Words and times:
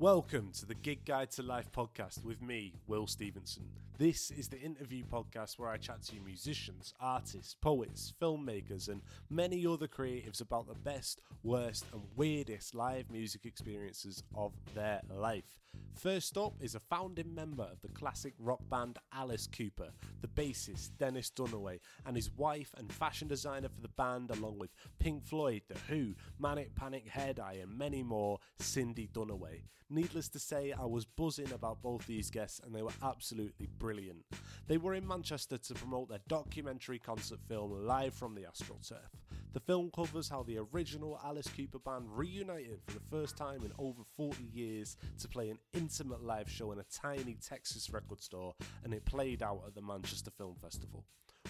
Welcome 0.00 0.50
to 0.54 0.66
the 0.66 0.74
Gig 0.74 1.04
Guide 1.04 1.30
to 1.32 1.44
Life 1.44 1.70
podcast 1.70 2.24
with 2.24 2.42
me, 2.42 2.74
Will 2.88 3.06
Stevenson. 3.06 3.62
This 3.96 4.32
is 4.32 4.48
the 4.48 4.58
interview 4.58 5.04
podcast 5.04 5.56
where 5.56 5.70
I 5.70 5.76
chat 5.76 6.02
to 6.06 6.16
musicians, 6.16 6.92
artists, 6.98 7.54
poets, 7.60 8.12
filmmakers, 8.20 8.88
and 8.88 9.02
many 9.30 9.64
other 9.64 9.86
creatives 9.86 10.40
about 10.40 10.66
the 10.66 10.74
best, 10.74 11.20
worst, 11.44 11.84
and 11.92 12.02
weirdest 12.16 12.74
live 12.74 13.08
music 13.08 13.46
experiences 13.46 14.24
of 14.34 14.52
their 14.74 15.00
life. 15.08 15.60
First 15.94 16.36
up 16.36 16.54
is 16.60 16.74
a 16.74 16.80
founding 16.80 17.34
member 17.34 17.62
of 17.62 17.80
the 17.80 17.88
classic 17.88 18.34
rock 18.38 18.60
band 18.68 18.98
Alice 19.12 19.46
Cooper, 19.46 19.90
the 20.20 20.28
bassist 20.28 20.90
Dennis 20.98 21.30
Dunaway, 21.30 21.78
and 22.04 22.16
his 22.16 22.30
wife 22.32 22.74
and 22.76 22.92
fashion 22.92 23.28
designer 23.28 23.68
for 23.68 23.80
the 23.80 23.88
band, 23.88 24.30
along 24.30 24.58
with 24.58 24.70
Pink 24.98 25.24
Floyd, 25.24 25.62
The 25.68 25.78
Who, 25.88 26.14
Manic 26.38 26.74
Panic 26.74 27.08
Head 27.08 27.38
Eye, 27.38 27.58
and 27.62 27.78
many 27.78 28.02
more, 28.02 28.38
Cindy 28.58 29.08
Dunaway. 29.12 29.62
Needless 29.88 30.28
to 30.30 30.38
say, 30.38 30.72
I 30.72 30.86
was 30.86 31.04
buzzing 31.04 31.52
about 31.52 31.80
both 31.80 32.06
these 32.06 32.30
guests 32.30 32.60
and 32.64 32.74
they 32.74 32.82
were 32.82 32.92
absolutely 33.02 33.68
brilliant. 33.78 34.24
They 34.66 34.78
were 34.78 34.94
in 34.94 35.06
Manchester 35.06 35.58
to 35.58 35.74
promote 35.74 36.08
their 36.08 36.20
documentary 36.26 36.98
concert 36.98 37.38
film 37.46 37.86
Live 37.86 38.14
from 38.14 38.34
the 38.34 38.46
Astral 38.46 38.78
AstroTurf. 38.82 39.23
The 39.54 39.60
film 39.60 39.92
covers 39.94 40.28
how 40.28 40.42
the 40.42 40.58
original 40.58 41.20
Alice 41.24 41.46
Cooper 41.46 41.78
band 41.78 42.06
reunited 42.08 42.80
for 42.84 42.94
the 42.94 43.04
first 43.08 43.36
time 43.36 43.62
in 43.64 43.70
over 43.78 44.02
40 44.16 44.42
years 44.52 44.96
to 45.20 45.28
play 45.28 45.48
an 45.48 45.60
intimate 45.72 46.24
live 46.24 46.50
show 46.50 46.72
in 46.72 46.80
a 46.80 46.84
tiny 46.92 47.36
Texas 47.40 47.88
record 47.90 48.20
store 48.20 48.52
and 48.82 48.92
it 48.92 49.04
played 49.04 49.44
out 49.44 49.62
at 49.64 49.76
the 49.76 49.80
Manchester 49.80 50.32
Film 50.36 50.56
Festival. 50.60 51.04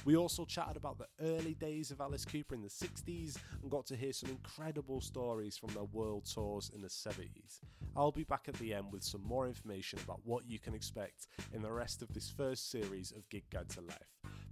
We 0.04 0.16
also 0.16 0.44
chatted 0.44 0.76
about 0.76 0.98
the 0.98 1.06
early 1.22 1.54
days 1.54 1.90
of 1.90 2.00
Alice 2.00 2.26
Cooper 2.26 2.54
in 2.54 2.60
the 2.60 2.68
60s 2.68 3.36
and 3.62 3.70
got 3.70 3.86
to 3.86 3.96
hear 3.96 4.12
some 4.12 4.28
incredible 4.28 5.00
stories 5.00 5.56
from 5.56 5.72
their 5.72 5.84
world 5.84 6.26
tours 6.30 6.70
in 6.74 6.82
the 6.82 6.88
70s. 6.88 7.60
I'll 7.96 8.12
be 8.12 8.24
back 8.24 8.44
at 8.48 8.54
the 8.54 8.74
end 8.74 8.92
with 8.92 9.02
some 9.02 9.22
more 9.24 9.46
information 9.46 9.98
about 10.04 10.20
what 10.24 10.46
you 10.46 10.58
can 10.58 10.74
expect 10.74 11.28
in 11.54 11.62
the 11.62 11.72
rest 11.72 12.02
of 12.02 12.12
this 12.12 12.28
first 12.28 12.70
series 12.70 13.12
of 13.12 13.26
Gig 13.30 13.44
Guide 13.50 13.70
to 13.70 13.80
Life. 13.80 13.96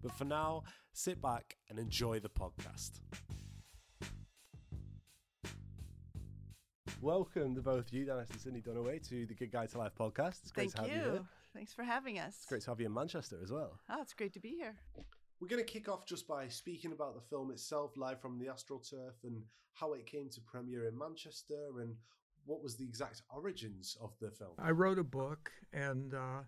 But 0.03 0.13
for 0.13 0.25
now, 0.25 0.63
sit 0.95 1.21
back 1.21 1.57
and 1.69 1.79
enjoy 1.79 2.21
the 2.21 2.31
podcast. 2.31 3.01
Welcome 7.03 7.55
to 7.57 7.61
both 7.61 7.93
you, 7.93 8.07
Dennis 8.07 8.31
and 8.31 8.41
Cindy 8.41 8.63
Dunaway, 8.63 9.07
to 9.09 9.27
the 9.27 9.35
Gig 9.35 9.53
Guide 9.53 9.71
to 9.73 9.79
Life 9.79 9.93
podcast. 9.99 10.41
It's 10.43 10.53
great 10.53 10.73
Thank 10.73 10.75
to 10.77 10.81
have 10.83 10.91
you. 10.91 10.97
you 10.97 11.13
here. 11.13 11.25
Thanks 11.53 11.75
for 11.75 11.83
having 11.83 12.19
us. 12.19 12.37
It's 12.39 12.47
great 12.47 12.63
to 12.63 12.71
have 12.71 12.81
you 12.81 12.87
in 12.87 12.95
Manchester 12.95 13.39
as 13.43 13.53
well. 13.53 13.79
Oh, 13.91 14.01
it's 14.01 14.15
great 14.15 14.33
to 14.33 14.41
be 14.41 14.51
here. 14.51 14.77
We're 15.43 15.49
going 15.49 15.65
to 15.65 15.69
kick 15.69 15.89
off 15.89 16.07
just 16.07 16.29
by 16.29 16.47
speaking 16.47 16.93
about 16.93 17.17
the 17.17 17.21
film 17.21 17.51
itself, 17.51 17.97
live 17.97 18.21
from 18.21 18.39
the 18.39 18.45
AstroTurf, 18.47 19.25
and 19.25 19.43
how 19.75 19.93
it 19.95 20.07
came 20.07 20.29
to 20.31 20.41
premiere 20.43 20.87
in 20.87 20.97
Manchester, 20.97 21.81
and 21.81 21.97
what 22.47 22.63
was 22.63 22.77
the 22.77 22.85
exact 22.85 23.23
origins 23.29 23.97
of 24.01 24.13
the 24.21 24.31
film. 24.31 24.53
I 24.57 24.71
wrote 24.71 25.01
a 25.01 25.03
book, 25.03 25.51
and 25.73 26.15
uh, 26.15 26.43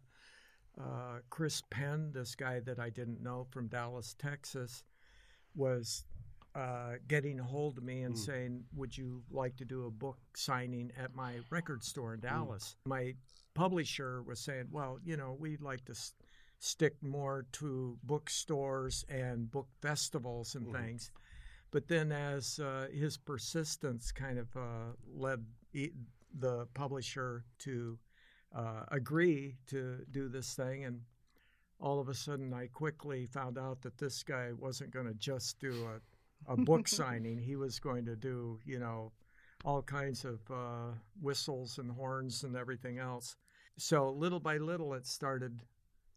uh, 0.81 1.19
Chris 1.29 1.61
Penn, 1.71 2.13
this 2.15 2.37
guy 2.37 2.61
that 2.61 2.79
I 2.79 2.89
didn't 2.89 3.21
know 3.21 3.49
from 3.51 3.67
Dallas, 3.67 4.15
Texas, 4.17 4.85
was 5.57 6.05
uh, 6.55 6.93
getting 7.09 7.41
a 7.41 7.45
hold 7.45 7.79
of 7.79 7.83
me 7.83 8.03
and 8.03 8.15
Mm. 8.15 8.19
saying, 8.19 8.65
Would 8.77 8.97
you 8.97 9.25
like 9.29 9.57
to 9.57 9.65
do 9.65 9.87
a 9.87 9.91
book 9.91 10.19
signing 10.37 10.93
at 10.97 11.17
my 11.17 11.41
record 11.51 11.83
store 11.83 12.15
in 12.15 12.21
Hmm. 12.21 12.27
Dallas? 12.29 12.77
My 12.87 13.17
publisher 13.55 14.23
was 14.23 14.39
saying, 14.39 14.69
Well, 14.71 15.01
you 15.05 15.17
know, 15.17 15.37
we'd 15.37 15.63
like 15.63 15.85
to 15.87 15.97
stick 16.65 17.03
more 17.03 17.47
to 17.53 17.99
bookstores 18.03 19.05
and 19.09 19.51
book 19.51 19.69
festivals 19.83 20.55
and 20.55 20.67
Mhm. 20.67 20.73
things. 20.73 21.11
But 21.71 21.89
then, 21.89 22.13
as 22.13 22.59
uh, 22.61 22.89
his 22.93 23.17
persistence 23.19 24.13
kind 24.13 24.39
of 24.39 24.57
uh, 24.57 24.93
led 25.07 25.45
the 26.33 26.67
publisher 26.75 27.45
to 27.59 27.99
uh, 28.53 28.85
agree 28.89 29.59
to 29.67 30.05
do 30.11 30.29
this 30.29 30.55
thing, 30.55 30.85
and 30.85 31.05
all 31.81 32.01
of 32.01 32.09
a 32.09 32.15
sudden, 32.15 32.55
I 32.55 32.69
quickly 32.69 33.27
found 33.27 33.59
out 33.59 33.83
that 33.83 33.99
this 33.99 34.23
guy 34.23 34.53
wasn't 34.53 34.93
going 34.93 35.07
to 35.07 35.15
just 35.15 35.59
do 35.59 35.87
a, 35.87 36.01
a 36.53 36.57
book 36.57 36.89
signing. 37.01 37.39
He 37.39 37.57
was 37.57 37.79
going 37.81 38.05
to 38.07 38.17
do, 38.17 38.61
you 38.65 38.79
know, 38.79 39.13
all 39.65 39.83
kinds 39.83 40.25
of 40.25 40.41
uh, 40.51 40.93
whistles 41.21 41.79
and 41.79 41.91
horns 41.91 42.45
and 42.45 42.57
everything 42.57 42.99
else. 42.99 43.37
So 43.77 44.11
little 44.11 44.41
by 44.41 44.59
little, 44.59 44.95
it 44.95 45.07
started 45.07 45.63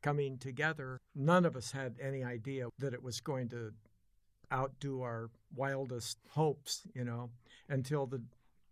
coming 0.01 0.37
together. 0.37 0.99
None 1.15 1.45
of 1.45 1.55
us 1.55 1.71
had 1.71 1.95
any 2.01 2.23
idea 2.23 2.67
that 2.79 2.93
it 2.93 3.03
was 3.03 3.19
going 3.21 3.49
to 3.49 3.71
outdo 4.51 5.01
our 5.01 5.29
wildest 5.55 6.17
hopes, 6.29 6.83
you 6.93 7.03
know, 7.03 7.29
until 7.69 8.05
the 8.05 8.21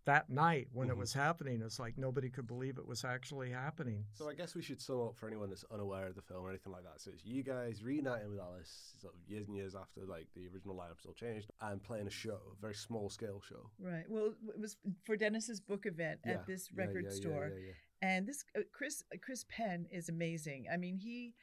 that 0.06 0.30
night 0.30 0.68
when 0.72 0.88
Mhm. 0.88 0.92
it 0.92 0.98
was 0.98 1.14
happening. 1.14 1.64
It's 1.64 1.80
like 1.80 1.98
nobody 1.98 2.30
could 2.30 2.46
believe 2.46 2.78
it 2.78 2.86
was 2.86 3.04
actually 3.04 3.50
happening. 3.50 4.06
So 4.14 4.30
I 4.30 4.36
guess 4.36 4.54
we 4.54 4.62
should 4.62 4.80
sum 4.80 5.02
up 5.02 5.16
for 5.18 5.26
anyone 5.28 5.50
that's 5.50 5.64
unaware 5.72 6.06
of 6.06 6.14
the 6.16 6.22
film 6.22 6.46
or 6.46 6.50
anything 6.52 6.72
like 6.72 6.84
that. 6.84 7.02
So 7.02 7.10
it's 7.10 7.26
you 7.26 7.42
guys 7.42 7.84
reuniting 7.84 8.30
with 8.30 8.40
Alice 8.40 8.94
sort 9.02 9.16
of 9.16 9.28
years 9.28 9.48
and 9.48 9.56
years 9.58 9.74
after 9.74 10.06
like 10.06 10.28
the 10.36 10.48
original 10.48 10.76
lineup 10.76 11.00
still 11.00 11.14
changed 11.16 11.50
and 11.60 11.82
playing 11.82 12.06
a 12.06 12.12
show, 12.12 12.40
a 12.56 12.62
very 12.62 12.76
small 12.76 13.10
scale 13.10 13.42
show. 13.42 13.72
Right. 13.80 14.08
Well, 14.08 14.36
it 14.50 14.60
was 14.60 14.78
for 15.06 15.18
Dennis's 15.18 15.60
book 15.60 15.88
event 15.88 16.20
Yeah, 16.24 16.34
at 16.34 16.46
this 16.46 16.70
yeah, 16.72 16.86
record 16.86 17.06
yeah, 17.06 17.10
yeah, 17.10 17.16
store, 17.16 17.48
yeah, 17.48 17.66
yeah. 17.66 17.74
And 18.06 18.28
this 18.30 18.44
uh, 18.58 18.62
Chris 18.78 19.04
uh, 19.14 19.18
Chris 19.26 19.46
Penn 19.56 19.88
is 19.92 20.10
amazing. 20.10 20.62
I 20.74 20.78
mean, 20.78 20.98
he 20.98 21.34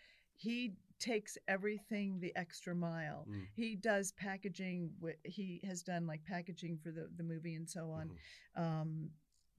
he 0.44 0.56
takes 0.98 1.36
everything 1.48 2.20
the 2.20 2.32
extra 2.36 2.74
mile. 2.74 3.26
Mm. 3.28 3.46
He 3.54 3.68
does 3.90 4.12
packaging. 4.12 4.90
He 5.24 5.60
has 5.70 5.82
done 5.82 6.04
like 6.12 6.22
packaging 6.24 6.74
for 6.82 6.90
the 6.96 7.04
the 7.18 7.24
movie 7.32 7.54
and 7.60 7.68
so 7.76 7.82
on. 7.98 8.06
Mhm. 8.10 8.62
um, 8.64 9.10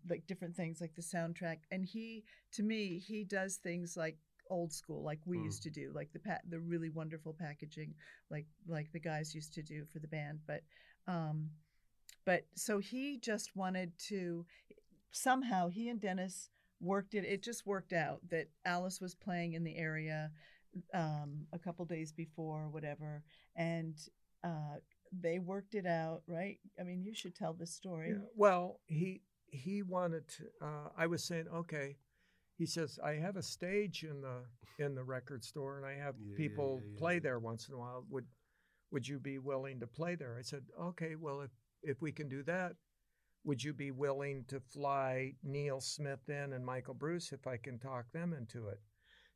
like 0.10 0.28
different 0.28 0.56
things 0.56 0.82
like 0.82 0.94
the 0.96 1.02
soundtrack. 1.16 1.60
And 1.72 1.86
he, 1.86 2.26
to 2.56 2.62
me, 2.64 3.00
he 3.00 3.24
does 3.24 3.56
things 3.68 3.96
like 3.96 4.18
old 4.50 4.72
school, 4.74 5.02
like 5.12 5.22
we 5.26 5.38
Mm. 5.38 5.46
used 5.50 5.64
to 5.64 5.70
do, 5.70 5.86
like 6.00 6.12
the 6.12 6.20
pa- 6.28 6.46
the 6.54 6.60
really 6.60 6.90
wonderful 6.90 7.34
packaging, 7.34 7.96
like 8.30 8.48
like 8.76 8.92
the 8.92 9.00
guys 9.00 9.34
used 9.40 9.54
to 9.54 9.64
do 9.74 9.86
for 9.92 10.00
the 10.00 10.08
band. 10.18 10.40
But 10.46 10.62
um, 11.08 11.38
but 12.26 12.42
so 12.56 12.80
he 12.80 13.18
just 13.18 13.56
wanted 13.56 13.90
to 14.12 14.46
somehow 15.12 15.70
he 15.70 15.90
and 15.90 16.02
Dennis 16.02 16.50
worked 16.84 17.14
it. 17.16 17.26
It 17.26 17.42
just 17.42 17.66
worked 17.66 17.94
out 17.94 18.20
that 18.30 18.48
Alice 18.66 19.00
was 19.02 19.16
playing 19.16 19.54
in 19.54 19.64
the 19.64 19.78
area 19.78 20.32
um, 20.94 21.48
a 21.54 21.60
couple 21.60 21.86
days 21.86 22.12
before, 22.12 22.70
whatever, 22.70 23.24
and. 23.56 23.96
Uh, 24.44 24.78
they 25.22 25.40
worked 25.40 25.76
it 25.76 25.86
out, 25.86 26.24
right? 26.28 26.58
I 26.80 26.84
mean, 26.84 27.04
you 27.04 27.14
should 27.14 27.36
tell 27.36 27.54
this 27.54 27.74
story. 27.74 28.10
Yeah. 28.10 28.26
Well, 28.36 28.80
he 28.88 29.22
he 29.46 29.84
wanted 29.84 30.28
to. 30.30 30.44
Uh, 30.60 30.90
I 30.98 31.08
was 31.08 31.24
saying, 31.24 31.46
okay. 31.54 31.98
He 32.58 32.66
says, 32.66 33.00
I 33.04 33.14
have 33.14 33.36
a 33.36 33.44
stage 33.44 34.04
in 34.04 34.22
the 34.22 34.44
in 34.84 34.96
the 34.96 35.04
record 35.04 35.44
store, 35.44 35.78
and 35.78 35.86
I 35.86 35.94
have 36.04 36.16
Yeah, 36.20 36.32
yeah, 36.32 36.38
people 36.38 36.80
yeah, 36.82 36.90
yeah, 36.92 37.00
play 37.00 37.14
yeah. 37.16 37.20
there 37.22 37.40
once 37.40 37.68
in 37.68 37.76
a 37.76 37.78
while. 37.78 38.06
Would 38.10 38.26
would 38.92 39.08
you 39.08 39.20
be 39.20 39.40
willing 39.40 39.80
to 39.80 39.88
play 39.88 40.16
there? 40.16 40.36
I 40.38 40.42
said, 40.42 40.64
okay. 40.82 41.16
Well, 41.16 41.42
if 41.42 41.52
if 41.84 42.02
we 42.02 42.12
can 42.12 42.28
do 42.28 42.44
that, 42.44 42.76
would 43.44 43.64
you 43.64 43.74
be 43.74 43.92
willing 43.92 44.46
to 44.48 44.60
fly 44.60 45.34
Neil 45.44 45.82
Smith 45.82 46.30
in 46.30 46.54
and 46.54 46.66
Michael 46.66 46.94
Bruce 46.94 47.32
if 47.32 47.46
I 47.46 47.58
can 47.58 47.78
talk 47.78 48.12
them 48.12 48.34
into 48.34 48.68
it? 48.70 48.80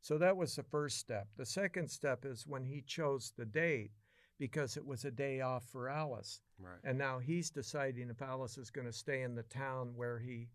So 0.00 0.16
that 0.18 0.36
was 0.36 0.54
the 0.54 0.62
first 0.62 0.98
step. 0.98 1.28
The 1.36 1.46
second 1.46 1.90
step 1.90 2.24
is 2.24 2.46
when 2.46 2.64
he 2.64 2.82
chose 2.86 3.32
the 3.36 3.44
date 3.44 3.90
because 4.38 4.76
it 4.76 4.86
was 4.86 5.04
a 5.04 5.10
day 5.10 5.40
off 5.40 5.64
for 5.70 5.88
Alice. 5.88 6.40
Right. 6.58 6.78
And 6.84 6.96
now 6.96 7.18
he's 7.18 7.50
deciding 7.50 8.08
if 8.08 8.22
Alice 8.22 8.56
is 8.56 8.70
going 8.70 8.86
to 8.86 8.92
stay 8.92 9.22
in 9.22 9.34
the 9.34 9.42
town 9.42 9.92
where 9.94 10.18
he 10.18 10.48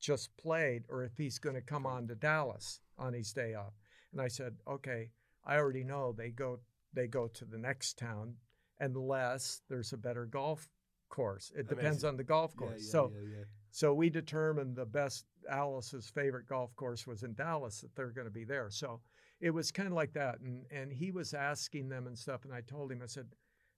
just 0.00 0.36
played 0.36 0.84
or 0.88 1.04
if 1.04 1.16
he's 1.16 1.38
going 1.38 1.54
to 1.54 1.62
come 1.62 1.86
on 1.86 2.08
to 2.08 2.14
Dallas 2.14 2.80
on 2.98 3.12
his 3.12 3.32
day 3.32 3.54
off. 3.54 3.74
And 4.12 4.20
I 4.20 4.28
said, 4.28 4.56
okay, 4.66 5.10
I 5.44 5.56
already 5.56 5.84
know 5.84 6.12
they 6.12 6.30
go 6.30 6.58
they 6.94 7.06
go 7.06 7.28
to 7.28 7.44
the 7.44 7.58
next 7.58 7.98
town 7.98 8.34
unless 8.80 9.60
there's 9.68 9.92
a 9.92 9.96
better 9.96 10.24
golf 10.24 10.68
course. 11.08 11.52
It 11.56 11.68
depends 11.68 12.02
Amazing. 12.02 12.08
on 12.08 12.16
the 12.16 12.24
golf 12.24 12.56
course. 12.56 12.82
yeah, 12.84 12.90
so 12.90 13.12
yeah, 13.14 13.38
yeah. 13.38 13.44
so 13.70 13.94
we 13.94 14.10
determined 14.10 14.76
the 14.76 14.86
best 14.86 15.26
Alice's 15.50 16.08
favorite 16.08 16.46
golf 16.46 16.74
course 16.76 17.06
was 17.06 17.22
in 17.22 17.34
Dallas 17.34 17.80
that 17.80 17.94
they're 17.94 18.10
going 18.10 18.26
to 18.26 18.32
be 18.32 18.44
there. 18.44 18.68
So 18.70 19.00
it 19.40 19.50
was 19.50 19.70
kind 19.70 19.88
of 19.88 19.94
like 19.94 20.12
that, 20.14 20.40
and 20.40 20.64
and 20.70 20.92
he 20.92 21.10
was 21.10 21.34
asking 21.34 21.88
them 21.88 22.06
and 22.06 22.18
stuff, 22.18 22.44
and 22.44 22.52
I 22.52 22.60
told 22.62 22.90
him 22.90 23.00
I 23.02 23.06
said, 23.06 23.26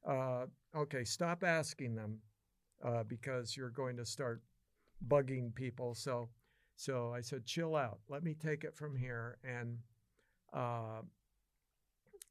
uh, 0.06 0.47
okay, 0.75 1.05
stop 1.05 1.44
asking 1.44 1.94
them 1.94 2.19
uh, 2.85 3.05
because 3.05 3.56
you're 3.56 3.71
going 3.71 3.97
to 3.97 4.05
start 4.05 4.43
bugging 5.09 5.55
people. 5.55 5.94
So 5.94 6.29
so 6.77 7.12
I 7.15 7.21
said, 7.21 7.44
chill 7.44 7.77
out. 7.77 7.99
Let 8.09 8.23
me 8.23 8.35
take 8.35 8.65
it 8.65 8.75
from 8.75 8.97
here, 8.97 9.37
and 9.44 9.77
uh, 10.53 11.03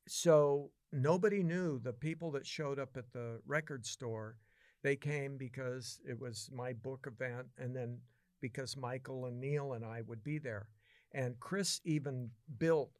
so 0.07 0.71
nobody 0.91 1.43
knew 1.43 1.77
the 1.77 1.93
people 1.93 2.31
that 2.31 2.47
showed 2.47 2.79
up 2.79 2.97
at 2.97 3.11
the 3.11 3.39
record 3.45 3.85
store. 3.85 4.37
They 4.81 4.95
came 4.95 5.37
because 5.37 5.99
it 6.07 6.19
was 6.19 6.49
my 6.53 6.73
book 6.73 7.07
event, 7.07 7.47
and 7.57 7.75
then 7.75 7.99
because 8.41 8.77
Michael 8.77 9.25
and 9.25 9.39
Neil 9.39 9.73
and 9.73 9.83
I 9.83 10.01
would 10.07 10.23
be 10.23 10.37
there. 10.39 10.67
And 11.11 11.39
Chris 11.39 11.81
even 11.83 12.29
built 12.57 12.91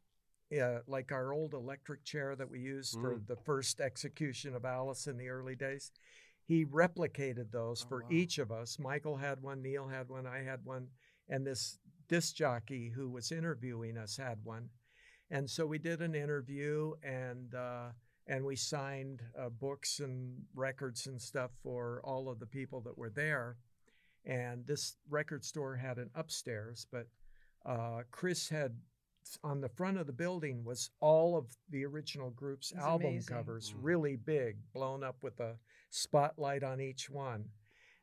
uh, 0.60 0.80
like 0.86 1.12
our 1.12 1.32
old 1.32 1.54
electric 1.54 2.04
chair 2.04 2.34
that 2.36 2.50
we 2.50 2.58
used 2.60 2.94
for 3.00 3.14
Mm. 3.14 3.26
the 3.28 3.36
first 3.36 3.80
execution 3.80 4.54
of 4.54 4.64
Alice 4.64 5.06
in 5.06 5.16
the 5.16 5.28
early 5.28 5.54
days. 5.54 5.92
He 6.44 6.66
replicated 6.66 7.52
those 7.52 7.84
Oh, 7.84 7.88
for 7.88 8.02
wow. 8.02 8.08
each 8.10 8.38
of 8.38 8.50
us. 8.50 8.78
Michael 8.78 9.16
had 9.16 9.40
one, 9.40 9.62
Neil 9.62 9.86
had 9.86 10.08
one, 10.08 10.26
I 10.26 10.42
had 10.42 10.64
one, 10.64 10.88
and 11.28 11.46
this 11.46 11.78
disc 12.08 12.34
jockey 12.34 12.88
who 12.90 13.08
was 13.08 13.30
interviewing 13.30 13.96
us 13.96 14.16
had 14.16 14.44
one, 14.44 14.68
and 15.30 15.48
so 15.48 15.64
we 15.66 15.78
did 15.78 16.02
an 16.02 16.14
interview 16.14 16.94
and. 17.02 17.54
Uh, 17.54 17.90
and 18.30 18.44
we 18.44 18.54
signed 18.56 19.20
uh, 19.38 19.48
books 19.48 19.98
and 20.00 20.32
records 20.54 21.06
and 21.06 21.20
stuff 21.20 21.50
for 21.62 22.00
all 22.04 22.28
of 22.28 22.38
the 22.38 22.46
people 22.46 22.80
that 22.82 22.96
were 22.96 23.10
there. 23.10 23.56
And 24.24 24.66
this 24.66 24.96
record 25.08 25.44
store 25.44 25.74
had 25.76 25.98
an 25.98 26.10
upstairs, 26.14 26.86
but 26.92 27.06
uh, 27.66 28.02
Chris 28.10 28.48
had 28.48 28.72
on 29.42 29.60
the 29.60 29.68
front 29.68 29.98
of 29.98 30.06
the 30.06 30.12
building 30.12 30.64
was 30.64 30.90
all 31.00 31.36
of 31.36 31.46
the 31.70 31.84
original 31.84 32.30
group's 32.30 32.70
That's 32.70 32.84
album 32.86 33.08
amazing. 33.08 33.34
covers, 33.36 33.72
Mm. 33.72 33.76
really 33.82 34.16
big, 34.16 34.56
blown 34.72 35.02
up 35.04 35.16
with 35.22 35.38
a 35.40 35.56
spotlight 35.90 36.62
on 36.62 36.80
each 36.80 37.10
one. 37.10 37.44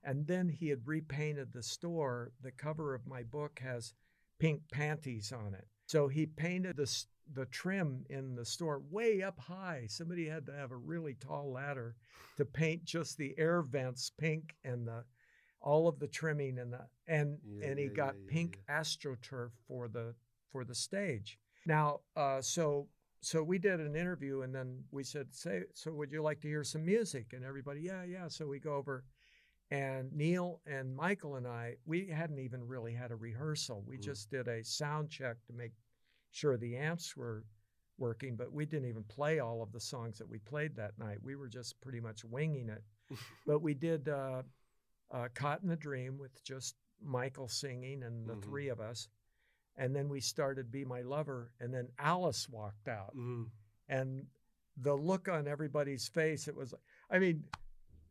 And 0.03 0.27
then 0.27 0.49
he 0.49 0.67
had 0.69 0.85
repainted 0.87 1.53
the 1.53 1.63
store. 1.63 2.31
The 2.41 2.51
cover 2.51 2.93
of 2.93 3.07
my 3.07 3.23
book 3.23 3.59
has 3.63 3.93
pink 4.39 4.61
panties 4.71 5.31
on 5.31 5.53
it. 5.55 5.67
So 5.87 6.07
he 6.07 6.25
painted 6.27 6.75
the 6.77 6.83
s- 6.83 7.07
the 7.33 7.45
trim 7.45 8.05
in 8.09 8.35
the 8.35 8.45
store 8.45 8.79
way 8.89 9.21
up 9.21 9.39
high. 9.39 9.85
Somebody 9.87 10.27
had 10.27 10.45
to 10.47 10.53
have 10.53 10.71
a 10.71 10.77
really 10.77 11.15
tall 11.15 11.51
ladder 11.51 11.95
to 12.37 12.45
paint 12.45 12.85
just 12.85 13.17
the 13.17 13.35
air 13.37 13.61
vents 13.61 14.09
pink 14.09 14.55
and 14.63 14.87
the 14.87 15.03
all 15.61 15.87
of 15.87 15.99
the 15.99 16.07
trimming 16.07 16.59
and 16.59 16.73
the 16.73 16.87
and 17.07 17.39
Yeah, 17.43 17.67
and 17.67 17.79
he 17.79 17.85
yeah, 17.85 17.91
got 17.95 18.15
yeah, 18.15 18.31
pink 18.31 18.59
astroturf 18.69 19.51
for 19.67 19.87
the 19.87 20.13
for 20.51 20.63
the 20.63 20.75
stage. 20.75 21.37
Now, 21.65 22.01
uh, 22.15 22.41
so 22.41 22.87
so 23.21 23.43
we 23.43 23.57
did 23.57 23.79
an 23.79 23.95
interview 23.95 24.41
and 24.41 24.53
then 24.53 24.83
we 24.91 25.03
said, 25.03 25.33
"Say, 25.33 25.63
so 25.73 25.91
would 25.93 26.11
you 26.11 26.21
like 26.21 26.39
to 26.41 26.47
hear 26.47 26.63
some 26.63 26.85
music?" 26.85 27.33
And 27.33 27.43
everybody, 27.43 27.81
"Yeah, 27.81 28.03
yeah." 28.03 28.27
So 28.27 28.47
we 28.47 28.59
go 28.59 28.75
over, 28.75 29.03
and 29.71 30.11
Neil 30.13 30.61
and 30.65 30.95
Michael 30.95 31.35
and 31.35 31.47
I, 31.47 31.75
we 31.85 32.07
hadn't 32.07 32.39
even 32.39 32.65
really 32.67 32.93
had 32.93 33.11
a 33.11 33.15
rehearsal. 33.15 33.83
We 33.85 33.97
Mm. 33.97 34.03
just 34.03 34.29
did 34.29 34.47
a 34.47 34.63
sound 34.63 35.09
check 35.09 35.37
to 35.47 35.53
make 35.53 35.73
sure 36.37 36.55
the 36.55 36.77
amps 36.77 37.17
were 37.17 37.43
working, 37.97 38.35
but 38.35 38.51
we 38.53 38.63
didn't 38.65 38.87
even 38.87 39.03
play 39.05 39.39
all 39.39 39.63
of 39.63 39.71
the 39.71 39.79
songs 39.79 40.19
that 40.19 40.29
we 40.29 40.37
played 40.37 40.75
that 40.75 40.97
night. 40.99 41.17
We 41.23 41.35
were 41.35 41.47
just 41.47 41.81
pretty 41.81 41.99
much 41.99 42.23
winging 42.23 42.69
it. 42.69 42.83
but 43.47 43.59
we 43.61 43.73
did 43.73 44.07
uh, 44.07 44.43
uh, 45.11 45.27
"Caught 45.33 45.63
in 45.63 45.71
a 45.71 45.75
Dream" 45.75 46.17
with 46.19 46.43
just 46.43 46.75
Michael 47.01 47.47
singing 47.47 48.03
and 48.03 48.27
the 48.29 48.35
Mhm. 48.35 48.43
three 48.43 48.67
of 48.67 48.79
us, 48.79 49.07
and 49.77 49.95
then 49.95 50.09
we 50.09 50.19
started 50.21 50.71
"Be 50.71 50.85
My 50.85 51.01
Lover," 51.01 51.51
and 51.59 51.73
then 51.73 51.87
Alice 51.97 52.47
walked 52.49 52.87
out, 52.87 53.15
Mm. 53.15 53.49
and 53.89 54.27
the 54.79 54.93
look 54.93 55.27
on 55.27 55.47
everybody's 55.47 56.07
face, 56.07 56.47
it 56.47 56.55
was, 56.55 56.71
like 56.73 56.81
I 57.09 57.17
mean. 57.19 57.43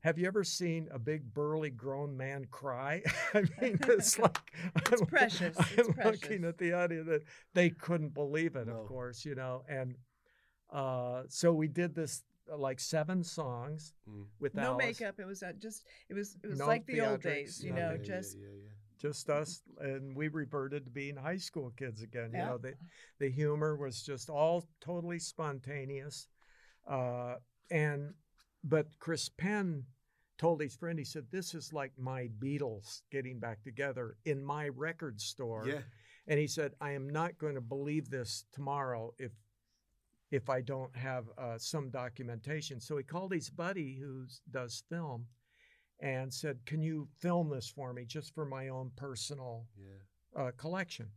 Have 0.03 0.19
you 0.19 0.27
ever 0.27 0.45
seen 0.45 0.89
a 0.93 0.99
big 0.99 1.33
burly 1.35 1.71
grown 1.71 2.17
man 2.17 2.45
cry? 2.51 3.03
I 3.35 3.41
mean, 3.61 3.79
it's 3.83 4.19
like 4.25 4.39
It's 4.77 4.93
I'm- 5.01 5.07
precious. 5.07 5.57
I'm 5.59 5.65
It's 5.77 5.89
looking 5.89 5.95
precious. 5.95 6.45
at 6.45 6.59
the 6.59 6.73
audience; 6.73 7.09
that 7.09 7.23
they 7.55 7.71
couldn't 7.71 8.15
believe 8.15 8.57
it. 8.57 8.67
No. 8.69 8.81
Of 8.81 8.87
course, 8.87 9.25
you 9.25 9.35
know, 9.35 9.65
and 9.69 9.97
uh, 10.71 11.23
so 11.29 11.53
we 11.53 11.69
did 11.69 11.95
this 11.95 12.23
uh, 12.53 12.57
like 12.57 12.79
seven 12.81 13.23
songs 13.25 13.95
Mm. 14.09 14.27
with 14.41 14.55
no 14.55 14.63
Alice, 14.73 14.85
makeup. 15.01 15.17
It 15.19 15.27
was 15.27 15.43
uh, 15.43 15.53
just. 15.59 15.85
It 16.09 16.15
was. 16.15 16.37
It 16.45 16.49
was 16.49 16.59
No 16.61 16.67
like 16.67 16.87
the 16.87 17.01
old 17.01 17.23
days. 17.23 17.63
You 17.63 17.71
no- 17.73 17.77
know, 17.77 17.91
Yeah, 17.93 17.97
yeah, 17.99 18.05
just. 18.05 18.37
yeah, 18.39 18.47
yeah. 18.47 18.71
just 18.99 19.29
us, 19.31 19.63
and 19.81 20.17
we 20.17 20.29
reverted 20.29 20.85
to 20.87 20.91
being 20.91 21.17
high 21.17 21.37
school 21.39 21.71
kids 21.77 22.03
again. 22.03 22.31
You 22.33 22.39
Yeah. 22.39 22.47
know, 22.51 22.59
the 22.59 22.75
the 23.19 23.29
humor 23.31 23.77
was 23.77 24.03
just 24.03 24.31
all 24.31 24.69
totally 24.81 25.19
spontaneous, 25.19 26.29
uh, 26.87 27.35
and 27.71 28.15
but 28.69 28.87
Chris 28.99 29.29
Penn 29.29 29.85
told 30.39 30.61
his 30.61 30.75
friend, 30.77 30.99
he 30.99 31.05
said, 31.05 31.27
"This 31.31 31.55
is 31.55 31.73
like 31.73 31.93
my 31.99 32.29
Beatles 32.39 33.03
getting 33.11 33.39
back 33.39 33.63
together 33.63 34.17
in 34.25 34.45
my 34.45 34.69
record 34.69 35.21
store." 35.21 35.67
Yeah. 35.67 35.83
And 36.27 36.39
he 36.39 36.47
said, 36.47 36.75
"I 36.81 36.91
am 36.93 37.09
not 37.09 37.39
going 37.39 37.55
to 37.55 37.61
believe 37.61 38.11
this 38.11 38.45
tomorrow 38.53 39.15
if 39.19 39.33
if 40.33 40.51
I 40.51 40.61
don't 40.61 40.95
have 40.97 41.27
uh, 41.39 41.57
some 41.59 41.91
documentation." 41.91 42.81
So 42.81 42.97
he 42.97 43.05
called 43.05 43.33
his 43.33 43.49
buddy 43.49 43.97
who 43.99 44.27
does 44.51 44.83
film 44.89 45.27
and 46.01 46.33
said, 46.33 46.59
"Can 46.67 46.83
you 46.83 47.09
film 47.19 47.49
this 47.49 47.69
for 47.71 47.93
me, 47.93 48.05
just 48.05 48.35
for 48.35 48.45
my 48.45 48.69
own 48.69 48.91
personal 48.97 49.67
Yeah. 49.77 50.43
uh, 50.43 50.51
collection?" 50.57 51.11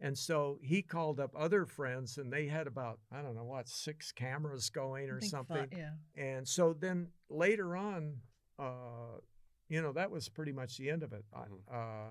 And 0.00 0.16
so 0.16 0.58
he 0.62 0.82
called 0.82 1.18
up 1.20 1.32
other 1.34 1.64
friends, 1.64 2.18
and 2.18 2.30
they 2.32 2.46
had 2.46 2.66
about 2.66 2.98
I 3.10 3.22
don't 3.22 3.34
know 3.34 3.44
what 3.44 3.68
six 3.68 4.12
cameras 4.12 4.68
going 4.70 5.08
I 5.08 5.12
or 5.12 5.20
think 5.20 5.32
fi- 5.32 5.38
something. 5.38 5.68
yeah. 5.78 5.92
And 6.16 6.46
so 6.46 6.74
then 6.74 7.08
later 7.30 7.76
on, 7.76 8.20
uh, 8.58 9.18
you 9.68 9.80
know, 9.82 9.92
that 9.92 10.10
was 10.10 10.28
pretty 10.28 10.52
much 10.52 10.76
the 10.76 10.90
end 10.90 11.02
of 11.02 11.12
it. 11.12 11.24
I- 11.32 11.46
Mhm. 11.46 12.10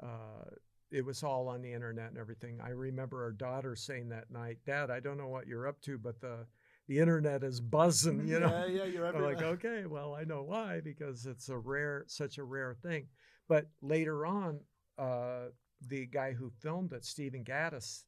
Uh, 0.00 0.04
uh, 0.06 0.44
it 0.90 1.04
was 1.04 1.22
all 1.22 1.48
on 1.48 1.62
the 1.62 1.72
internet 1.72 2.08
and 2.10 2.18
everything. 2.18 2.60
I 2.60 2.70
remember 2.70 3.22
our 3.24 3.32
daughter 3.32 3.74
saying 3.76 4.08
that 4.10 4.30
night, 4.30 4.58
"Dad, 4.64 4.90
I 4.90 5.00
don't 5.00 5.16
know 5.16 5.28
what 5.28 5.46
you're 5.46 5.66
up 5.66 5.80
to, 5.82 5.98
but 5.98 6.20
the 6.20 6.46
the 6.88 6.98
internet 7.00 7.42
is 7.42 7.60
buzzing." 7.60 8.26
You 8.28 8.40
know, 8.40 8.48
Yeah, 8.48 8.66
yeah, 8.66 8.84
you're 8.84 9.06
I'm 9.16 9.22
like, 9.22 9.42
okay, 9.42 9.86
well, 9.86 10.14
I 10.14 10.24
know 10.24 10.42
why 10.42 10.80
because 10.80 11.26
it's 11.26 11.48
a 11.48 11.58
rare, 11.58 12.04
such 12.08 12.38
a 12.38 12.44
rare 12.44 12.74
thing. 12.74 13.08
But 13.48 13.68
later 13.80 14.26
on, 14.26 14.60
uh, 14.98 15.46
the 15.80 16.06
guy 16.06 16.32
who 16.32 16.50
filmed 16.60 16.92
it, 16.92 17.04
Stephen 17.04 17.44
Gaddis, 17.44 18.04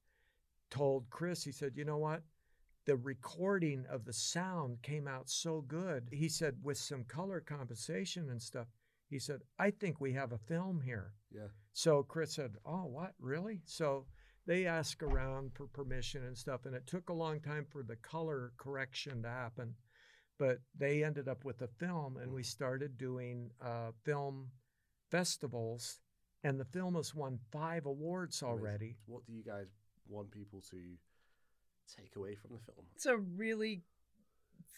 told 0.70 1.08
Chris, 1.10 1.44
he 1.44 1.52
said, 1.52 1.72
you 1.76 1.84
know 1.84 1.98
what? 1.98 2.22
The 2.86 2.96
recording 2.96 3.84
of 3.90 4.04
the 4.04 4.12
sound 4.12 4.82
came 4.82 5.06
out 5.06 5.28
so 5.28 5.62
good. 5.62 6.08
He 6.10 6.28
said, 6.28 6.56
with 6.62 6.78
some 6.78 7.04
color 7.04 7.40
compensation 7.40 8.30
and 8.30 8.40
stuff, 8.40 8.66
he 9.08 9.18
said, 9.18 9.40
I 9.58 9.70
think 9.70 10.00
we 10.00 10.12
have 10.12 10.32
a 10.32 10.38
film 10.38 10.80
here. 10.84 11.12
Yeah. 11.30 11.48
So 11.72 12.02
Chris 12.02 12.34
said, 12.34 12.56
Oh, 12.64 12.84
what? 12.84 13.14
Really? 13.18 13.60
So 13.64 14.06
they 14.46 14.66
asked 14.66 15.02
around 15.02 15.52
for 15.54 15.66
permission 15.66 16.24
and 16.24 16.36
stuff, 16.36 16.66
and 16.66 16.74
it 16.74 16.86
took 16.86 17.08
a 17.08 17.14
long 17.14 17.40
time 17.40 17.66
for 17.70 17.82
the 17.82 17.96
color 17.96 18.52
correction 18.56 19.22
to 19.22 19.28
happen. 19.28 19.74
But 20.38 20.58
they 20.76 21.04
ended 21.04 21.28
up 21.28 21.44
with 21.44 21.62
a 21.62 21.68
film, 21.68 22.16
and 22.16 22.32
we 22.32 22.42
started 22.42 22.96
doing 22.96 23.50
uh, 23.60 23.90
film 24.04 24.50
festivals, 25.10 25.98
and 26.44 26.58
the 26.58 26.64
film 26.64 26.94
has 26.94 27.14
won 27.14 27.38
five 27.50 27.86
awards 27.86 28.42
Amazing. 28.42 28.58
already. 28.58 28.96
What 29.06 29.26
do 29.26 29.32
you 29.32 29.42
guys 29.42 29.66
want 30.08 30.30
people 30.30 30.62
to 30.70 30.76
take 31.96 32.16
away 32.16 32.34
from 32.34 32.52
the 32.52 32.72
film? 32.72 32.86
It's 32.94 33.06
a 33.06 33.16
really 33.16 33.82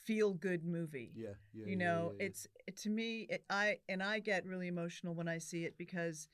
feel 0.07 0.33
good 0.35 0.65
movie. 0.65 1.13
Yeah, 1.15 1.29
yeah. 1.53 1.67
you 1.67 1.73
yeah, 1.73 1.77
know 1.77 2.13
yeah, 2.13 2.19
yeah. 2.21 2.27
it's 2.27 2.47
it, 2.67 2.77
to 2.79 2.91
me 2.91 3.27
it, 3.29 3.45
i 3.51 3.79
and 3.89 4.03
i 4.03 4.19
get 4.19 4.47
really 4.47 4.69
emotional 4.69 5.15
when 5.15 5.29
i 5.29 5.39
see 5.39 5.65
it 5.65 5.75
because 5.79 6.29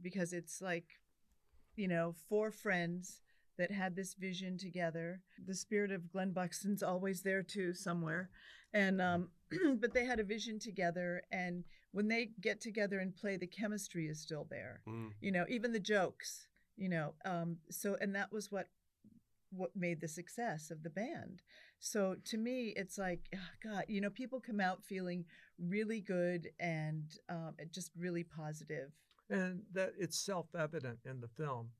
because 0.00 0.32
it's 0.32 0.60
like 0.60 0.84
you 1.76 1.88
know 1.88 2.14
four 2.28 2.50
friends 2.50 3.20
that 3.58 3.70
had 3.70 3.94
this 3.94 4.14
vision 4.14 4.58
together 4.58 5.20
the 5.46 5.54
spirit 5.54 5.92
of 5.92 6.10
glenn 6.10 6.32
buxton's 6.32 6.82
always 6.82 7.22
there 7.22 7.42
too 7.42 7.72
somewhere 7.72 8.30
and 8.74 9.00
um 9.00 9.28
but 9.78 9.94
they 9.94 10.04
had 10.04 10.20
a 10.20 10.24
vision 10.24 10.58
together 10.58 11.22
and 11.30 11.64
when 11.92 12.08
they 12.08 12.30
get 12.40 12.60
together 12.60 12.98
and 12.98 13.14
play 13.14 13.36
the 13.36 13.46
chemistry 13.46 14.06
is 14.06 14.20
still 14.20 14.46
there 14.50 14.82
Mm. 14.86 15.12
you 15.20 15.30
know 15.32 15.44
even 15.48 15.72
the 15.72 15.80
jokes 15.80 16.48
you 16.76 16.88
know 16.88 17.14
um 17.24 17.58
so 17.70 17.96
and 18.00 18.14
that 18.14 18.32
was 18.32 18.50
what 18.50 18.68
what 19.50 19.76
made 19.76 20.00
the 20.00 20.08
success 20.08 20.70
of 20.70 20.82
the 20.82 20.90
band 20.90 21.42
so 21.78 22.16
to 22.24 22.38
me 22.38 22.72
it's 22.76 22.96
like 22.98 23.28
ah, 23.34 23.50
god 23.62 23.84
you 23.88 24.00
know 24.00 24.10
people 24.10 24.40
come 24.40 24.60
out 24.60 24.82
feeling 24.82 25.24
really 25.58 26.00
good 26.00 26.48
and 26.58 27.18
um, 27.28 27.54
just 27.70 27.92
really 27.96 28.24
positive. 28.24 28.90
positive 29.28 29.52
And 29.52 29.62
that 29.72 29.92
it's 29.98 30.18
self-evident 30.18 30.98
in 31.04 31.20
the 31.20 31.28
film. 31.28 31.70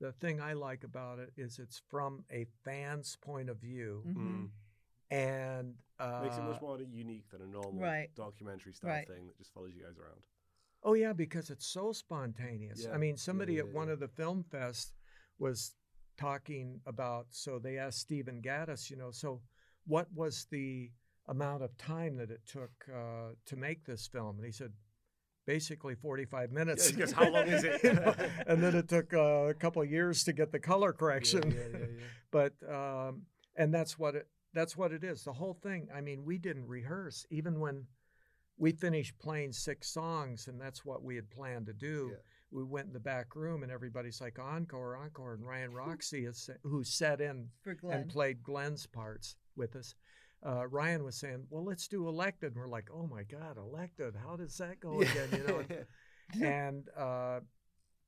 The 0.00 0.12
thing 0.12 0.40
I 0.40 0.52
like 0.54 0.84
about 0.84 1.18
it 1.18 1.30
is 1.36 1.58
it's 1.58 1.82
from 1.88 2.24
a 2.32 2.46
fan's 2.64 3.16
point 3.16 3.48
of 3.50 3.58
view, 3.58 4.04
Mhm. 4.06 4.50
And 5.10 5.74
uh, 5.98 6.20
Makes 6.22 6.36
it 6.38 6.44
much 6.44 6.60
more 6.60 6.78
unique 6.80 7.28
than 7.30 7.40
a 7.42 7.46
normal 7.46 7.80
Right. 7.82 8.08
documentary 8.14 8.72
style 8.74 8.90
Right. 8.90 9.08
thing 9.08 9.26
that 9.26 9.36
just 9.38 9.52
follows 9.52 9.72
you 9.74 9.82
guys 9.82 9.96
around. 9.98 10.20
Oh 10.82 10.94
yeah, 10.94 11.12
because 11.12 11.50
it's 11.50 11.66
so 11.66 11.92
spontaneous. 11.92 12.84
Yeah, 12.84 12.92
I 12.92 12.98
mean, 12.98 13.16
somebody 13.16 13.54
yeah, 13.54 13.60
at 13.60 13.68
one 13.68 13.88
yeah. 13.88 13.94
of 13.94 14.00
the 14.00 14.08
film 14.08 14.44
fest 14.44 14.92
was 15.38 15.74
talking 16.16 16.80
about. 16.86 17.26
So 17.30 17.58
they 17.58 17.78
asked 17.78 18.00
Stephen 18.00 18.40
Gaddis, 18.42 18.90
you 18.90 18.96
know, 18.96 19.10
so 19.10 19.40
what 19.86 20.12
was 20.14 20.46
the 20.50 20.90
amount 21.28 21.62
of 21.62 21.76
time 21.78 22.16
that 22.16 22.30
it 22.30 22.40
took 22.46 22.70
uh, 22.94 23.30
to 23.46 23.56
make 23.56 23.84
this 23.84 24.06
film? 24.06 24.36
And 24.36 24.44
he 24.44 24.52
said, 24.52 24.72
basically 25.46 25.94
45 25.94 26.50
minutes. 26.52 26.90
goes, 26.92 27.12
"How 27.12 27.28
long 27.30 27.46
is 27.46 27.64
it?" 27.64 27.80
You 27.84 27.94
know, 27.94 28.14
and 28.46 28.62
then 28.62 28.74
it 28.74 28.88
took 28.88 29.14
uh, 29.14 29.46
a 29.48 29.54
couple 29.54 29.80
of 29.82 29.90
years 29.90 30.24
to 30.24 30.32
get 30.32 30.52
the 30.52 30.58
color 30.60 30.92
correction. 30.92 31.50
Yeah, 31.50 31.58
yeah, 31.58 31.78
yeah, 31.78 31.86
yeah. 31.98 32.04
but 32.30 32.52
um, 32.72 33.22
and 33.56 33.72
that's 33.72 33.98
what 33.98 34.14
it 34.14 34.28
that's 34.56 34.76
what 34.76 34.90
it 34.90 35.04
is. 35.04 35.22
The 35.22 35.34
whole 35.34 35.54
thing. 35.54 35.88
I 35.94 36.00
mean, 36.00 36.24
we 36.24 36.38
didn't 36.38 36.66
rehearse 36.66 37.26
even 37.30 37.60
when 37.60 37.84
we 38.56 38.72
finished 38.72 39.18
playing 39.18 39.52
six 39.52 39.92
songs, 39.92 40.48
and 40.48 40.58
that's 40.58 40.82
what 40.82 41.02
we 41.04 41.14
had 41.14 41.30
planned 41.30 41.66
to 41.66 41.74
do. 41.74 42.08
Yeah. 42.12 42.18
We 42.50 42.64
went 42.64 42.86
in 42.86 42.94
the 42.94 43.00
back 43.00 43.36
room, 43.36 43.62
and 43.62 43.70
everybody's 43.70 44.20
like 44.20 44.38
encore, 44.38 44.96
encore, 44.96 45.34
and 45.34 45.46
Ryan 45.46 45.72
Roxie 45.74 46.24
is 46.24 46.48
who 46.62 46.82
sat 46.84 47.20
in 47.20 47.48
and 47.82 48.08
played 48.08 48.42
Glenn's 48.42 48.86
parts 48.86 49.36
with 49.56 49.76
us. 49.76 49.94
Uh, 50.44 50.66
Ryan 50.66 51.04
was 51.04 51.16
saying, 51.16 51.46
"Well, 51.50 51.64
let's 51.64 51.86
do 51.86 52.08
elected." 52.08 52.52
And 52.52 52.60
we're 52.60 52.68
like, 52.68 52.88
"Oh 52.90 53.06
my 53.06 53.24
God, 53.24 53.58
elected! 53.58 54.14
How 54.16 54.36
does 54.36 54.56
that 54.56 54.80
go 54.80 55.00
again?" 55.00 55.28
You 55.32 55.46
know. 55.46 55.64
and 56.46 56.88
uh, 56.96 57.40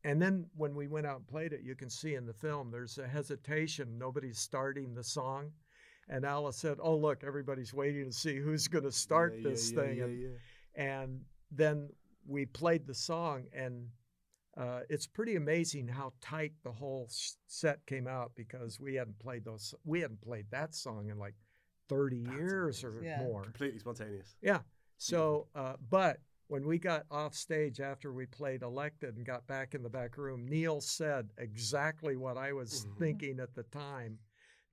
and 0.04 0.22
then 0.22 0.46
when 0.56 0.74
we 0.74 0.88
went 0.88 1.06
out 1.06 1.18
and 1.18 1.26
played 1.26 1.52
it, 1.52 1.60
you 1.62 1.74
can 1.74 1.90
see 1.90 2.14
in 2.14 2.24
the 2.24 2.32
film 2.32 2.70
there's 2.70 2.96
a 2.96 3.06
hesitation. 3.06 3.98
Nobody's 3.98 4.38
starting 4.38 4.94
the 4.94 5.04
song. 5.04 5.52
And 6.08 6.24
Alice 6.24 6.56
said, 6.56 6.78
Oh, 6.80 6.96
look, 6.96 7.22
everybody's 7.24 7.74
waiting 7.74 8.06
to 8.06 8.12
see 8.12 8.36
who's 8.36 8.66
going 8.68 8.84
to 8.84 8.92
start 8.92 9.34
Yeah, 9.36 9.42
yeah, 9.42 9.48
this 9.50 9.70
yeah, 9.72 9.80
thing. 9.80 9.96
yeah, 9.98 10.04
and, 10.04 10.22
yeah. 10.22 10.92
and 11.02 11.20
then 11.50 11.88
we 12.26 12.46
played 12.46 12.86
the 12.86 12.94
song, 12.94 13.44
and 13.52 13.88
uh, 14.56 14.80
it's 14.88 15.06
pretty 15.06 15.36
amazing 15.36 15.86
how 15.88 16.12
tight 16.20 16.52
the 16.64 16.72
whole 16.72 17.08
set 17.46 17.84
came 17.86 18.06
out 18.06 18.32
because 18.34 18.80
we 18.80 18.94
hadn't 18.94 19.18
played 19.18 19.44
those. 19.44 19.74
We 19.84 20.00
hadn't 20.00 20.20
played 20.20 20.46
that 20.50 20.74
song 20.74 21.08
in 21.10 21.18
like 21.18 21.34
30 21.88 22.24
That's 22.24 22.36
years 22.36 22.84
or 22.84 22.88
amazing. 22.90 23.08
Yeah. 23.08 23.22
more. 23.22 23.42
Completely 23.42 23.78
spontaneous. 23.78 24.34
Yeah. 24.42 24.60
So, 24.98 25.46
uh, 25.54 25.74
but 25.90 26.18
when 26.48 26.66
we 26.66 26.78
got 26.78 27.04
off 27.10 27.34
stage 27.34 27.80
after 27.80 28.12
we 28.12 28.26
played 28.26 28.62
Elected 28.62 29.16
and 29.16 29.24
got 29.24 29.46
back 29.46 29.74
in 29.74 29.82
the 29.82 29.88
back 29.88 30.16
room, 30.18 30.46
Neil 30.48 30.80
said 30.80 31.28
exactly 31.38 32.16
what 32.16 32.36
I 32.36 32.52
was 32.52 32.84
Mhm. 32.86 32.98
thinking 32.98 33.40
at 33.40 33.54
the 33.54 33.62
time 33.64 34.18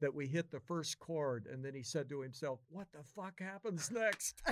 that 0.01 0.13
we 0.13 0.27
hit 0.27 0.51
the 0.51 0.59
first 0.59 0.99
chord. 0.99 1.47
And 1.51 1.63
then 1.63 1.73
he 1.73 1.83
said 1.83 2.09
to 2.09 2.21
himself, 2.21 2.59
What 2.69 2.87
the 2.91 3.03
fuck 3.03 3.39
happens 3.39 3.89
next? 3.91 4.41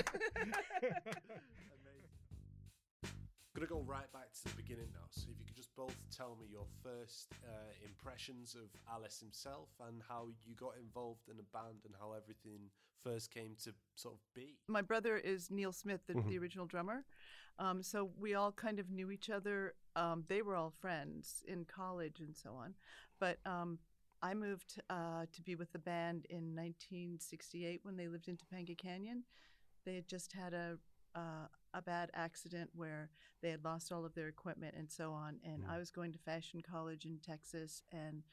Gonna 3.56 3.68
go 3.68 3.84
right 3.86 4.12
back 4.12 4.32
to 4.34 4.44
the 4.46 4.56
beginning 4.62 4.88
now. 4.94 5.06
So 5.12 5.28
if 5.32 5.40
you 5.40 5.46
could 5.46 5.56
just 5.56 5.76
both 5.76 5.96
tell 6.16 6.36
me 6.42 6.48
your 6.52 6.66
first 6.82 7.28
uh, 7.48 7.72
impressions 7.86 8.56
of 8.56 8.64
Alice 8.92 9.20
himself 9.20 9.70
and 9.88 10.02
how 10.10 10.26
you 10.44 10.56
got 10.56 10.74
involved 10.82 11.30
in 11.30 11.38
a 11.38 11.44
band 11.56 11.78
and 11.86 11.94
how 12.00 12.14
everything 12.14 12.72
first 13.04 13.32
came 13.32 13.56
to 13.64 13.72
sort 13.96 14.16
of 14.16 14.20
be. 14.34 14.56
My 14.68 14.82
brother 14.82 15.18
is 15.18 15.52
Neil 15.52 15.72
Smith, 15.72 16.02
the, 16.08 16.16
Mhm. 16.16 16.30
the 16.30 16.40
original 16.40 16.66
drummer. 16.66 17.06
Um, 17.60 17.84
so 17.84 18.10
we 18.18 18.34
all 18.34 18.52
kind 18.52 18.80
of 18.80 18.90
knew 18.90 19.12
each 19.12 19.30
other. 19.30 19.76
Um, 19.96 20.24
they 20.28 20.42
were 20.42 20.56
all 20.56 20.72
friends 20.72 21.44
in 21.48 21.66
college 21.66 22.22
and 22.22 22.36
so 22.36 22.56
on. 22.56 22.74
But 23.20 23.38
um, 23.46 23.78
I 24.24 24.34
moved 24.34 24.82
uh, 24.90 25.26
to 25.34 25.42
be 25.44 25.56
with 25.56 25.72
the 25.74 25.80
band 25.80 26.26
in 26.30 26.56
1968 26.56 27.82
when 27.84 27.98
they 27.98 28.08
lived 28.08 28.30
in 28.30 28.38
Topanga 28.38 28.78
Canyon. 28.78 29.24
They 29.86 29.96
had 29.96 30.08
just 30.08 30.32
had 30.34 30.54
a 30.54 30.78
uh, 31.16 31.48
a 31.76 31.82
bad 31.82 32.10
accident 32.16 32.72
where 32.74 33.12
they 33.42 33.50
had 33.52 33.64
lost 33.64 33.92
all 33.92 34.04
of 34.06 34.16
their 34.16 34.30
equipment 34.30 34.74
and 34.76 34.90
so 34.90 35.12
on. 35.12 35.40
And 35.44 35.64
Mm. 35.64 35.70
I 35.70 35.78
was 35.78 35.92
going 35.92 36.12
to 36.14 36.18
fashion 36.20 36.62
college 36.62 37.06
in 37.06 37.20
Texas, 37.20 37.84
and 37.92 38.24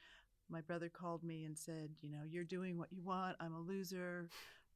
my 0.49 0.61
brother 0.61 0.89
called 0.89 1.23
me 1.23 1.43
and 1.43 1.57
said, 1.57 1.91
"You 2.01 2.09
know, 2.09 2.23
you're 2.23 2.43
doing 2.45 2.77
what 2.79 2.91
you 2.91 3.03
want. 3.03 3.37
I'm 3.39 3.53
a 3.53 3.59
loser." 3.59 4.29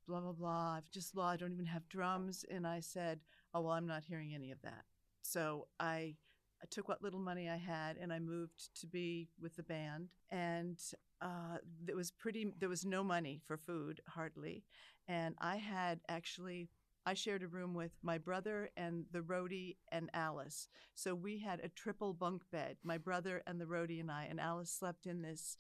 Blah 0.07 0.19
blah 0.19 0.33
blah. 0.33 0.73
I've 0.77 0.91
just 0.91 1.15
law. 1.15 1.29
I 1.29 1.37
don't 1.37 1.53
even 1.53 1.65
have 1.65 1.87
drums. 1.89 2.45
And 2.51 2.67
I 2.67 2.79
said, 2.81 3.21
"Oh 3.53 3.61
well, 3.61 3.71
I'm 3.73 3.87
not 3.87 4.03
hearing 4.03 4.35
any 4.35 4.51
of 4.51 4.61
that." 4.61 4.85
So 5.23 5.67
I 5.79 6.15
I 6.61 6.65
took 6.69 6.87
what 6.87 7.03
little 7.03 7.19
money 7.19 7.49
I 7.49 7.57
had 7.57 7.97
and 7.97 8.11
I 8.11 8.19
moved 8.19 8.69
to 8.81 8.87
be 8.87 9.29
with 9.41 9.55
the 9.55 9.63
band. 9.63 10.09
And 10.31 10.79
uh, 11.21 11.57
there 11.83 11.95
was 11.95 12.11
pretty, 12.11 12.47
there 12.59 12.69
was 12.69 12.85
no 12.85 13.03
money 13.03 13.41
for 13.45 13.57
food, 13.57 14.01
hardly. 14.07 14.63
And 15.07 15.35
I 15.39 15.57
had 15.57 15.99
actually, 16.09 16.69
I 17.05 17.13
shared 17.13 17.43
a 17.43 17.47
room 17.47 17.73
with 17.73 17.91
my 18.01 18.17
brother 18.17 18.69
and 18.75 19.05
the 19.11 19.19
roadie 19.19 19.77
and 19.91 20.09
Alice. 20.13 20.67
So 20.95 21.13
we 21.13 21.39
had 21.39 21.59
a 21.59 21.69
triple 21.69 22.13
bunk 22.13 22.43
bed, 22.51 22.77
my 22.83 22.97
brother 22.97 23.43
and 23.45 23.61
the 23.61 23.65
roadie 23.65 23.99
and 23.99 24.11
I. 24.11 24.27
And 24.29 24.39
Alice 24.39 24.71
slept 24.71 25.05
in 25.05 25.21
this, 25.21 25.57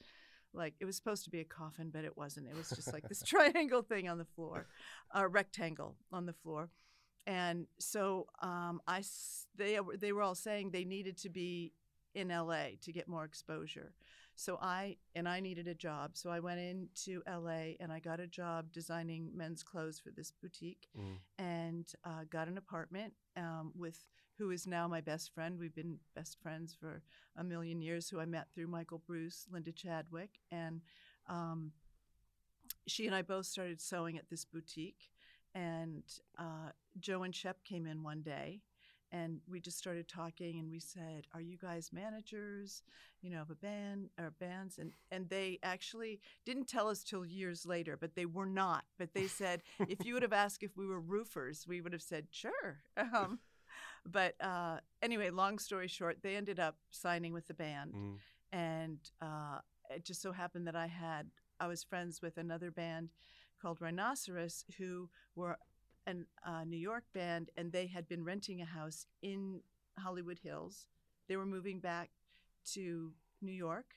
like, 0.53 0.73
it 0.79 0.85
was 0.85 0.95
supposed 0.95 1.23
to 1.25 1.29
be 1.29 1.41
a 1.41 1.45
coffin, 1.45 1.91
but 1.93 2.05
it 2.05 2.17
wasn't. 2.17 2.47
It 2.47 2.57
was 2.57 2.69
just 2.69 2.91
like 2.91 3.07
this 3.07 3.21
triangle 3.25 3.83
thing 3.83 4.09
on 4.09 4.17
the 4.17 4.25
floor, 4.25 4.65
a 5.13 5.27
rectangle 5.27 5.97
on 6.11 6.25
the 6.25 6.33
floor 6.33 6.69
and 7.27 7.67
so 7.79 8.27
um, 8.41 8.81
I 8.87 9.03
they 9.55 9.79
were- 9.79 9.97
they 9.97 10.11
were 10.11 10.21
all 10.21 10.35
saying 10.35 10.71
they 10.71 10.85
needed 10.85 11.17
to 11.19 11.29
be 11.29 11.73
in 12.13 12.29
LA 12.29 12.75
to 12.81 12.91
get 12.93 13.07
more 13.07 13.25
exposure. 13.25 13.93
So 14.37 14.57
I 14.61 14.97
and 15.15 15.27
I 15.29 15.39
needed 15.39 15.67
a 15.67 15.73
job, 15.73 16.17
so 16.17 16.29
I 16.29 16.39
went 16.41 16.59
into 16.59 17.23
LA 17.25 17.75
and 17.79 17.91
I 17.91 17.99
got 17.99 18.19
a 18.19 18.27
job 18.27 18.71
designing 18.71 19.31
men's 19.33 19.63
clothes 19.63 19.97
for 19.99 20.11
this 20.11 20.31
boutique, 20.31 20.87
Mm. 20.97 21.19
and 21.37 21.93
uh, 22.03 22.23
got 22.29 22.47
an 22.49 22.57
apartment 22.57 23.13
um, 23.37 23.71
with 23.75 23.97
who 24.37 24.51
is 24.51 24.67
now 24.67 24.87
my 24.89 24.99
best 24.99 25.33
friend. 25.33 25.57
We've 25.57 25.73
been 25.73 25.99
best 26.15 26.37
friends 26.41 26.75
for 26.77 27.01
a 27.37 27.43
million 27.43 27.81
years. 27.81 28.09
Who 28.09 28.19
I 28.19 28.25
met 28.25 28.47
through 28.53 28.67
Michael 28.67 28.99
Bruce, 29.07 29.47
Linda 29.49 29.71
Chadwick, 29.71 30.31
and 30.51 30.81
um, 31.27 31.71
she 32.87 33.05
and 33.07 33.15
I 33.15 33.21
both 33.21 33.45
started 33.45 33.81
sewing 33.81 34.17
at 34.17 34.29
this 34.29 34.43
boutique. 34.45 35.11
And 35.55 36.03
uh, 36.37 36.71
Joe 36.99 37.23
and 37.23 37.35
Shep 37.35 37.63
came 37.63 37.87
in 37.87 38.03
one 38.03 38.21
day 38.21 38.61
and 39.11 39.39
we 39.49 39.61
just 39.61 39.77
started 39.77 40.07
talking 40.07 40.59
and 40.59 40.69
we 40.69 40.79
said, 40.79 41.27
Are 41.33 41.41
you 41.41 41.57
guys 41.57 41.91
managers, 41.93 42.83
you 43.21 43.31
know, 43.31 43.41
of 43.41 43.51
a 43.51 43.55
band 43.55 44.09
or 44.19 44.31
bands? 44.39 44.77
And 44.79 44.91
and 45.11 45.29
they 45.29 45.59
actually 45.63 46.19
didn't 46.45 46.67
tell 46.67 46.89
us 46.89 47.03
till 47.03 47.25
years 47.25 47.65
later, 47.65 47.97
but 47.97 48.15
they 48.15 48.25
were 48.25 48.45
not. 48.47 48.85
But 48.99 49.13
they 49.13 49.27
said, 49.27 49.63
if 49.87 50.05
you 50.05 50.13
would 50.13 50.23
have 50.23 50.33
asked 50.33 50.63
if 50.63 50.77
we 50.77 50.87
were 50.87 51.01
roofers, 51.01 51.65
we 51.67 51.81
would 51.81 51.93
have 51.93 52.03
said, 52.03 52.27
Sure. 52.31 52.79
Um, 53.13 53.39
but 54.05 54.35
uh, 54.41 54.77
anyway, 55.01 55.29
long 55.29 55.59
story 55.59 55.87
short, 55.87 56.17
they 56.21 56.35
ended 56.35 56.59
up 56.59 56.77
signing 56.91 57.33
with 57.33 57.47
the 57.47 57.53
band 57.53 57.95
Mm. 57.95 58.17
and 58.51 58.99
uh, 59.21 59.59
it 59.89 60.03
just 60.05 60.21
so 60.21 60.31
happened 60.31 60.67
that 60.67 60.75
I 60.75 60.87
had 60.87 61.27
I 61.59 61.67
was 61.67 61.83
friends 61.83 62.21
with 62.21 62.37
another 62.37 62.71
band 62.71 63.09
called 63.65 63.81
Rhinoceros 63.81 64.63
who 64.77 65.09
were 65.35 65.57
a 66.05 66.13
uh, 66.47 66.63
New 66.65 66.77
York 66.77 67.03
band 67.15 67.49
and 67.57 67.71
they 67.71 67.87
had 67.87 68.07
been 68.07 68.23
renting 68.23 68.61
a 68.61 68.65
house 68.65 69.07
in 69.23 69.61
Hollywood 69.97 70.37
Hills. 70.37 70.87
They 71.27 71.35
were 71.35 71.47
moving 71.47 71.79
back 71.79 72.11
to 72.73 73.11
New 73.41 73.51
York, 73.51 73.95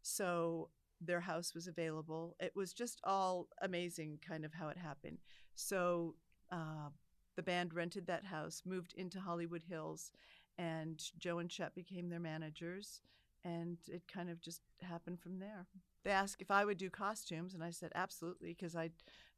so 0.00 0.70
their 1.02 1.20
house 1.20 1.54
was 1.54 1.66
available. 1.66 2.34
It 2.40 2.52
was 2.56 2.72
just 2.72 2.98
all 3.04 3.48
amazing, 3.60 4.20
kind 4.26 4.42
of 4.42 4.54
how 4.54 4.68
it 4.68 4.78
happened. 4.78 5.18
So 5.54 6.14
uh, 6.50 6.88
the 7.36 7.42
band 7.42 7.74
rented 7.74 8.06
that 8.06 8.24
house, 8.24 8.62
moved 8.64 8.94
into 8.96 9.20
Hollywood 9.20 9.64
Hills, 9.68 10.12
and 10.56 10.98
Joe 11.18 11.40
and 11.40 11.52
Shep 11.52 11.74
became 11.74 12.08
their 12.08 12.20
managers 12.20 13.02
and 13.44 13.78
it 13.88 14.02
kind 14.12 14.30
of 14.30 14.40
just 14.40 14.60
happened 14.82 15.20
from 15.20 15.38
there. 15.38 15.66
They 16.04 16.10
asked 16.10 16.40
if 16.40 16.50
I 16.50 16.64
would 16.64 16.78
do 16.78 16.90
costumes, 16.90 17.54
and 17.54 17.62
I 17.62 17.70
said 17.70 17.92
absolutely 17.94 18.50
because 18.50 18.74
I, 18.76 18.90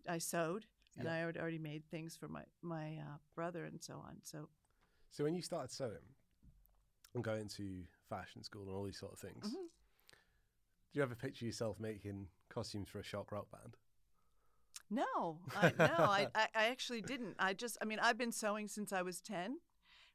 I 0.08 0.18
sewed 0.18 0.66
and 0.98 1.06
Yeah. 1.06 1.14
I 1.14 1.18
had 1.18 1.36
already 1.36 1.58
made 1.58 1.84
things 1.90 2.16
for 2.16 2.28
my 2.28 2.44
my 2.62 2.98
uh, 2.98 3.18
brother 3.34 3.64
and 3.64 3.82
so 3.82 3.94
on. 3.94 4.16
So 4.22 4.48
So 5.10 5.24
when 5.24 5.34
you 5.34 5.42
started 5.42 5.70
sewing 5.70 6.14
and 7.14 7.24
going 7.24 7.48
to 7.48 7.84
fashion 8.08 8.42
school 8.42 8.62
and 8.62 8.70
all 8.74 8.84
these 8.84 8.98
sort 8.98 9.12
of 9.12 9.18
things, 9.18 9.44
Mhm. 9.46 9.68
do 10.92 10.98
you 10.98 11.02
ever 11.02 11.14
picture 11.14 11.44
yourself 11.46 11.78
making 11.80 12.28
costumes 12.48 12.88
for 12.88 12.98
a 13.00 13.02
shock 13.04 13.32
rock 13.32 13.50
band? 13.50 13.76
no, 14.90 15.38
I, 15.54 15.72
no, 15.78 15.92
I, 16.04 16.28
I 16.34 16.48
I 16.54 16.64
actually 16.66 17.00
didn't. 17.02 17.36
I 17.38 17.54
just 17.54 17.78
I 17.80 17.84
mean 17.84 17.98
I've 17.98 18.18
been 18.18 18.32
sewing 18.32 18.68
since 18.68 18.92
I 18.92 19.02
was 19.02 19.20
ten, 19.20 19.58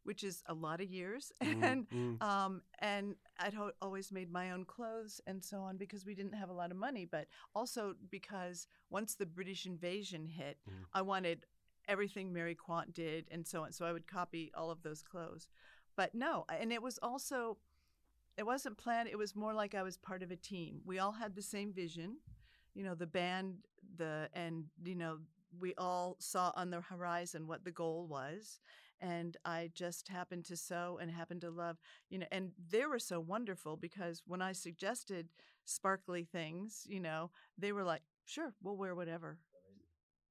which 0.07 0.23
is 0.23 0.43
a 0.47 0.53
lot 0.53 0.81
of 0.81 0.87
years, 0.89 1.31
Mm, 1.43 1.63
and 1.63 1.87
mm. 1.93 2.21
Um, 2.21 2.61
and 2.79 3.15
I'd 3.39 3.53
ho- 3.53 3.73
always 3.81 4.11
made 4.11 4.31
my 4.31 4.51
own 4.51 4.65
clothes 4.65 5.21
and 5.27 5.43
so 5.43 5.59
on 5.61 5.77
because 5.77 6.05
we 6.05 6.15
didn't 6.15 6.33
have 6.35 6.49
a 6.49 6.53
lot 6.53 6.71
of 6.71 6.77
money, 6.77 7.05
but 7.05 7.27
also 7.53 7.95
because 8.09 8.67
once 8.89 9.15
the 9.15 9.25
British 9.25 9.65
invasion 9.65 10.27
hit, 10.27 10.57
Mhm. 10.67 10.85
I 10.93 11.01
wanted 11.01 11.45
everything 11.87 12.33
Mary 12.33 12.55
Quant 12.55 12.93
did 12.93 13.27
and 13.31 13.45
so 13.47 13.63
on. 13.63 13.71
So 13.73 13.85
I 13.85 13.93
would 13.93 14.07
copy 14.07 14.51
all 14.55 14.71
of 14.71 14.81
those 14.83 15.03
clothes. 15.03 15.49
But 15.95 16.13
no, 16.15 16.45
and 16.49 16.71
it 16.73 16.81
was 16.81 16.97
also, 17.01 17.57
it 18.37 18.45
wasn't 18.45 18.77
planned. 18.77 19.09
It 19.09 19.17
was 19.17 19.35
more 19.35 19.53
like 19.53 19.75
I 19.75 19.83
was 19.83 19.97
part 19.97 20.23
of 20.23 20.31
a 20.31 20.35
team. 20.35 20.81
We 20.85 20.99
all 20.99 21.13
had 21.13 21.35
the 21.35 21.41
same 21.41 21.73
vision, 21.73 22.17
you 22.75 22.83
know, 22.83 22.95
the 22.95 23.07
band, 23.07 23.57
the, 23.97 24.29
and, 24.33 24.65
you 24.83 24.95
know, 24.95 25.19
we 25.59 25.73
all 25.77 26.15
saw 26.19 26.51
on 26.55 26.69
the 26.69 26.81
horizon 26.81 27.47
what 27.47 27.63
the 27.63 27.71
goal 27.71 28.07
was. 28.07 28.59
And 28.99 29.37
I 29.45 29.69
just 29.73 30.07
happened 30.07 30.45
to 30.45 30.57
sew 30.57 30.97
and 31.01 31.11
happened 31.11 31.41
to 31.41 31.49
love 31.49 31.77
you 32.09 32.17
know 32.19 32.25
and 32.31 32.51
they 32.71 32.85
were 32.85 32.99
so 32.99 33.19
wonderful 33.19 33.77
because 33.77 34.23
when 34.25 34.41
i 34.41 34.51
suggested 34.51 35.27
sparkly 35.65 36.23
things 36.23 36.85
you 36.89 36.99
know 36.99 37.29
they 37.57 37.71
were 37.71 37.83
like 37.83 38.01
sure 38.25 38.53
we'll 38.63 38.77
wear 38.77 38.95
whatever 38.95 39.37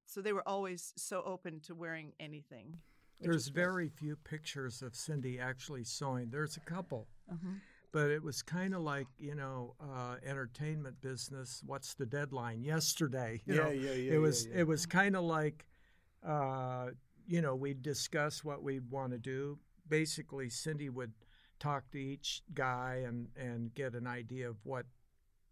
so 0.05 0.21
they 0.21 0.33
were 0.33 0.47
always 0.47 0.93
so 0.97 1.21
open 1.25 1.59
to 1.61 1.75
wearing 1.75 2.13
anything 2.19 2.77
There's 3.21 3.47
very 3.47 3.89
few 3.89 4.15
pictures 4.15 4.81
of 4.81 4.95
Cindy 4.95 5.39
actually 5.39 5.83
sewing. 5.83 6.29
There's 6.29 6.55
a 6.57 6.61
couple, 6.61 7.07
Mhm. 7.31 7.61
but 7.91 8.11
it 8.11 8.21
was 8.21 8.41
kind 8.43 8.73
of 8.75 8.81
like 8.81 9.07
you 9.17 9.33
know, 9.35 9.75
uh, 9.79 10.17
entertainment 10.23 11.01
business. 11.01 11.63
What's 11.65 11.95
the 11.95 12.05
deadline? 12.05 12.63
Yesterday, 12.63 13.41
you 13.47 13.55
know, 13.55 13.69
yeah, 13.69 13.93
yeah. 13.93 14.13
it 14.13 14.17
was 14.19 14.45
it 14.45 14.63
was 14.63 14.85
kind 14.85 15.15
of 15.15 15.23
like 15.23 15.65
uh, 16.23 16.91
you 17.27 17.41
know 17.41 17.55
we'd 17.55 17.81
discuss 17.81 18.43
what 18.43 18.63
we'd 18.63 18.89
want 18.89 19.11
to 19.11 19.17
do 19.17 19.57
basically 19.89 20.49
cindy 20.49 20.89
would 20.89 21.11
talk 21.59 21.89
to 21.91 21.97
each 21.97 22.41
guy 22.53 23.03
and 23.05 23.27
and 23.35 23.73
get 23.75 23.93
an 23.93 24.07
idea 24.07 24.49
of 24.49 24.57
what 24.63 24.85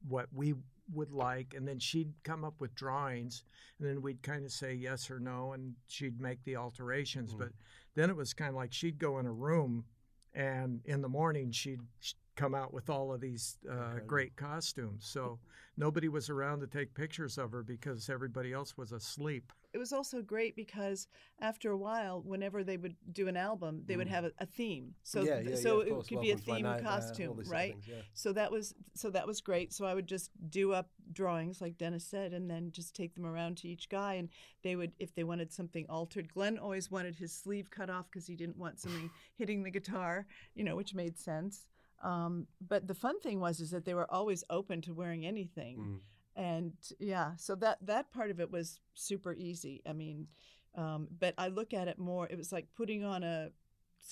what 0.07 0.27
we 0.33 0.53
would 0.93 1.11
like 1.11 1.53
and 1.55 1.67
then 1.67 1.79
she'd 1.79 2.13
come 2.23 2.43
up 2.45 2.53
with 2.59 2.73
drawings 2.75 3.43
and 3.79 3.87
then 3.89 4.01
we'd 4.01 4.21
kind 4.21 4.45
of 4.45 4.51
say 4.51 4.73
yes 4.73 5.09
or 5.09 5.19
no 5.19 5.53
and 5.53 5.73
she'd 5.87 6.19
make 6.21 6.43
the 6.43 6.55
alterations 6.55 7.33
Mm. 7.33 7.39
but 7.39 7.49
then 7.95 8.09
it 8.09 8.15
was 8.15 8.33
kind 8.33 8.49
of 8.49 8.55
like 8.55 8.71
she'd 8.71 8.99
go 8.99 9.17
in 9.19 9.25
a 9.25 9.31
room 9.31 9.85
and 10.33 10.81
in 10.85 11.01
the 11.01 11.09
morning 11.09 11.51
she'd 11.51 11.79
sh- 11.99 12.13
come 12.35 12.53
out 12.55 12.73
with 12.73 12.89
all 12.89 13.13
of 13.13 13.21
these 13.21 13.57
uh, 13.69 13.99
great 14.05 14.35
costumes. 14.35 15.05
So 15.07 15.39
nobody 15.77 16.07
was 16.09 16.29
around 16.29 16.59
to 16.61 16.67
take 16.67 16.93
pictures 16.93 17.37
of 17.37 17.51
her 17.51 17.63
because 17.63 18.09
everybody 18.09 18.53
else 18.53 18.77
was 18.77 18.91
asleep. 18.91 19.51
It 19.73 19.77
was 19.77 19.91
also 19.91 20.21
great 20.21 20.55
because 20.55 21.09
after 21.41 21.69
a 21.71 21.75
while, 21.77 22.21
whenever 22.21 22.63
they 22.63 22.77
would 22.77 22.95
do 23.11 23.27
an 23.27 23.35
album, 23.35 23.83
they 23.85 23.97
would 23.97 24.07
Mm. 24.07 24.11
have 24.11 24.23
a, 24.25 24.31
a 24.39 24.45
theme. 24.45 24.95
So 25.03 25.23
yeah, 25.23 25.39
yeah, 25.41 25.55
so 25.55 25.81
yeah, 25.81 25.87
it 25.87 25.89
course. 25.95 26.07
could 26.07 26.21
be 26.21 26.31
a 26.31 26.35
Welcome 26.35 26.45
theme 26.55 26.63
nightmare, 26.63 26.91
all 26.91 26.97
costume, 26.97 27.27
these 27.35 27.35
sort 27.35 27.39
of 27.45 27.51
right? 27.51 27.71
things, 27.73 27.87
yeah. 27.89 28.01
So 28.13 28.31
that 28.33 28.51
was 28.51 28.73
so 28.93 29.09
that 29.09 29.27
was 29.27 29.41
great. 29.41 29.73
So 29.73 29.85
I 29.85 29.93
would 29.93 30.07
just 30.07 30.31
do 30.49 30.71
up 30.71 30.91
drawings 31.11 31.59
like 31.59 31.77
Dennis 31.77 32.05
said, 32.05 32.31
and 32.31 32.49
then 32.49 32.71
just 32.71 32.95
take 32.95 33.15
them 33.15 33.25
around 33.25 33.57
to 33.57 33.67
each 33.67 33.89
guy, 33.89 34.13
and 34.13 34.29
they 34.63 34.77
would 34.77 34.93
if 34.97 35.13
they 35.13 35.25
wanted 35.25 35.51
something 35.51 35.85
altered. 35.89 36.33
Glenn 36.33 36.57
always 36.57 36.89
wanted 36.89 37.15
his 37.17 37.33
sleeve 37.33 37.69
cut 37.69 37.89
off 37.89 38.05
because 38.09 38.25
he 38.25 38.35
didn't 38.37 38.57
want 38.57 38.79
something 38.79 39.09
hitting 39.37 39.61
the 39.61 39.71
guitar, 39.71 40.25
you 40.53 40.63
know, 40.63 40.77
which 40.77 40.93
made 40.93 41.17
sense. 41.19 41.67
Um, 42.03 42.47
but 42.59 42.87
the 42.87 42.93
fun 42.95 43.19
thing 43.21 43.39
was 43.39 43.59
is 43.59 43.71
that 43.71 43.85
they 43.85 43.93
were 43.93 44.11
always 44.11 44.43
open 44.49 44.81
to 44.81 44.93
wearing 44.93 45.25
anything. 45.25 45.77
Mm. 45.77 45.99
and 46.37 46.73
yeah 46.99 47.31
so 47.37 47.55
that 47.55 47.77
that 47.81 48.11
part 48.11 48.29
of 48.29 48.39
it 48.41 48.51
was 48.51 48.81
super 48.93 49.33
easy 49.33 49.81
i 49.87 49.93
mean 49.93 50.27
um, 50.75 51.07
but 51.19 51.33
i 51.37 51.47
look 51.47 51.73
at 51.73 51.87
it 51.87 51.97
more 51.97 52.27
it 52.29 52.37
was 52.37 52.51
like 52.51 52.67
putting 52.75 53.05
on 53.05 53.23
a 53.23 53.49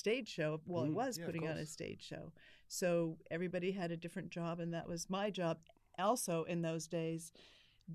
stage 0.02 0.30
show 0.30 0.62
well 0.66 0.86
it 0.86 0.92
Mm, 0.92 0.96
was 1.04 1.18
yeah, 1.18 1.26
putting 1.26 1.48
on 1.50 1.58
a 1.58 1.66
stage 1.66 2.02
show. 2.12 2.32
So 2.70 3.18
everybody 3.30 3.72
had 3.72 3.92
a 3.92 3.98
different 3.98 4.30
job 4.30 4.60
and 4.62 4.74
that 4.74 4.88
was 4.88 5.10
my 5.10 5.30
job. 5.30 5.58
Also 6.00 6.36
in 6.54 6.62
those 6.62 6.88
days 6.88 7.32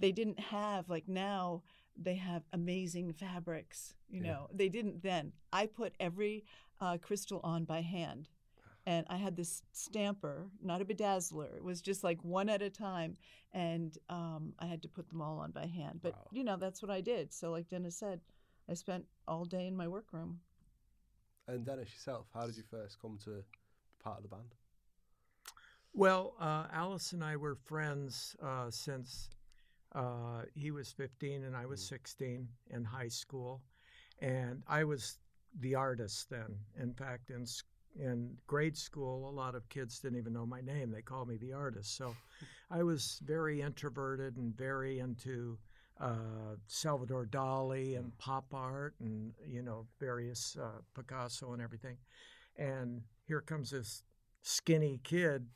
they 0.03 0.13
didn't 0.13 0.39
have 0.39 0.89
like 0.91 1.09
now 1.09 1.63
they 1.97 2.15
have 2.17 2.43
amazing 2.53 3.13
fabrics 3.15 3.95
you 4.11 4.21
Yeah. 4.23 4.29
know 4.33 4.49
they 4.53 4.69
didn't 4.69 5.03
then. 5.03 5.33
I 5.61 5.67
put 5.67 5.95
every 5.99 6.45
uh, 6.81 6.99
crystal 7.07 7.41
on 7.43 7.65
by 7.65 7.81
hand 7.81 8.29
and 8.89 9.05
I 9.11 9.19
had 9.19 9.37
this 9.37 9.63
stamper, 9.73 10.47
not 10.63 10.81
a 10.81 10.85
bedazzler. 10.87 11.55
It 11.55 11.63
was 11.63 11.83
just 11.83 12.03
like 12.03 12.25
one 12.25 12.49
at 12.49 12.63
a 12.63 12.71
time, 12.71 13.19
and 13.53 13.97
um, 14.09 14.55
I 14.59 14.65
had 14.65 14.81
to 14.81 14.89
put 14.89 15.11
them 15.11 15.21
all 15.21 15.39
on 15.41 15.51
by 15.51 15.67
hand. 15.67 16.01
But 16.03 16.15
Wow. 16.15 16.29
you 16.33 16.43
know, 16.43 16.57
that's 16.57 16.81
what 16.81 16.91
I 16.91 17.03
did. 17.03 17.35
So, 17.35 17.51
like 17.51 17.69
Dennis 17.69 17.97
said, 17.99 18.21
I 18.67 18.73
spent 18.73 19.05
all 19.27 19.45
day 19.45 19.67
in 19.67 19.77
my 19.77 19.87
workroom. 19.89 20.41
And 21.49 21.67
Dennis, 21.67 21.93
yourself, 21.93 22.27
how 22.33 22.47
did 22.47 22.57
you 22.57 22.63
first 22.71 22.99
come 23.03 23.19
to 23.25 23.45
part 24.03 24.17
of 24.19 24.23
the 24.23 24.29
band? 24.31 24.55
Well, 25.93 26.35
uh, 26.41 26.67
Alice 26.73 27.13
and 27.13 27.23
I 27.23 27.37
were 27.37 27.57
friends 27.57 28.37
uh, 28.43 28.71
since 28.71 29.29
uh, 29.95 30.43
he 30.55 30.71
was 30.71 30.93
15 30.93 31.45
and 31.45 31.55
I 31.55 31.67
was 31.67 31.81
Mm. 31.83 31.89
16 31.89 32.49
in 32.71 32.85
high 32.85 33.09
school. 33.09 33.61
And 34.21 34.63
I 34.67 34.85
was 34.85 35.19
the 35.61 35.75
artist 35.75 36.31
then. 36.31 36.59
In 36.81 36.93
fact, 36.95 37.31
in, 37.31 37.43
s- 37.43 37.63
in 37.99 38.37
grade 38.47 38.77
school, 38.77 39.29
a 39.29 39.33
lot 39.33 39.55
of 39.55 39.69
kids 39.69 39.99
didn't 39.99 40.19
even 40.19 40.33
know 40.33 40.47
my 40.47 40.61
name. 40.61 40.91
They 40.91 41.03
called 41.03 41.29
me 41.29 41.37
the 41.37 41.53
artist. 41.53 41.97
So 41.97 42.15
I 42.71 42.83
was 42.83 43.21
very 43.25 43.61
introverted 43.61 44.37
and 44.37 44.57
very 44.57 45.01
into 45.01 45.59
uh, 46.01 46.57
Salvador 46.67 47.27
Dali 47.27 47.99
and 47.99 48.17
pop 48.19 48.47
art 48.53 48.95
and, 49.01 49.33
you 49.47 49.63
know, 49.63 49.87
various 49.99 50.57
uh, 50.61 50.81
Picasso 50.95 51.53
and 51.53 51.63
everything. 51.63 51.97
And 52.57 53.03
here 53.27 53.41
comes 53.41 53.71
this 53.71 54.03
skinny 54.43 55.01
kid 55.03 55.47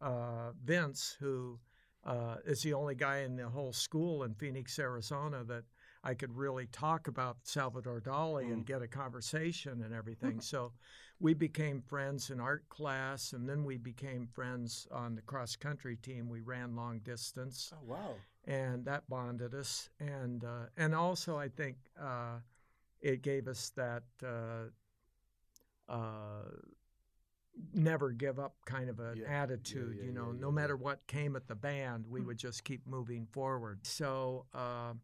uh, 0.00 0.52
Vince, 0.64 1.16
who 1.18 1.58
uh, 2.04 2.36
is 2.44 2.62
the 2.62 2.74
only 2.74 2.94
guy 2.94 3.18
in 3.18 3.36
the 3.36 3.48
whole 3.48 3.72
school 3.72 4.22
in 4.24 4.34
Phoenix, 4.34 4.78
Arizona, 4.78 5.42
that 5.44 5.64
I 6.06 6.14
could 6.14 6.36
really 6.36 6.66
talk 6.66 7.08
about 7.08 7.38
Salvador 7.42 8.00
Dali 8.00 8.52
and 8.52 8.62
Mm. 8.62 8.66
get 8.66 8.80
a 8.80 8.86
conversation 8.86 9.82
and 9.82 9.92
everything. 9.92 10.40
so 10.40 10.72
we 11.18 11.34
became 11.34 11.82
friends 11.82 12.30
in 12.30 12.38
art 12.40 12.68
class, 12.68 13.32
and 13.32 13.48
then 13.48 13.64
we 13.64 13.76
became 13.76 14.28
friends 14.28 14.86
on 14.92 15.16
the 15.16 15.22
cross 15.22 15.56
country 15.56 15.96
team. 15.96 16.28
We 16.28 16.40
ran 16.42 16.76
long 16.76 17.00
distance 17.00 17.72
Oh 17.74 17.84
wow! 17.84 18.14
and 18.44 18.84
that 18.84 19.08
bonded 19.08 19.52
us. 19.54 19.90
And 19.98 20.44
uh, 20.44 20.66
and 20.76 20.94
also, 20.94 21.36
I 21.38 21.48
think 21.48 21.76
uh, 22.00 22.38
it 23.00 23.22
gave 23.22 23.48
us 23.48 23.70
that 23.70 24.04
uh, 24.24 24.68
uh, 25.88 26.50
never 27.74 28.12
give 28.12 28.38
up 28.38 28.54
kind 28.64 28.88
of 28.88 29.00
an 29.00 29.18
Yeah, 29.18 29.24
yeah, 29.28 29.42
attitude. 29.42 29.96
yeah, 29.98 30.04
you 30.06 30.12
know, 30.12 30.30
yeah, 30.32 30.40
no 30.40 30.48
yeah, 30.48 30.54
matter 30.54 30.76
what 30.76 31.06
came 31.06 31.34
at 31.36 31.48
the 31.48 31.54
band, 31.56 32.06
we 32.06 32.20
Mm. 32.20 32.26
would 32.26 32.38
just 32.38 32.62
keep 32.62 32.86
moving 32.86 33.26
forward. 33.26 33.84
So. 33.86 34.46
Uh, 34.54 34.94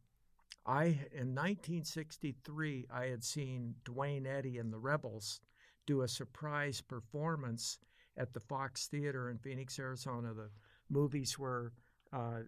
I 0.64 0.85
in 1.12 1.35
1963 1.35 2.87
I 2.92 3.07
had 3.07 3.25
seen 3.25 3.75
Duane 3.85 4.27
Eddy 4.27 4.59
and 4.59 4.72
the 4.72 4.79
Rebels 4.79 5.40
do 5.87 6.03
a 6.03 6.09
surprise 6.09 6.81
performance 6.81 7.79
at 8.16 8.33
the 8.33 8.40
Fox 8.40 8.87
Theater 8.87 9.31
in 9.31 9.38
Phoenix, 9.38 9.79
Arizona. 9.79 10.33
The 10.35 10.51
movies 10.88 11.38
were 11.38 11.72
uh, 12.12 12.40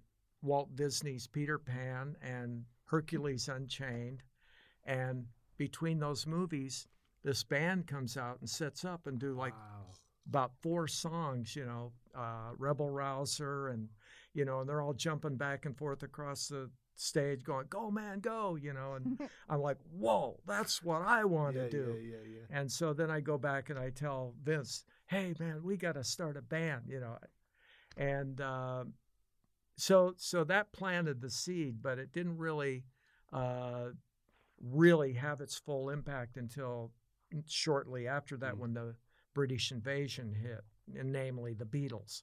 Walt 0.43 0.77
Disney's 0.77 1.27
Peter 1.27 1.59
Pan 1.59 2.17
and 2.23 2.65
Hercules 2.85 3.49
Unchained, 3.49 4.23
and 4.85 5.27
between 5.57 5.99
those 5.99 6.27
movies, 6.27 6.87
this 7.23 7.43
band 7.43 7.87
comes 7.87 8.17
out 8.17 8.39
and 8.41 8.49
sets 8.49 8.85
up 8.85 9.07
and 9.07 9.19
do 9.19 9.33
like 9.33 9.55
wow. 9.55 9.87
about 10.29 10.53
four 10.61 10.87
songs, 10.87 11.57
you 11.57 11.65
know, 11.65 11.93
uh, 12.15 12.51
Rebel 12.59 12.91
Rouser, 12.91 13.69
and 13.69 13.89
you 14.35 14.45
know, 14.45 14.61
and 14.61 14.69
they're 14.69 14.83
all 14.83 14.93
jumping 14.93 15.37
back 15.37 15.65
and 15.65 15.77
forth 15.77 16.03
across 16.03 16.49
the 16.49 16.71
stage, 16.97 17.45
going 17.45 17.67
"Go 17.69 17.91
man, 17.91 18.21
go!" 18.21 18.57
You 18.57 18.73
know, 18.73 18.95
and 18.95 19.19
I'm 19.49 19.61
like, 19.61 19.79
"Whoa, 19.91 20.41
that's 20.47 20.83
what 20.83 21.03
I 21.03 21.25
want 21.25 21.57
yeah, 21.57 21.63
to 21.63 21.71
do." 21.71 21.99
Yeah, 22.01 22.17
yeah, 22.17 22.37
yeah. 22.51 22.59
And 22.59 22.71
so 22.71 22.93
then 22.93 23.11
I 23.11 23.21
go 23.21 23.39
back 23.39 23.71
and 23.71 23.79
I 23.79 23.91
tell 23.91 24.35
Vince, 24.43 24.85
"Hey 25.07 25.35
man, 25.39 25.63
we 25.63 25.77
got 25.77 25.93
to 25.93 26.05
start 26.05 26.37
a 26.37 26.43
band," 26.43 26.85
you 26.89 27.01
know, 27.01 27.19
and 27.97 28.41
uh, 28.41 28.85
so 29.77 30.15
so 30.17 30.45
that 30.45 30.73
planted 30.73 31.21
the 31.21 31.31
seed, 31.31 31.83
but 31.83 31.99
it 31.99 32.13
didn't 32.13 32.39
really 32.39 32.85
uh, 33.33 33.89
really 34.61 35.15
have 35.15 35.41
its 35.41 35.57
full 35.59 35.91
impact 35.91 36.37
until 36.37 36.93
shortly 37.47 38.07
after 38.07 38.37
that 38.37 38.55
Mm. 38.55 38.59
when 38.59 38.75
the 38.75 38.95
British 39.35 39.73
invasion 39.73 40.33
hit, 40.33 40.65
and 40.97 41.11
namely 41.13 41.55
the 41.55 41.65
Beatles. 41.65 42.23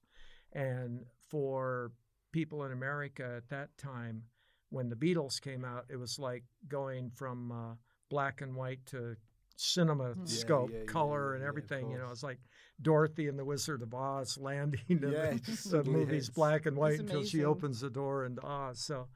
And 0.54 1.06
for 1.28 1.92
people 2.32 2.64
in 2.64 2.72
America 2.72 3.34
at 3.38 3.50
that 3.50 3.78
time, 3.78 4.24
when 4.72 4.90
the 4.90 4.96
Beatles 4.96 5.40
came 5.40 5.64
out, 5.64 5.86
it 5.90 5.98
was 5.98 6.18
like 6.18 6.44
going 6.68 7.12
from 7.12 7.52
uh, 7.52 7.76
black 8.10 8.42
and 8.42 8.56
white 8.56 8.84
to 8.88 9.16
cinema 9.58 10.16
Mm. 10.16 10.18
Yeah, 10.26 10.26
scope, 10.40 10.70
yeah, 10.72 10.80
yeah, 10.80 10.86
color, 10.86 11.30
yeah, 11.32 11.36
and 11.36 11.44
yeah, 11.44 11.48
everything. 11.48 11.92
you 11.92 11.98
know, 11.98 12.06
course. 12.06 12.14
it's 12.18 12.24
like 12.24 12.40
Dorothy 12.82 13.28
and 13.28 13.38
the 13.38 13.46
Wizard 13.46 13.84
of 13.84 13.94
Oz 13.94 14.38
landing 14.40 14.80
in 14.90 14.98
Yeah, 15.00 15.10
the, 15.36 15.42
the 15.46 15.56
suddenly 15.56 16.00
movie's 16.00 16.30
black 16.30 16.66
and 16.66 16.76
white 16.76 17.00
until 17.00 17.24
she 17.24 17.44
opens 17.46 17.80
the 17.82 17.90
door 17.92 18.24
and 18.26 18.40
Oz. 18.44 18.80
So, 18.80 19.08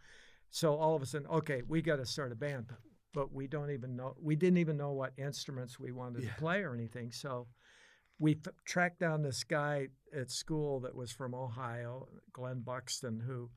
so 0.52 0.76
all 0.76 0.96
of 0.96 1.02
a 1.02 1.06
sudden, 1.08 1.28
okay, 1.28 1.63
we 1.68 1.82
got 1.82 1.96
to 1.98 2.06
start 2.06 2.32
a 2.32 2.36
band, 2.36 2.68
but, 2.68 2.78
but 3.13 3.34
we 3.34 3.48
don't 3.48 3.72
even 3.72 3.96
know. 3.96 4.13
We 4.22 4.36
didn't 4.36 4.58
even 4.60 4.78
know 4.78 4.91
what 4.91 5.13
instruments 5.18 5.80
we 5.80 5.91
wanted 5.91 6.24
Yeah. 6.24 6.30
to 6.32 6.36
play 6.36 6.62
or 6.62 6.74
anything. 6.76 7.12
So, 7.12 7.48
we 8.20 8.34
f- 8.46 8.54
tracked 8.65 9.00
down 9.00 9.24
this 9.24 9.44
guy 9.44 9.88
at 10.15 10.30
school 10.32 10.80
that 10.82 10.96
was 10.96 11.12
from 11.12 11.34
Ohio, 11.34 12.08
Glenn 12.32 12.62
Buxton, 12.62 13.20
who 13.26 13.50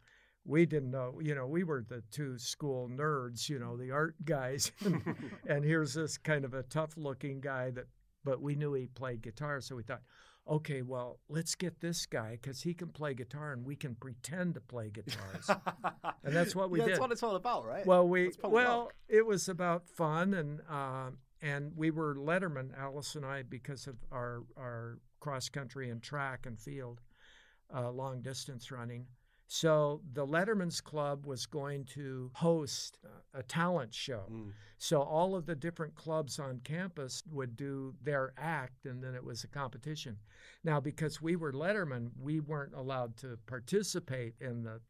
we 0.45 0.67
didn't 0.67 0.91
know. 0.91 1.21
You 1.23 1.35
know, 1.35 1.47
we 1.47 1.65
were 1.65 1.85
the 1.87 2.03
two 2.11 2.39
school 2.39 2.89
nerds, 2.89 3.49
you 3.49 3.59
know, 3.59 3.77
the 3.77 3.91
art 3.91 4.17
guys, 4.25 4.73
and, 5.49 5.65
here's 5.65 5.95
this 5.95 6.19
kind 6.19 6.45
of 6.45 6.55
a 6.55 6.63
tough-looking 6.63 7.41
guy 7.41 7.71
that, 7.71 7.87
but 8.25 8.41
we 8.41 8.55
knew 8.55 8.73
he 8.75 8.87
played 8.87 9.23
guitar, 9.23 9.61
so 9.61 9.77
we 9.77 9.83
thought, 9.83 10.03
okay, 10.49 10.83
well, 10.83 11.19
let's 11.29 11.55
get 11.55 11.81
this 11.81 12.07
guy 12.07 12.39
because 12.41 12.63
he 12.63 12.75
can 12.75 12.89
play 12.89 13.15
guitar 13.15 13.53
and 13.53 13.65
we 13.65 13.77
can 13.77 13.95
pretend 13.95 14.55
to 14.55 14.61
play 14.61 14.91
guitars. 14.91 15.51
And 16.25 16.35
that's 16.37 16.55
what 16.55 16.69
we 16.71 16.81
yeah, 16.81 16.87
That's 16.89 17.01
what 17.01 17.13
it's 17.13 17.23
all 17.23 17.37
about, 17.37 17.65
right? 17.65 17.87
well, 17.87 18.07
we 18.07 18.33
well, 18.43 18.83
rock. 18.83 18.95
it 19.09 19.25
was 19.25 19.49
about 19.49 19.89
fun 19.89 20.35
and 20.35 20.61
uh, 20.69 21.11
and 21.41 21.73
we 21.75 21.91
were 21.91 22.17
Letterman, 22.17 22.77
Alice 22.79 23.15
and 23.15 23.25
I, 23.25 23.43
because 23.43 23.87
of 23.87 23.97
our 24.13 24.43
our 24.57 24.99
cross 25.21 25.49
country 25.49 25.89
and 25.91 26.03
track 26.03 26.45
and 26.45 26.59
field, 26.59 27.01
uh, 27.75 27.91
long 27.91 28.21
distance 28.21 28.71
running. 28.71 29.07
So 29.51 30.03
the 30.13 30.27
Letterman's 30.27 30.83
Club 30.83 31.27
was 31.27 31.47
going 31.47 31.85
to 31.87 32.31
host 32.35 32.99
uh, 33.05 33.39
a 33.39 33.43
talent 33.43 33.95
show. 33.95 34.25
Mm. 34.31 34.53
So 34.77 35.01
all 35.01 35.35
of 35.35 35.47
the 35.47 35.57
different 35.57 35.95
clubs 35.95 36.39
on 36.39 36.61
campus 36.65 37.23
would 37.33 37.57
do 37.57 37.95
their 38.03 38.35
act, 38.37 38.85
and 38.85 39.03
then 39.03 39.15
it 39.15 39.25
was 39.25 39.45
a 39.45 39.49
competition. 39.49 40.19
Now, 40.65 40.81
because 40.81 41.23
we 41.23 41.35
were 41.35 41.53
Letterman, 41.53 42.11
we 42.21 42.41
weren't 42.41 42.75
allowed 42.75 43.17
to 43.19 43.39
participate 43.47 44.35
in 44.39 44.65
the, 44.65 44.81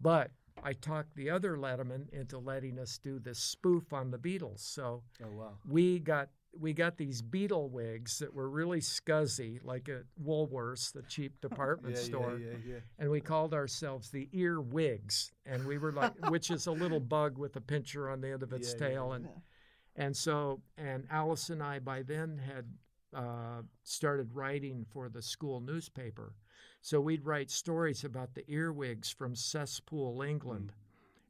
but 0.00 0.32
I 0.62 0.72
talked 0.72 1.14
the 1.14 1.30
other 1.30 1.56
Letterman 1.56 2.12
into 2.12 2.38
letting 2.38 2.78
us 2.80 2.98
do 2.98 3.20
this 3.20 3.38
spoof 3.38 3.92
on 3.92 4.10
the 4.10 4.18
Beatles. 4.18 4.58
So 4.58 5.02
Oh 5.24 5.30
wow. 5.30 5.52
we 5.68 6.00
got 6.00 6.30
we 6.58 6.72
got 6.72 6.96
these 6.96 7.22
beetle 7.22 7.68
wigs 7.68 8.18
that 8.18 8.34
were 8.34 8.48
really 8.48 8.80
scuzzy, 8.80 9.60
like 9.64 9.88
at 9.88 10.02
Woolworths, 10.22 10.92
the 10.92 11.02
cheap 11.02 11.40
department 11.42 11.96
yeah, 11.96 12.02
store 12.02 12.38
Yeah, 12.38 12.50
yeah, 12.64 12.72
yeah. 12.74 12.80
and 12.98 13.10
we 13.10 13.20
called 13.20 13.54
ourselves 13.54 14.10
the 14.10 14.28
ear 14.32 14.60
wigs 14.60 15.32
and 15.46 15.64
we 15.66 15.78
were 15.78 15.92
like 15.92 16.12
which 16.30 16.50
is 16.50 16.66
a 16.66 16.72
little 16.72 17.00
bug 17.16 17.38
with 17.38 17.56
a 17.56 17.60
pincher 17.60 18.10
on 18.10 18.20
the 18.20 18.32
end 18.32 18.42
of 18.42 18.52
its 18.52 18.74
Yeah, 18.74 18.74
yeah, 18.80 18.88
tail 18.88 19.06
yeah. 19.10 19.16
and 19.16 19.24
Yeah. 19.24 20.04
and 20.06 20.16
so 20.16 20.60
and 20.76 21.06
alice 21.10 21.50
and 21.50 21.62
i 21.62 21.78
by 21.78 22.02
then 22.02 22.38
had 22.38 22.66
uh, 23.14 23.62
started 23.82 24.34
writing 24.34 24.86
for 24.92 25.08
the 25.08 25.20
school 25.20 25.60
newspaper. 25.60 26.32
So 26.80 27.00
we'd 27.00 27.24
write 27.24 27.50
stories 27.50 28.04
about 28.04 28.34
the 28.34 28.48
earwigs 28.48 29.10
from 29.10 29.34
Cesspool, 29.34 30.22
England. 30.22 30.72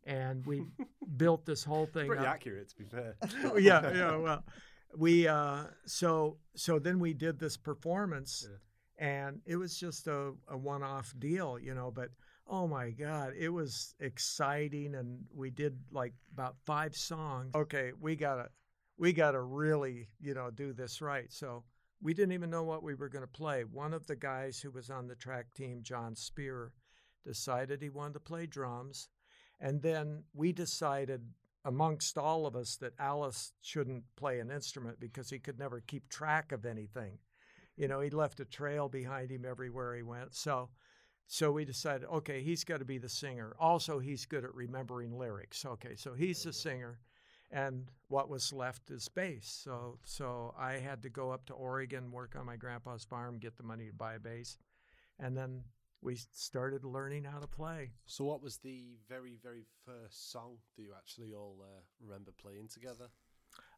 And 0.05 0.45
we 0.45 0.65
built 1.17 1.47
this 1.47 1.65
whole 1.65 1.87
thing 1.87 2.09
Pretty 2.09 2.27
up. 2.27 2.35
accurate, 2.35 2.69
to 2.69 2.77
be 2.77 2.85
fair. 2.85 3.17
Yeah, 3.59 3.93
yeah. 3.95 4.17
Well, 4.17 4.45
we 4.97 5.29
uh, 5.29 5.65
so 5.87 6.39
so 6.55 6.79
then 6.79 6.99
we 6.99 7.15
did 7.15 7.39
this 7.39 7.57
performance, 7.57 8.49
and 8.99 9.41
it 9.47 9.57
was 9.57 9.79
just 9.79 10.07
a, 10.07 10.33
a 10.49 10.57
one-off 10.57 11.15
deal, 11.19 11.59
you 11.59 11.75
know. 11.75 11.91
But 11.91 12.11
oh 12.47 12.67
my 12.67 12.91
God, 12.91 13.33
it 13.39 13.51
was 13.51 13.95
exciting, 14.01 14.95
and 14.95 15.25
we 15.35 15.51
did 15.51 15.79
like 15.93 16.15
about 16.33 16.57
five 16.65 16.97
songs. 16.97 17.55
Okay, 17.55 17.93
we 18.01 18.17
gotta 18.17 18.49
we 18.99 19.13
gotta 19.13 19.41
really 19.41 20.09
you 20.21 20.35
know 20.35 20.51
do 20.51 20.73
this 20.73 21.01
right. 21.01 21.33
So 21.33 21.65
we 22.03 22.15
didn't 22.15 22.33
even 22.33 22.51
know 22.51 22.65
what 22.65 22.83
we 22.83 22.95
were 22.95 23.09
going 23.09 23.25
to 23.25 23.29
play. 23.29 23.63
One 23.65 23.93
of 23.93 24.07
the 24.07 24.17
guys 24.17 24.59
who 24.59 24.71
was 24.71 24.91
on 24.91 25.07
the 25.07 25.15
track 25.15 25.53
team, 25.55 25.81
John 25.83 26.17
Speer, 26.17 26.73
decided 27.25 27.83
he 27.83 27.91
wanted 27.91 28.15
to 28.15 28.21
play 28.21 28.47
drums. 28.47 29.09
And 29.61 29.83
then 29.83 30.25
we 30.33 30.53
decided 30.53 31.23
amongst 31.65 32.17
all 32.17 32.47
of 32.47 32.57
us 32.57 32.77
that 32.77 32.95
Alice 32.99 33.53
shouldn't 33.61 34.05
play 34.17 34.41
an 34.41 34.51
instrument 34.51 34.99
because 34.99 35.31
he 35.31 35.39
could 35.39 35.59
never 35.59 35.81
keep 35.87 36.09
track 36.09 36.53
of 36.53 36.65
anything. 36.65 37.19
You 37.77 37.89
know, 37.89 38.01
he 38.01 38.11
left 38.11 38.41
a 38.41 38.45
trail 38.45 38.89
behind 38.89 39.31
him 39.31 39.45
everywhere 39.45 39.95
he 39.95 40.03
went. 40.03 40.35
So 40.35 40.71
so 41.27 41.53
we 41.53 41.65
decided, 41.65 42.09
okay, 42.09 42.43
he's 42.43 42.65
got 42.65 42.79
to 42.79 42.85
be 42.85 42.99
the 42.99 43.09
singer. 43.09 43.55
Also, 43.61 44.01
he's 44.01 44.27
good 44.27 44.45
at 44.45 44.53
remembering 44.53 45.17
lyrics. 45.17 45.65
Okay, 45.65 45.95
so 45.95 46.13
he's 46.13 46.43
the 46.43 46.53
singer 46.53 46.99
and 47.51 47.89
what 48.09 48.29
was 48.29 48.53
left 48.53 48.91
is 48.91 49.09
bass. 49.09 49.61
So 49.65 49.99
so 50.05 50.55
I 50.59 50.75
had 50.75 51.03
to 51.03 51.11
go 51.11 51.31
up 51.31 51.47
to 51.47 51.55
Oregon, 51.55 52.11
work 52.11 52.37
on 52.39 52.47
my 52.47 52.57
grandpa's 52.57 53.05
farm, 53.05 53.39
get 53.39 53.57
the 53.57 53.63
money 53.63 53.87
to 53.87 53.93
buy 53.93 54.15
a 54.15 54.21
bass, 54.21 54.57
and 55.19 55.37
then 55.37 55.63
we 56.03 56.17
started 56.33 56.85
learning 56.85 57.25
how 57.25 57.39
to 57.39 57.47
play. 57.47 57.93
So, 58.07 58.25
what 58.25 58.43
was 58.43 58.59
the 58.59 58.99
very, 59.09 59.37
very 59.43 59.65
first 59.85 60.33
song 60.33 60.57
that 60.77 60.83
you 60.83 60.93
actually 60.97 61.33
all 61.35 61.59
uh, 61.63 61.81
remember 62.01 62.33
playing 62.41 62.69
together? 62.69 63.09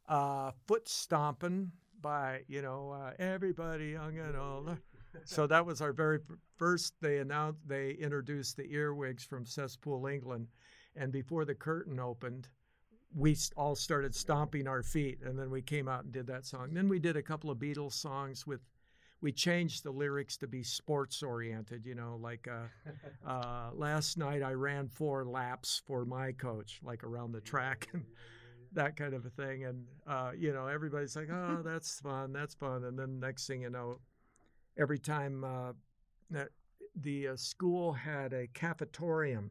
Uh, 0.08 0.50
Foot 0.66 0.88
stomping 0.88 1.72
by 2.00 2.42
you 2.48 2.62
know 2.62 2.90
uh, 2.90 3.12
everybody 3.18 3.90
young 3.90 4.18
and 4.18 4.36
old. 4.36 4.76
So 5.26 5.46
that 5.46 5.66
was 5.66 5.82
our 5.82 5.92
very 5.92 6.20
first. 6.56 6.94
They 7.02 7.18
announced 7.18 7.68
they 7.68 7.90
introduced 7.90 8.56
the 8.56 8.72
earwigs 8.72 9.22
from 9.22 9.44
Cesspool, 9.44 10.06
England, 10.06 10.48
and 10.96 11.12
before 11.12 11.44
the 11.44 11.54
curtain 11.54 12.00
opened, 12.00 12.48
we 13.14 13.36
all 13.54 13.74
started 13.74 14.14
stomping 14.14 14.66
our 14.66 14.82
feet, 14.82 15.18
and 15.22 15.38
then 15.38 15.50
we 15.50 15.60
came 15.60 15.86
out 15.86 16.04
and 16.04 16.12
did 16.12 16.26
that 16.28 16.46
song. 16.46 16.72
Then 16.72 16.88
we 16.88 16.98
did 16.98 17.18
a 17.18 17.22
couple 17.22 17.50
of 17.50 17.58
Beatles 17.58 17.92
songs 17.92 18.46
with. 18.46 18.60
We 19.22 19.32
changed 19.32 19.84
the 19.84 19.90
lyrics 19.90 20.36
to 20.38 20.46
be 20.46 20.62
sports 20.62 21.22
oriented, 21.22 21.86
you 21.86 21.94
know, 21.94 22.18
like 22.20 22.48
uh, 22.48 22.66
uh, 23.26 23.70
last 23.72 24.18
night 24.18 24.42
I 24.42 24.52
ran 24.52 24.88
four 24.88 25.24
laps 25.24 25.80
for 25.86 26.04
my 26.04 26.32
coach, 26.32 26.80
like 26.82 27.04
around 27.04 27.32
the 27.32 27.40
track 27.40 27.88
and 27.92 28.04
that 28.72 28.96
kind 28.96 29.14
of 29.14 29.24
a 29.24 29.30
thing. 29.30 29.64
And, 29.64 29.84
uh, 30.06 30.32
you 30.36 30.52
know, 30.52 30.66
everybody's 30.66 31.16
like, 31.16 31.30
oh, 31.30 31.60
that's 31.64 32.00
fun, 32.00 32.32
that's 32.32 32.54
fun. 32.54 32.84
And 32.84 32.98
then 32.98 33.20
next 33.20 33.46
thing 33.46 33.62
you 33.62 33.70
know, 33.70 34.00
every 34.76 34.98
time 34.98 35.44
uh, 35.44 35.72
that 36.30 36.48
the 36.96 37.28
uh, 37.28 37.36
school 37.36 37.92
had 37.92 38.32
a 38.32 38.48
cafetorium, 38.48 39.50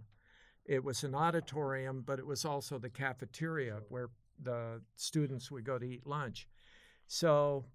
it 0.65 0.84
was 0.84 1.03
an 1.03 1.15
auditorium, 1.15 2.03
but 2.05 2.19
it 2.19 2.25
was 2.25 2.45
also 2.45 2.77
the 2.77 2.89
cafeteria 2.89 3.79
where 3.89 4.10
the 4.43 4.81
students 4.95 5.51
would 5.51 5.63
go 5.63 5.77
to 5.77 5.86
eat 5.86 6.05
lunch. 6.05 6.47
So 7.07 7.65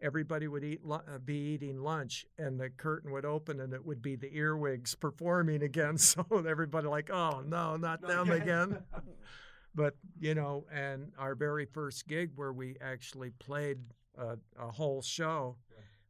everybody 0.00 0.48
would 0.48 0.64
eat 0.64 0.80
uh, 0.90 1.00
be 1.24 1.36
eating 1.36 1.82
lunch, 1.82 2.26
and 2.38 2.58
the 2.60 2.70
curtain 2.70 3.10
would 3.12 3.24
open, 3.24 3.60
and 3.60 3.72
it 3.72 3.84
would 3.84 4.02
be 4.02 4.16
the 4.16 4.34
earwigs 4.34 4.94
performing 4.94 5.62
again. 5.62 5.96
So 6.06 6.24
everybody 6.48 6.86
like, 6.88 7.10
oh 7.10 7.42
no, 7.46 7.76
not 7.76 8.00
them 8.00 8.30
again. 8.30 8.82
but 9.74 9.94
you 10.18 10.34
know, 10.34 10.66
and 10.72 11.12
our 11.18 11.34
very 11.34 11.66
first 11.66 12.06
gig 12.06 12.30
where 12.36 12.52
we 12.52 12.76
actually 12.80 13.30
played 13.30 13.78
a, 14.18 14.36
a 14.58 14.70
whole 14.70 15.02
show 15.02 15.56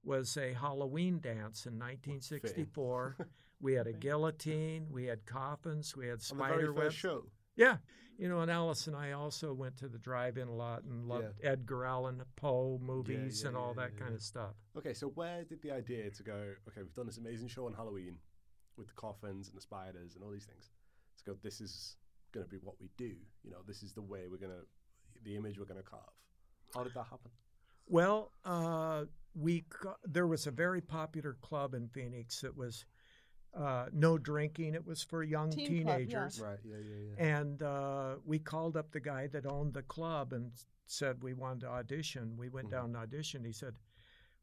was 0.04 0.36
a 0.36 0.52
Halloween 0.54 1.18
dance 1.20 1.66
in 1.66 1.74
1964. 1.74 3.16
we 3.60 3.74
had 3.74 3.86
a 3.86 3.92
guillotine, 3.92 4.86
we 4.90 5.04
had 5.04 5.26
coffins, 5.26 5.96
we 5.96 6.06
had 6.06 6.20
On 6.30 6.38
the 6.38 6.44
very 6.44 6.54
spider 6.54 6.72
webs. 6.72 6.94
show. 6.94 7.24
Yeah. 7.56 7.76
You 8.18 8.28
know, 8.30 8.40
and 8.40 8.50
Alice 8.50 8.86
and 8.86 8.96
I 8.96 9.12
also 9.12 9.52
went 9.52 9.76
to 9.78 9.88
the 9.88 9.98
drive-in 9.98 10.48
a 10.48 10.54
lot 10.54 10.84
and 10.84 11.06
loved 11.06 11.34
Edgar 11.42 11.84
Allan 11.84 12.22
Poe 12.36 12.78
movies 12.82 13.42
yeah, 13.42 13.48
and 13.48 13.56
all 13.56 13.74
yeah, 13.76 13.82
that 13.84 13.92
yeah. 13.94 14.04
kind 14.04 14.14
of 14.14 14.22
stuff. 14.22 14.54
Okay, 14.78 14.94
so 14.94 15.08
where 15.08 15.44
did 15.44 15.60
the 15.60 15.70
idea 15.70 16.08
to 16.10 16.22
go? 16.22 16.54
Okay, 16.68 16.80
we've 16.82 16.94
done 16.94 17.06
this 17.06 17.18
amazing 17.18 17.48
show 17.48 17.66
on 17.66 17.74
Halloween 17.74 18.16
with 18.78 18.86
the 18.86 18.94
coffins 18.94 19.48
and 19.48 19.56
the 19.56 19.60
spiders 19.60 20.14
and 20.14 20.24
all 20.24 20.30
these 20.30 20.46
things. 20.46 20.70
To 21.18 21.24
go, 21.24 21.36
this 21.42 21.60
is 21.60 21.96
going 22.32 22.46
to 22.46 22.50
be 22.50 22.56
what 22.62 22.76
we 22.80 22.88
do. 22.96 23.12
You 23.44 23.50
know, 23.50 23.58
this 23.66 23.82
is 23.82 23.92
the 23.92 24.02
way 24.02 24.28
we're 24.30 24.38
going 24.38 24.52
to, 24.52 24.64
the 25.22 25.36
image 25.36 25.58
we're 25.58 25.66
going 25.66 25.82
to 25.82 25.88
carve. 25.88 26.02
How 26.74 26.84
did 26.84 26.94
that 26.94 27.04
happen? 27.04 27.30
Well, 27.86 28.32
uh, 28.44 29.04
we 29.34 29.64
there 30.04 30.26
was 30.26 30.46
a 30.46 30.50
very 30.50 30.80
popular 30.80 31.36
club 31.40 31.74
in 31.74 31.88
Phoenix 31.88 32.40
that 32.40 32.56
was 32.56 32.84
uh, 33.56 33.86
no 33.92 34.18
drinking. 34.18 34.74
It 34.74 34.86
was 34.86 35.02
for 35.02 35.22
young 35.22 35.50
Teen 35.50 35.84
club, 35.84 35.98
yeah. 36.00 36.04
teenagers. 36.06 36.40
Right. 36.40 36.58
Yeah. 36.64 36.76
Yeah. 36.76 36.96
Yeah. 37.18 37.38
And 37.38 37.62
uh, 37.62 38.14
we 38.24 38.38
called 38.38 38.76
up 38.76 38.92
the 38.92 39.00
guy 39.00 39.26
that 39.28 39.46
owned 39.46 39.74
the 39.74 39.82
club 39.82 40.32
and 40.32 40.50
said 40.86 41.22
we 41.22 41.32
wanted 41.34 41.60
to 41.62 41.68
audition. 41.68 42.36
We 42.36 42.48
went 42.48 42.68
Mhm. 42.68 42.72
down 42.72 42.94
and 42.94 43.10
auditioned. 43.10 43.44
He 43.46 43.52
said, 43.52 43.74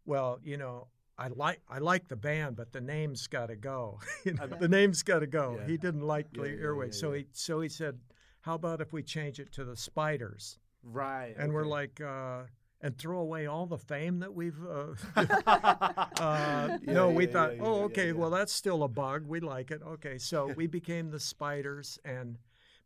"Well, 0.05 0.39
you 0.43 0.57
know, 0.57 0.87
I 1.17 1.27
like 1.27 1.61
I 1.69 1.77
like 1.77 2.07
the 2.07 2.15
band, 2.15 2.55
but 2.55 2.71
the 2.71 2.81
name's 2.81 3.27
got 3.27 3.47
to 3.47 3.55
go. 3.55 3.99
You 4.25 4.33
know, 4.33 4.43
I 4.43 4.47
the 4.47 4.67
name's 4.67 5.03
got 5.03 5.19
to 5.19 5.27
go." 5.27 5.57
Yeah. 5.59 5.67
He 5.67 5.77
didn't 5.77 6.01
like 6.01 6.27
Yeah, 6.33 6.43
the 6.43 6.49
yeah, 6.49 6.55
earwigs, 6.67 6.97
yeah, 6.97 7.01
so 7.01 7.13
yeah. 7.13 7.17
he 7.19 7.27
so 7.33 7.61
he 7.61 7.69
said, 7.69 7.99
"How 8.41 8.55
about 8.55 8.81
if 8.81 8.91
we 8.93 9.03
change 9.03 9.39
it 9.39 9.51
to 9.53 9.63
the 9.63 9.75
Spiders?" 9.77 10.59
Right. 10.83 11.33
And 11.37 11.53
we're 11.53 11.63
like, 11.65 12.01
uh, 12.01 12.43
and 12.83 12.97
throw 12.97 13.19
away 13.19 13.47
all 13.47 13.65
the 13.65 13.77
fame 13.77 14.19
that 14.19 14.33
we've. 14.33 14.59
Uh, 14.61 14.93
uh, 15.15 16.05
uh, 16.17 16.77
no, 16.83 17.09
we 17.09 17.25
thought, 17.25 17.53
oh, 17.61 17.83
okay, 17.83 18.11
well, 18.11 18.29
that's 18.29 18.53
still 18.53 18.83
a 18.83 18.89
bug. 18.89 19.25
We 19.25 19.39
like 19.39 19.71
it. 19.71 19.81
Okay, 19.81 20.17
so 20.17 20.53
we 20.57 20.67
became 20.67 21.09
the 21.09 21.19
Spiders 21.19 21.97
and 22.03 22.37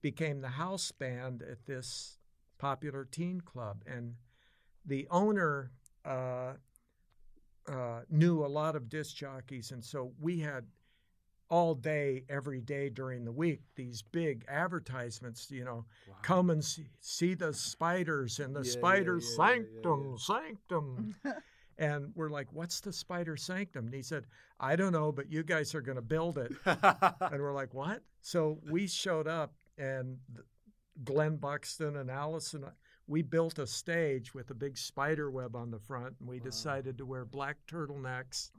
became 0.01 0.39
the 0.39 0.49
house 0.49 0.91
band 0.91 1.41
at 1.41 1.65
this 1.65 2.19
popular 2.60 3.05
teen 3.05 3.41
club. 3.41 3.81
And 3.88 4.13
the 4.86 5.07
owner 5.10 5.71
uh, 6.05 6.53
uh, 7.67 8.01
knew 8.10 8.45
a 8.45 8.47
lot 8.47 8.75
of 8.75 8.88
disc 8.88 9.15
jockeys, 9.15 9.71
and 9.71 9.83
so 9.83 10.12
we 10.21 10.39
had 10.39 10.65
all 11.49 11.75
day, 11.75 12.23
every 12.29 12.62
day 12.62 12.89
during 12.89 13.23
the 13.25 13.31
week, 13.31 13.62
these 13.75 14.01
big 14.01 14.43
advertisements, 14.47 15.49
you 15.49 15.63
know, 15.63 15.86
come 16.21 16.49
and 16.49 16.63
see, 16.63 16.88
see 16.99 17.33
the 17.33 17.53
spiders 17.53 18.39
and 18.39 18.55
the 18.55 18.60
Yeah, 18.60 18.65
yeah, 18.65 18.71
spiders 18.71 19.25
yeah, 19.25 19.45
yeah, 19.45 19.55
yeah, 19.55 19.63
sanctum, 19.83 20.17
sanctum. 20.17 21.15
and 21.77 22.12
we're 22.15 22.29
like, 22.29 22.51
what's 22.51 22.81
the 22.81 22.91
spider 22.91 23.38
sanctum? 23.38 23.86
And 23.86 23.93
he 23.95 24.01
said, 24.03 24.25
I 24.60 24.75
don't 24.75 24.91
know, 24.93 25.12
but 25.12 25.31
you 25.31 25.43
guys 25.43 25.73
are 25.75 25.81
going 25.81 25.95
to 25.95 26.01
build 26.01 26.38
it. 26.38 26.51
and 26.65 27.41
we're 27.41 27.53
like, 27.53 27.73
what? 27.73 28.01
So 28.21 28.60
we 28.67 28.88
showed 28.88 29.27
up, 29.27 29.53
and 29.77 30.17
Glenn 31.03 31.38
Buxton 31.38 31.95
and 31.97 32.10
Allison, 32.10 32.63
uh, 32.63 32.71
we 33.07 33.21
built 33.21 33.60
a 33.60 33.67
stage 33.67 34.33
with 34.33 34.49
a 34.49 34.55
big 34.55 34.77
spider 34.77 35.29
web 35.31 35.55
on 35.55 35.71
the 35.71 35.79
front, 35.79 36.15
and 36.19 36.27
we 36.27 36.38
Wow. 36.38 36.43
decided 36.45 36.97
to 36.97 37.05
wear 37.05 37.25
black 37.25 37.57
turtlenecks, 37.67 38.49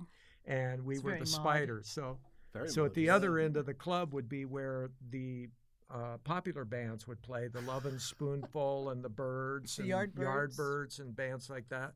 and 0.46 0.84
we 0.84 0.94
It's 0.94 1.04
were 1.04 1.16
the 1.16 1.26
spiders. 1.26 1.88
So 1.88 2.18
Very 2.52 2.68
so 2.68 2.84
at 2.84 2.94
the 2.94 3.10
other 3.10 3.38
end 3.38 3.56
of 3.56 3.66
the 3.66 3.74
club 3.74 4.14
would 4.14 4.28
be 4.28 4.44
where 4.44 4.90
the 5.10 5.48
uh, 5.92 6.18
popular 6.24 6.64
bands 6.64 7.06
would 7.06 7.20
play, 7.22 7.48
the 7.48 7.60
Lovin' 7.62 7.98
Spoonful 7.98 8.90
and 8.90 9.02
the 9.02 9.08
Byrds 9.08 9.76
The 9.76 9.90
and 9.90 10.14
Yardbirds. 10.14 10.56
Yardbirds 10.58 11.00
and 11.00 11.16
bands 11.16 11.48
like 11.48 11.68
that. 11.68 11.92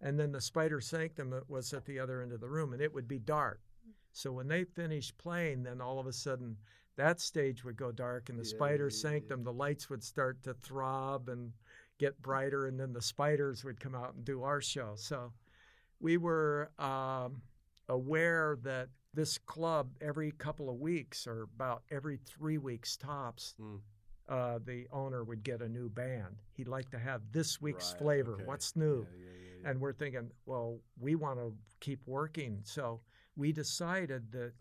And 0.00 0.18
then 0.18 0.32
the 0.32 0.40
Spider 0.40 0.80
Sanctum 0.80 1.32
was 1.48 1.72
at 1.72 1.84
the 1.84 1.98
other 1.98 2.22
end 2.22 2.32
of 2.32 2.40
the 2.40 2.48
room, 2.48 2.72
and 2.72 2.82
it 2.82 2.92
would 2.92 3.06
be 3.06 3.18
dark. 3.18 3.60
So 4.12 4.32
when 4.32 4.48
they 4.48 4.64
finished 4.64 5.16
playing, 5.16 5.62
then 5.62 5.80
all 5.80 5.98
of 5.98 6.06
a 6.06 6.12
sudden 6.12 6.56
that 6.96 7.20
stage 7.20 7.64
would 7.64 7.76
go 7.76 7.92
dark, 7.92 8.28
and 8.28 8.38
the 8.38 8.44
Yeah, 8.44 8.56
Spider 8.56 8.88
yeah, 8.88 8.94
yeah, 8.94 9.00
Sanctum, 9.00 9.44
the 9.44 9.52
lights 9.52 9.88
would 9.88 10.02
start 10.04 10.42
to 10.42 10.54
throb 10.54 11.28
and 11.28 11.52
get 11.98 12.20
brighter, 12.20 12.66
and 12.66 12.78
then 12.78 12.92
the 12.92 13.00
spiders 13.00 13.64
would 13.64 13.80
come 13.80 13.94
out 13.94 14.14
and 14.14 14.24
do 14.24 14.42
our 14.42 14.60
show. 14.60 14.92
So 14.96 15.32
we 16.00 16.16
were 16.16 16.70
um, 16.78 17.40
aware 17.88 18.58
that 18.62 18.88
this 19.14 19.38
club 19.38 19.90
every 20.00 20.32
couple 20.32 20.68
of 20.70 20.76
weeks 20.76 21.26
or 21.26 21.42
about 21.42 21.82
every 21.90 22.18
three 22.26 22.58
weeks 22.58 22.96
tops 22.96 23.54
Mm. 23.60 23.80
uh, 24.28 24.58
the 24.64 24.86
owner 24.92 25.24
would 25.24 25.42
get 25.42 25.60
a 25.60 25.68
new 25.68 25.88
band 25.88 26.36
he'd 26.54 26.68
like 26.68 26.90
to 26.90 26.98
have 26.98 27.20
this 27.32 27.60
week's 27.60 27.90
Right, 27.92 27.98
flavor 27.98 28.34
okay. 28.34 28.44
what's 28.44 28.74
new 28.76 29.00
Yeah, 29.02 29.24
yeah, 29.24 29.30
yeah, 29.64 29.70
and 29.70 29.80
we're 29.80 29.92
thinking 29.92 30.30
well 30.46 30.78
we 30.98 31.14
want 31.14 31.38
to 31.38 31.54
keep 31.80 32.00
working 32.06 32.60
so 32.64 33.00
we 33.36 33.52
decided 33.52 34.30
that 34.32 34.52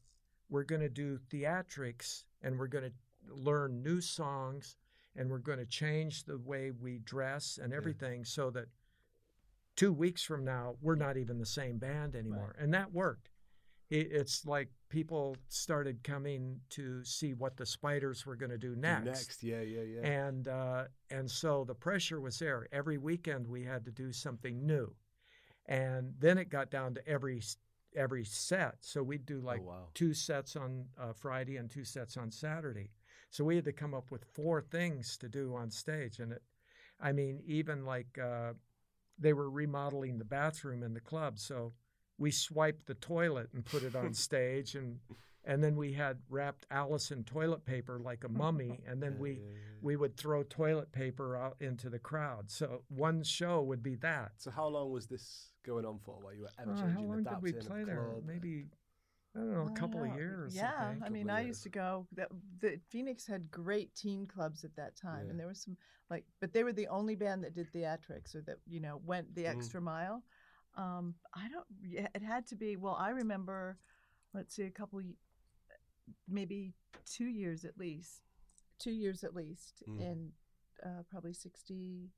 we're 0.49 0.63
going 0.63 0.81
to 0.81 0.89
do 0.89 1.17
theatrics 1.29 2.23
and 2.41 2.57
we're 2.59 2.67
going 2.67 2.85
to 2.91 3.33
learn 3.33 3.81
new 3.83 4.01
songs 4.01 4.75
and 5.15 5.29
we're 5.29 5.37
going 5.37 5.59
to 5.59 5.65
change 5.65 6.23
the 6.25 6.37
way 6.39 6.71
we 6.71 6.99
dress 6.99 7.59
and 7.61 7.73
everything 7.73 8.25
so 8.25 8.49
that 8.49 8.65
two 9.75 9.93
weeks 9.93 10.23
from 10.23 10.43
now, 10.43 10.75
we're 10.81 10.95
not 10.95 11.17
even 11.17 11.37
the 11.39 11.45
same 11.45 11.77
band 11.77 12.15
anymore. 12.15 12.55
And 12.59 12.73
that 12.73 12.91
worked. 12.93 13.29
It, 13.91 14.07
it's 14.11 14.45
like 14.45 14.69
people 14.89 15.35
started 15.49 16.01
coming 16.01 16.61
to 16.71 17.03
see 17.03 17.33
what 17.33 17.57
the 17.57 17.65
Spiders 17.65 18.25
were 18.25 18.37
going 18.37 18.49
to 18.49 18.57
do 18.57 18.75
next. 18.75 19.05
Next, 19.05 19.43
yeah, 19.43 19.61
yeah, 19.61 19.81
yeah. 19.81 20.07
And 20.07 20.47
uh, 20.47 20.83
and 21.09 21.29
so 21.29 21.65
the 21.65 21.75
pressure 21.75 22.21
was 22.21 22.39
there. 22.39 22.67
Every 22.71 22.97
weekend 22.97 23.45
we 23.45 23.63
had 23.63 23.83
to 23.85 23.91
do 23.91 24.13
something 24.13 24.65
new, 24.65 24.95
and 25.67 26.13
then 26.17 26.37
it 26.37 26.49
got 26.49 26.71
down 26.71 26.95
to 26.95 27.07
every 27.07 27.41
every 27.93 28.23
set. 28.23 28.75
So 28.79 29.03
we'd 29.03 29.25
do 29.25 29.41
like 29.41 29.61
oh, 29.61 29.69
wow. 29.69 29.87
two 29.93 30.13
sets 30.13 30.55
on 30.55 30.85
uh, 30.99 31.11
Friday 31.13 31.57
and 31.57 31.69
two 31.69 31.83
sets 31.83 32.15
on 32.15 32.31
Saturday. 32.31 32.89
So 33.29 33.43
we 33.43 33.55
had 33.55 33.65
to 33.65 33.73
come 33.73 33.93
up 33.93 34.09
with 34.09 34.23
four 34.33 34.61
things 34.61 35.17
to 35.17 35.27
do 35.27 35.53
on 35.53 35.69
stage, 35.69 36.19
and 36.19 36.31
it, 36.31 36.41
I 36.99 37.11
mean, 37.11 37.41
even 37.45 37.85
like 37.85 38.17
uh, 38.17 38.53
they 39.19 39.33
were 39.33 39.49
remodeling 39.49 40.17
the 40.17 40.25
bathroom 40.25 40.81
in 40.81 40.93
the 40.93 41.01
club, 41.01 41.39
so 41.39 41.73
we 42.21 42.31
swiped 42.31 42.85
the 42.85 42.93
toilet 42.93 43.49
and 43.53 43.65
put 43.65 43.83
it 43.83 43.95
on 43.95 44.13
stage, 44.27 44.75
and 44.75 44.99
and 45.43 45.63
then 45.63 45.75
we 45.75 45.93
had 45.93 46.19
wrapped 46.29 46.65
Alice 46.69 47.09
in 47.11 47.23
toilet 47.23 47.65
paper 47.65 47.99
like 47.99 48.23
a 48.23 48.29
mummy, 48.29 48.79
and 48.87 49.01
then 49.01 49.17
we 49.17 49.31
yeah, 49.31 49.37
yeah. 49.39 49.57
we 49.81 49.95
would 49.95 50.15
throw 50.15 50.43
toilet 50.43 50.91
paper 50.91 51.35
out 51.35 51.55
into 51.59 51.89
the 51.89 51.99
crowd. 51.99 52.51
So 52.51 52.83
one 52.89 53.23
show 53.23 53.61
would 53.63 53.81
be 53.81 53.95
that. 53.95 54.33
So 54.37 54.51
how 54.51 54.67
long 54.67 54.91
was 54.91 55.07
this 55.07 55.51
going 55.65 55.85
on 55.85 55.99
for? 56.05 56.15
While 56.21 56.33
you 56.35 56.41
were 56.41 56.49
ever 56.59 56.71
Uh, 56.73 56.75
changing 56.75 56.93
how 56.95 57.01
long 57.01 57.23
the 57.23 57.29
did 57.31 57.41
we 57.41 57.51
play 57.53 57.79
the 57.79 57.85
there? 57.87 58.05
club? 58.11 58.23
Maybe 58.25 58.67
I 59.35 59.39
don't 59.39 59.53
know, 59.53 59.61
a 59.67 59.71
I 59.71 59.73
couple 59.73 60.01
don't 60.01 60.11
of 60.11 60.15
years. 60.17 60.55
Yeah, 60.55 60.71
I 61.01 61.05
I, 61.05 61.09
mean, 61.09 61.29
I 61.29 61.39
years. 61.39 61.47
used 61.47 61.63
to 61.63 61.69
go. 61.69 62.05
The, 62.13 62.27
the 62.59 62.79
Phoenix 62.89 63.25
had 63.25 63.49
great 63.49 63.95
teen 63.95 64.27
clubs 64.27 64.63
at 64.63 64.75
that 64.75 64.95
time, 64.95 65.23
Yeah. 65.25 65.31
and 65.31 65.39
there 65.39 65.47
was 65.47 65.61
some 65.61 65.77
like, 66.09 66.25
but 66.41 66.51
they 66.53 66.63
were 66.65 66.73
the 66.73 66.87
only 66.89 67.15
band 67.15 67.43
that 67.45 67.55
did 67.55 67.71
theatrics 67.73 68.35
or 68.35 68.41
that 68.41 68.57
you 68.67 68.79
know 68.79 69.01
went 69.05 69.33
the 69.33 69.45
Mm. 69.45 69.55
extra 69.55 69.81
mile. 69.81 70.21
Um, 70.75 71.15
I 71.35 71.47
don't. 71.49 71.65
yeah, 71.83 72.07
It 72.15 72.21
had 72.23 72.47
to 72.47 72.55
be. 72.55 72.77
Well, 72.77 72.95
I 72.95 73.09
remember. 73.09 73.77
Let's 74.33 74.55
see, 74.55 74.63
a 74.63 74.69
couple, 74.69 75.01
maybe 76.27 76.73
two 77.05 77.25
years 77.25 77.65
at 77.65 77.77
least, 77.77 78.21
two 78.79 78.91
years 78.91 79.23
at 79.25 79.35
least, 79.35 79.83
Mm. 79.87 79.99
in 79.99 80.31
uh, 80.83 81.03
probably 81.09 81.33
sixty 81.33 82.11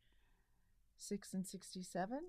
six 0.98 1.34
and 1.34 1.46
sixty 1.46 1.82
seven. 1.84 2.22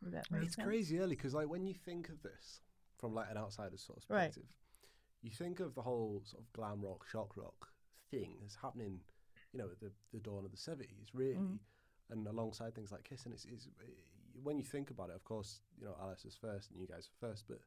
That 0.00 0.30
make 0.30 0.44
It's 0.44 0.54
sense? 0.54 0.64
crazy 0.66 0.98
early 1.00 1.16
because, 1.16 1.34
like, 1.34 1.48
when 1.48 1.66
you 1.66 1.74
think 1.74 2.08
of 2.08 2.22
this 2.22 2.62
from 2.98 3.14
like 3.14 3.30
an 3.30 3.36
outsider's 3.36 3.82
sort 3.82 3.98
of 3.98 4.04
Right. 4.08 4.28
perspective, 4.28 4.56
you 5.22 5.30
think 5.30 5.60
of 5.60 5.74
the 5.74 5.82
whole 5.82 6.22
sort 6.24 6.42
of 6.42 6.52
glam 6.52 6.80
rock, 6.82 7.04
shock 7.06 7.36
rock 7.36 7.72
thing 8.10 8.40
as 8.46 8.54
happening, 8.54 9.00
you 9.52 9.58
know, 9.58 9.68
at 9.70 9.80
the, 9.80 9.92
the 10.12 10.20
dawn 10.20 10.44
of 10.44 10.52
the 10.52 10.56
seventies, 10.56 11.12
really, 11.12 11.36
Mhm. 11.36 11.58
and 12.10 12.26
alongside 12.28 12.74
things 12.74 12.92
like 12.92 13.02
Kiss. 13.04 13.24
And 13.26 13.34
it's, 13.34 13.44
it's 13.44 13.68
when 14.42 14.58
you 14.58 14.64
think 14.64 14.90
about 14.90 15.10
it, 15.10 15.16
of 15.16 15.24
course, 15.24 15.60
you 15.78 15.86
know, 15.86 15.96
Alice 16.00 16.24
is 16.24 16.36
first 16.36 16.70
and 16.70 16.80
you 16.80 16.86
guys 16.86 17.08
are 17.08 17.28
first, 17.28 17.44
but 17.48 17.58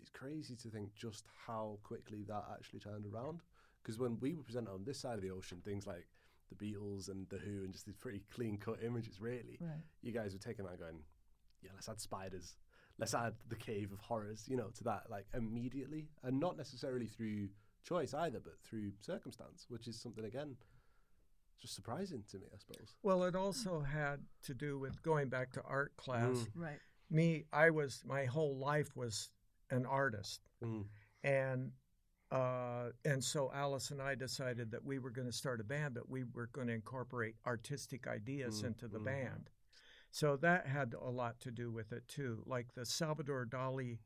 it's 0.00 0.10
crazy 0.10 0.56
to 0.56 0.68
think 0.68 0.94
just 0.94 1.24
how 1.46 1.78
quickly 1.82 2.24
that 2.28 2.44
actually 2.52 2.80
turned 2.80 3.06
around. 3.06 3.40
Because 3.82 3.98
when 3.98 4.18
we 4.20 4.34
were 4.34 4.42
presented 4.42 4.70
on 4.70 4.84
this 4.84 5.00
side 5.00 5.14
of 5.16 5.22
the 5.22 5.30
ocean, 5.30 5.60
things 5.64 5.86
like 5.86 6.06
the 6.50 6.54
Beatles 6.56 7.08
and 7.08 7.28
the 7.28 7.38
Who 7.38 7.64
and 7.64 7.72
just 7.72 7.86
these 7.86 7.96
pretty 7.96 8.22
clean 8.34 8.56
cut 8.58 8.78
images, 8.82 9.20
really 9.20 9.58
Right. 9.60 9.82
you 10.02 10.12
guys 10.12 10.32
were 10.32 10.38
taking 10.38 10.64
that 10.64 10.78
going, 10.78 11.00
yeah, 11.62 11.70
let's 11.74 11.88
add 11.88 12.00
spiders, 12.00 12.56
let's 12.98 13.14
add 13.14 13.34
the 13.48 13.56
cave 13.56 13.92
of 13.92 14.00
horrors, 14.00 14.44
you 14.48 14.56
know, 14.56 14.68
to 14.76 14.84
that 14.84 15.10
like 15.10 15.26
immediately, 15.34 16.08
and 16.22 16.38
not 16.40 16.56
necessarily 16.56 17.06
through 17.06 17.48
choice 17.82 18.14
either, 18.14 18.40
but 18.40 18.54
through 18.62 18.92
circumstance, 19.00 19.66
which 19.68 19.86
is 19.88 20.00
something 20.00 20.24
again 20.24 20.56
just 21.60 21.74
surprising 21.74 22.24
to 22.30 22.38
me, 22.38 22.46
I 22.52 22.58
suppose. 22.58 22.94
Well, 23.02 23.24
it 23.24 23.34
also 23.36 23.80
had 23.80 24.20
to 24.44 24.54
do 24.54 24.78
with 24.78 25.02
going 25.02 25.28
back 25.28 25.52
to 25.52 25.62
art 25.62 25.96
class. 25.96 26.36
Mm. 26.36 26.46
Right. 26.54 26.78
Me, 27.10 27.44
I 27.52 27.70
was 27.70 28.02
my 28.06 28.24
whole 28.24 28.56
life 28.56 28.96
was 28.96 29.30
an 29.70 29.86
artist, 29.86 30.40
Mm. 30.62 30.84
and 31.22 31.72
uh, 32.30 32.90
and 33.04 33.22
so 33.22 33.50
Alice 33.54 33.90
and 33.92 34.02
I 34.02 34.14
decided 34.16 34.70
that 34.72 34.84
we 34.84 34.98
were 34.98 35.10
going 35.10 35.28
to 35.28 35.32
start 35.32 35.60
a 35.60 35.64
band, 35.64 35.94
but 35.94 36.08
we 36.08 36.24
were 36.24 36.48
going 36.48 36.66
to 36.66 36.72
incorporate 36.72 37.36
artistic 37.46 38.06
ideas 38.08 38.62
Mm, 38.62 38.68
into 38.68 38.88
the 38.88 38.98
mm. 38.98 39.04
band. 39.04 39.50
So 40.10 40.36
that 40.38 40.66
had 40.66 40.94
a 40.94 41.10
lot 41.10 41.38
to 41.40 41.50
do 41.50 41.70
with 41.70 41.92
it 41.92 42.08
too. 42.08 42.42
Like 42.46 42.74
the 42.74 42.86
Salvador 42.86 43.46
Dali 43.46 43.98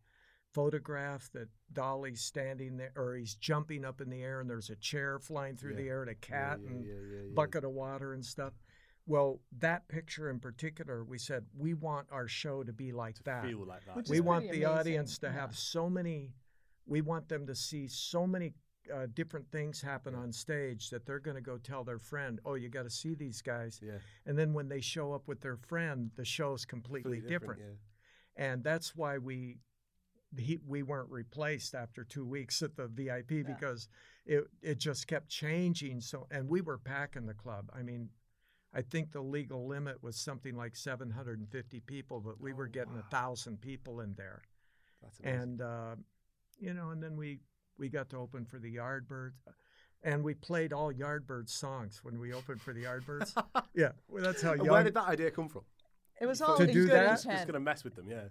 photograph 0.55 1.31
that 1.33 1.49
Dali's 1.73 2.21
standing 2.21 2.77
there, 2.77 2.93
or 2.97 3.15
he's 3.17 3.35
jumping 3.35 3.85
up 3.85 4.01
in 4.01 4.11
the 4.11 4.23
air, 4.23 4.41
and 4.41 4.49
there's 4.49 4.71
a 4.71 4.77
chair 4.77 5.19
flying 5.19 5.57
through 5.57 5.75
the 5.75 5.89
air, 5.89 6.01
and 6.03 6.11
a 6.11 6.15
cat, 6.15 6.59
yeah, 6.63 6.71
and 6.71 6.85
yeah, 6.85 6.93
yeah, 6.95 7.23
yeah. 7.25 7.35
bucket 7.35 7.65
of 7.65 7.71
water 7.73 8.13
and 8.15 8.25
stuff. 8.25 8.55
Well, 9.07 9.41
that 9.61 9.89
picture 9.89 10.29
in 10.29 10.39
particular, 10.39 11.05
we 11.05 11.19
said 11.19 11.47
we 11.57 11.75
want 11.75 12.09
our 12.11 12.29
show 12.29 12.63
to 12.63 12.73
be 12.73 12.93
like 12.93 13.15
to 13.17 13.23
that. 13.25 13.45
feel 13.45 13.65
like 13.67 13.85
that. 13.87 14.09
We 14.09 14.21
want 14.21 14.45
the 14.45 14.63
amazing, 14.65 14.67
audience 14.67 15.19
to 15.19 15.27
yeah. 15.29 15.33
have 15.33 15.57
so 15.57 15.89
many. 15.89 16.35
We 16.87 17.01
want 17.01 17.29
them 17.29 17.47
to 17.47 17.55
see 17.55 17.89
so 17.89 18.27
many 18.27 18.55
uh, 18.95 19.07
different 19.15 19.51
things 19.51 19.83
happen 19.83 20.15
Yeah. 20.15 20.21
on 20.21 20.33
stage 20.33 20.89
that 20.91 21.05
they're 21.05 21.19
going 21.21 21.37
to 21.37 21.43
go 21.43 21.59
tell 21.59 21.85
their 21.85 21.99
friend, 21.99 22.41
"Oh, 22.45 22.55
you 22.55 22.69
got 22.69 22.85
to 22.85 22.91
see 22.91 23.15
these 23.15 23.41
guys." 23.43 23.81
yeah, 23.83 23.99
And 24.27 24.39
then 24.39 24.53
when 24.55 24.69
they 24.69 24.81
show 24.81 25.13
up 25.13 25.27
with 25.29 25.41
their 25.41 25.57
friend, 25.57 26.11
the 26.17 26.25
show's 26.25 26.65
completely 26.65 27.21
different. 27.21 27.61
And 28.37 28.63
that's 28.63 28.95
why 28.95 29.19
we 29.19 29.59
he, 30.37 30.59
we 30.67 30.83
weren't 30.83 31.11
replaced 31.11 31.75
after 31.75 32.05
two 32.05 32.25
weeks 32.27 32.63
at 32.63 32.77
the 32.77 32.87
VIP 32.89 33.31
Yeah. 33.31 33.43
because 33.45 33.89
it 34.27 34.45
it 34.63 34.79
just 34.79 35.07
kept 35.07 35.29
changing. 35.29 36.01
So 36.01 36.27
and 36.31 36.49
we 36.49 36.61
were 36.61 36.79
packing 36.79 37.27
the 37.27 37.35
club. 37.35 37.71
I 37.75 37.83
mean, 37.83 38.11
I 38.75 38.83
think 38.83 39.13
the 39.13 39.23
legal 39.23 39.67
limit 39.67 40.03
was 40.03 40.17
something 40.17 40.55
like 40.57 40.77
750 40.77 41.81
people, 41.81 42.21
but 42.21 42.41
we 42.41 42.53
Oh, 42.53 42.57
were 42.57 42.69
getting 42.69 42.93
a 42.95 42.97
wow. 42.97 43.05
thousand 43.11 43.61
people 43.61 44.01
in 44.01 44.15
there. 44.17 44.43
That's 45.03 45.19
amazing. 45.21 45.41
And 45.41 45.63
uh, 45.63 45.95
you 46.59 46.75
know, 46.75 46.91
and 46.91 47.03
then 47.03 47.17
we 47.17 47.41
we 47.79 47.89
got 47.89 48.11
to 48.11 48.17
open 48.19 48.45
for 48.45 48.59
the 48.59 48.75
Yardbirds. 48.77 49.37
And 50.05 50.23
we 50.23 50.35
played 50.35 50.73
all 50.73 50.93
Yardbirds 50.93 51.49
songs 51.51 52.01
when 52.05 52.21
we 52.21 52.33
opened 52.33 52.61
for 52.61 52.73
the 52.73 52.85
Yardbirds. 52.85 53.33
yeah, 53.75 53.91
well, 54.09 54.23
that's 54.23 54.41
how 54.43 54.53
young. 54.55 54.69
where 54.69 54.85
did 54.85 54.95
that 54.95 55.09
idea 55.09 55.31
come 55.33 55.49
from? 55.49 55.63
It 56.21 56.27
was 56.27 56.39
You 56.39 56.47
all 56.47 56.57
thought- 56.57 56.67
To 56.67 56.73
do 56.73 56.87
good 56.87 56.91
that? 56.93 57.23
Just 57.25 57.47
gonna 57.47 57.59
mess 57.59 57.83
with 57.83 57.97
them, 57.97 58.07
yeah. 58.09 58.29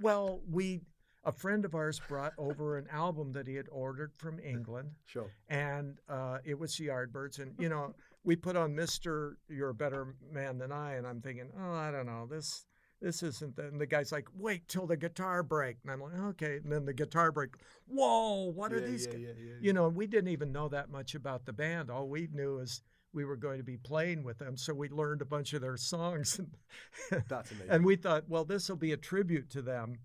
Well, 0.00 0.40
we 0.50 0.82
a 1.24 1.32
friend 1.32 1.64
of 1.64 1.74
ours 1.74 2.00
brought 2.06 2.34
over 2.36 2.76
an 2.76 2.86
album 2.92 3.32
that 3.32 3.46
he 3.46 3.54
had 3.54 3.66
ordered 3.70 4.12
from 4.14 4.38
England, 4.38 4.90
Sure. 5.06 5.30
and 5.48 5.98
uh, 6.08 6.38
it 6.44 6.58
was 6.58 6.76
the 6.76 6.88
Yardbirds. 6.88 7.38
And 7.38 7.54
you 7.58 7.68
know, 7.68 7.94
we 8.24 8.36
put 8.36 8.56
on 8.56 8.74
Mister, 8.74 9.38
You're 9.48 9.70
a 9.70 9.74
Better 9.74 10.14
Man 10.30 10.58
Than 10.58 10.72
I, 10.72 10.94
and 10.94 11.06
I'm 11.06 11.20
thinking, 11.20 11.50
oh, 11.58 11.72
I 11.72 11.90
don't 11.90 12.06
know, 12.06 12.26
this 12.30 12.66
this 13.00 13.22
isn't. 13.22 13.56
The, 13.56 13.68
and 13.68 13.80
the 13.80 13.86
guy's 13.86 14.12
like, 14.12 14.28
wait 14.36 14.68
till 14.68 14.86
the 14.86 14.96
guitar 14.96 15.42
break, 15.42 15.76
and 15.82 15.92
I'm 15.92 16.00
like, 16.00 16.18
okay. 16.30 16.56
And 16.62 16.70
then 16.70 16.84
the 16.84 16.94
guitar 16.94 17.32
break. 17.32 17.50
Whoa, 17.86 18.50
what 18.54 18.72
are 18.72 18.80
yeah, 18.80 18.86
these? 18.86 19.06
Yeah, 19.06 19.18
yeah, 19.18 19.32
yeah, 19.38 19.54
You 19.60 19.72
know, 19.72 19.88
we 19.88 20.06
didn't 20.06 20.30
even 20.30 20.52
know 20.52 20.68
that 20.68 20.90
much 20.90 21.14
about 21.14 21.44
the 21.46 21.52
band. 21.52 21.90
All 21.90 22.08
we 22.08 22.28
knew 22.32 22.58
is 22.58 22.82
we 23.14 23.24
were 23.24 23.36
going 23.36 23.58
to 23.58 23.64
be 23.64 23.76
playing 23.76 24.24
with 24.24 24.38
them, 24.38 24.56
so 24.56 24.74
we 24.74 24.88
learned 24.88 25.22
a 25.22 25.26
bunch 25.26 25.52
of 25.52 25.60
their 25.60 25.76
songs. 25.76 26.38
And, 26.38 27.24
That's 27.28 27.50
amazing. 27.50 27.70
and 27.70 27.84
we 27.84 27.96
thought, 27.96 28.28
well, 28.28 28.44
this 28.44 28.68
will 28.68 28.76
be 28.76 28.92
a 28.92 28.96
tribute 28.96 29.50
to 29.50 29.62
them. 29.62 29.98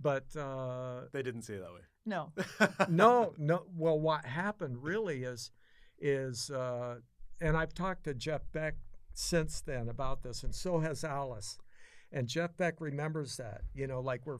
But 0.00 0.34
uh, 0.36 1.02
they 1.12 1.22
didn't 1.22 1.42
see 1.42 1.54
it 1.54 1.62
that 1.62 1.72
way. 1.72 1.80
No. 2.04 2.32
no, 2.88 3.32
no. 3.38 3.62
Well, 3.76 3.98
what 3.98 4.24
happened 4.24 4.82
really 4.82 5.22
is, 5.22 5.52
is, 6.00 6.50
uh, 6.50 6.96
and 7.40 7.56
I've 7.56 7.74
talked 7.74 8.04
to 8.04 8.14
Jeff 8.14 8.42
Beck 8.52 8.74
since 9.12 9.60
then 9.60 9.88
about 9.88 10.22
this, 10.22 10.42
and 10.42 10.54
so 10.54 10.80
has 10.80 11.04
Alice. 11.04 11.58
And 12.12 12.28
Jeff 12.28 12.56
Beck 12.56 12.80
remembers 12.80 13.36
that, 13.36 13.62
you 13.72 13.86
know, 13.86 14.00
like 14.00 14.26
we're, 14.26 14.38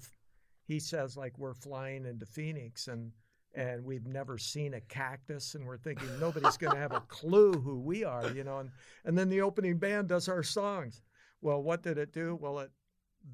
he 0.66 0.80
says 0.80 1.16
like 1.16 1.38
we're 1.38 1.54
flying 1.54 2.04
into 2.04 2.26
Phoenix 2.26 2.88
and 2.88 3.12
and 3.54 3.84
we've 3.84 4.06
never 4.06 4.36
seen 4.38 4.74
a 4.74 4.80
cactus, 4.80 5.54
and 5.54 5.64
we're 5.66 5.76
thinking 5.78 6.08
nobody's 6.20 6.56
going 6.56 6.72
to 6.74 6.78
have 6.80 6.92
a 6.92 7.00
clue 7.02 7.52
who 7.52 7.78
we 7.78 8.04
are, 8.04 8.30
you 8.32 8.44
know. 8.44 8.58
And 8.58 8.70
and 9.04 9.16
then 9.16 9.28
the 9.28 9.40
opening 9.42 9.78
band 9.78 10.08
does 10.08 10.28
our 10.28 10.42
songs. 10.42 11.02
Well, 11.40 11.62
what 11.62 11.82
did 11.82 11.98
it 11.98 12.12
do? 12.12 12.36
Well, 12.40 12.58
it 12.60 12.70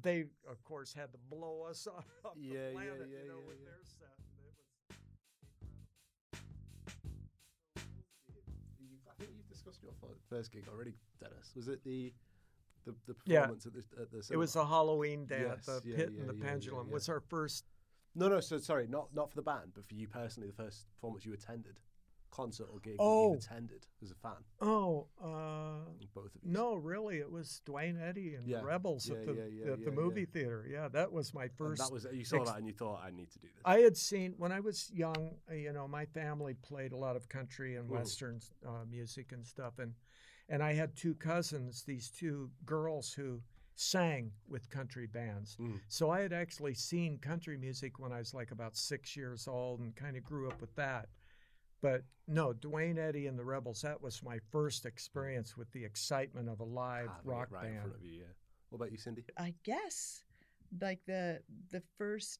they 0.01 0.25
of 0.49 0.63
course 0.63 0.93
had 0.93 1.11
to 1.11 1.17
blow 1.29 1.65
us 1.69 1.87
off, 1.95 2.05
Yeah, 2.37 2.67
the 2.69 2.73
planet, 2.73 2.93
yeah, 3.11 3.23
you 3.23 3.27
know, 3.29 3.35
yeah, 3.41 3.47
with 3.47 3.57
yeah. 3.59 3.65
their 3.65 3.81
set. 3.83 4.15
And 8.27 8.35
it 8.35 8.43
was 8.45 8.55
You've, 8.79 8.99
I 9.09 9.13
think 9.19 9.31
you've 9.35 9.49
discussed 9.49 9.81
your 9.83 9.91
first 10.29 10.51
gig 10.51 10.63
already, 10.71 10.93
Dennis. 11.19 11.51
Was 11.55 11.67
it 11.67 11.83
the 11.83 12.13
the, 12.85 12.95
the 13.05 13.15
Yeah. 13.25 13.41
performance 13.41 13.65
at 13.67 13.73
the 13.73 13.83
at 14.01 14.11
the 14.11 14.27
It 14.31 14.37
was 14.37 14.53
the 14.53 14.65
Halloween 14.65 15.25
dance. 15.27 15.65
Yes, 15.67 15.81
the 15.81 15.89
yeah, 15.89 15.95
pit 15.97 16.09
yeah, 16.13 16.21
and 16.21 16.29
the 16.29 16.33
yeah, 16.35 16.45
pendulum 16.51 16.87
yeah, 16.87 16.93
was 16.93 17.09
our 17.09 17.19
first. 17.19 17.65
No, 18.15 18.27
no. 18.27 18.39
So 18.39 18.57
sorry, 18.57 18.87
not 18.87 19.13
not 19.13 19.29
for 19.29 19.35
the 19.35 19.41
band, 19.41 19.71
but 19.73 19.85
for 19.87 19.95
you 19.95 20.07
personally, 20.07 20.47
the 20.49 20.63
first 20.63 20.87
performance 20.95 21.25
you 21.25 21.33
attended, 21.33 21.79
concert 22.29 22.67
or 22.71 22.79
gig 22.79 22.95
Oh. 22.99 23.31
you've 23.33 23.39
attended 23.43 23.87
as 24.03 24.11
a 24.11 24.15
fan. 24.15 24.43
Oh, 24.59 25.07
uh, 25.21 25.89
Both 26.13 26.35
of 26.35 26.43
you. 26.43 26.51
no, 26.51 26.75
really, 26.75 27.19
it 27.19 27.31
was 27.31 27.61
Duane 27.65 27.97
Eddy 27.97 28.35
and 28.35 28.45
Yeah, 28.45 28.59
the 28.59 28.65
Rebels 28.65 29.07
yeah, 29.07 29.15
at 29.15 29.25
the 29.25 29.33
yeah, 29.49 29.71
at 29.73 29.85
the 29.85 29.91
movie 29.91 30.25
theater. 30.25 30.67
Yeah, 30.69 30.89
that 30.89 31.11
was 31.11 31.33
my 31.33 31.43
And 31.43 31.51
first. 31.57 31.81
that 31.81 31.91
was 31.91 32.05
you 32.11 32.25
saw 32.25 32.41
ex- 32.41 32.49
that 32.49 32.57
and 32.57 32.67
you 32.67 32.73
thought 32.73 33.01
I 33.03 33.11
need 33.11 33.31
to 33.31 33.39
do 33.39 33.47
this. 33.47 33.61
I 33.63 33.79
had 33.79 33.95
seen 33.95 34.33
when 34.37 34.51
I 34.51 34.59
was 34.59 34.91
young. 34.91 35.37
uh, 35.49 35.53
You 35.53 35.71
know, 35.71 35.87
my 35.87 36.05
family 36.05 36.53
played 36.55 36.91
a 36.91 36.97
lot 36.97 37.15
of 37.15 37.29
country 37.29 37.75
and 37.77 37.87
Mhm. 37.87 37.93
western 37.93 38.41
uh, 38.65 38.83
music 38.89 39.31
and 39.31 39.45
stuff, 39.47 39.79
and 39.79 39.95
and 40.49 40.61
I 40.61 40.73
had 40.73 40.97
two 40.97 41.15
cousins, 41.15 41.83
these 41.83 42.09
two 42.09 42.51
girls 42.65 43.13
who 43.13 43.41
sang 43.75 44.31
with 44.47 44.69
country 44.69 45.07
bands. 45.07 45.57
Mm. 45.59 45.79
So 45.87 46.09
I 46.09 46.21
had 46.21 46.33
actually 46.33 46.73
seen 46.75 47.17
country 47.17 47.57
music 47.57 47.99
when 47.99 48.11
I 48.11 48.19
was 48.19 48.33
like 48.33 48.51
about 48.51 48.75
six 48.75 49.15
years 49.15 49.47
old 49.47 49.79
and 49.79 49.95
kind 49.95 50.15
of 50.17 50.23
grew 50.23 50.47
up 50.49 50.61
with 50.61 50.75
that. 50.75 51.09
But 51.81 52.03
no, 52.27 52.53
Duane 52.53 52.99
Eddy 52.99 53.25
and 53.27 53.37
the 53.39 53.43
Rebels, 53.43 53.81
that 53.81 54.01
was 54.01 54.21
my 54.21 54.37
first 54.51 54.85
experience 54.85 55.57
with 55.57 55.71
the 55.71 55.83
excitement 55.83 56.47
of 56.47 56.59
a 56.59 56.63
live 56.63 57.07
Having 57.07 57.15
it 57.25 57.25
rock 57.33 57.47
right 57.51 57.65
in 57.65 57.71
band. 57.71 57.81
front 57.83 57.95
of 57.95 58.03
you. 58.05 58.19
Yeah. 58.19 58.25
What 58.69 58.77
about 58.77 58.91
you, 58.91 58.97
Cindy? 58.97 59.25
I 59.37 59.53
guess 59.63 60.23
like 60.79 60.99
the 61.05 61.41
the 61.71 61.81
first 61.97 62.39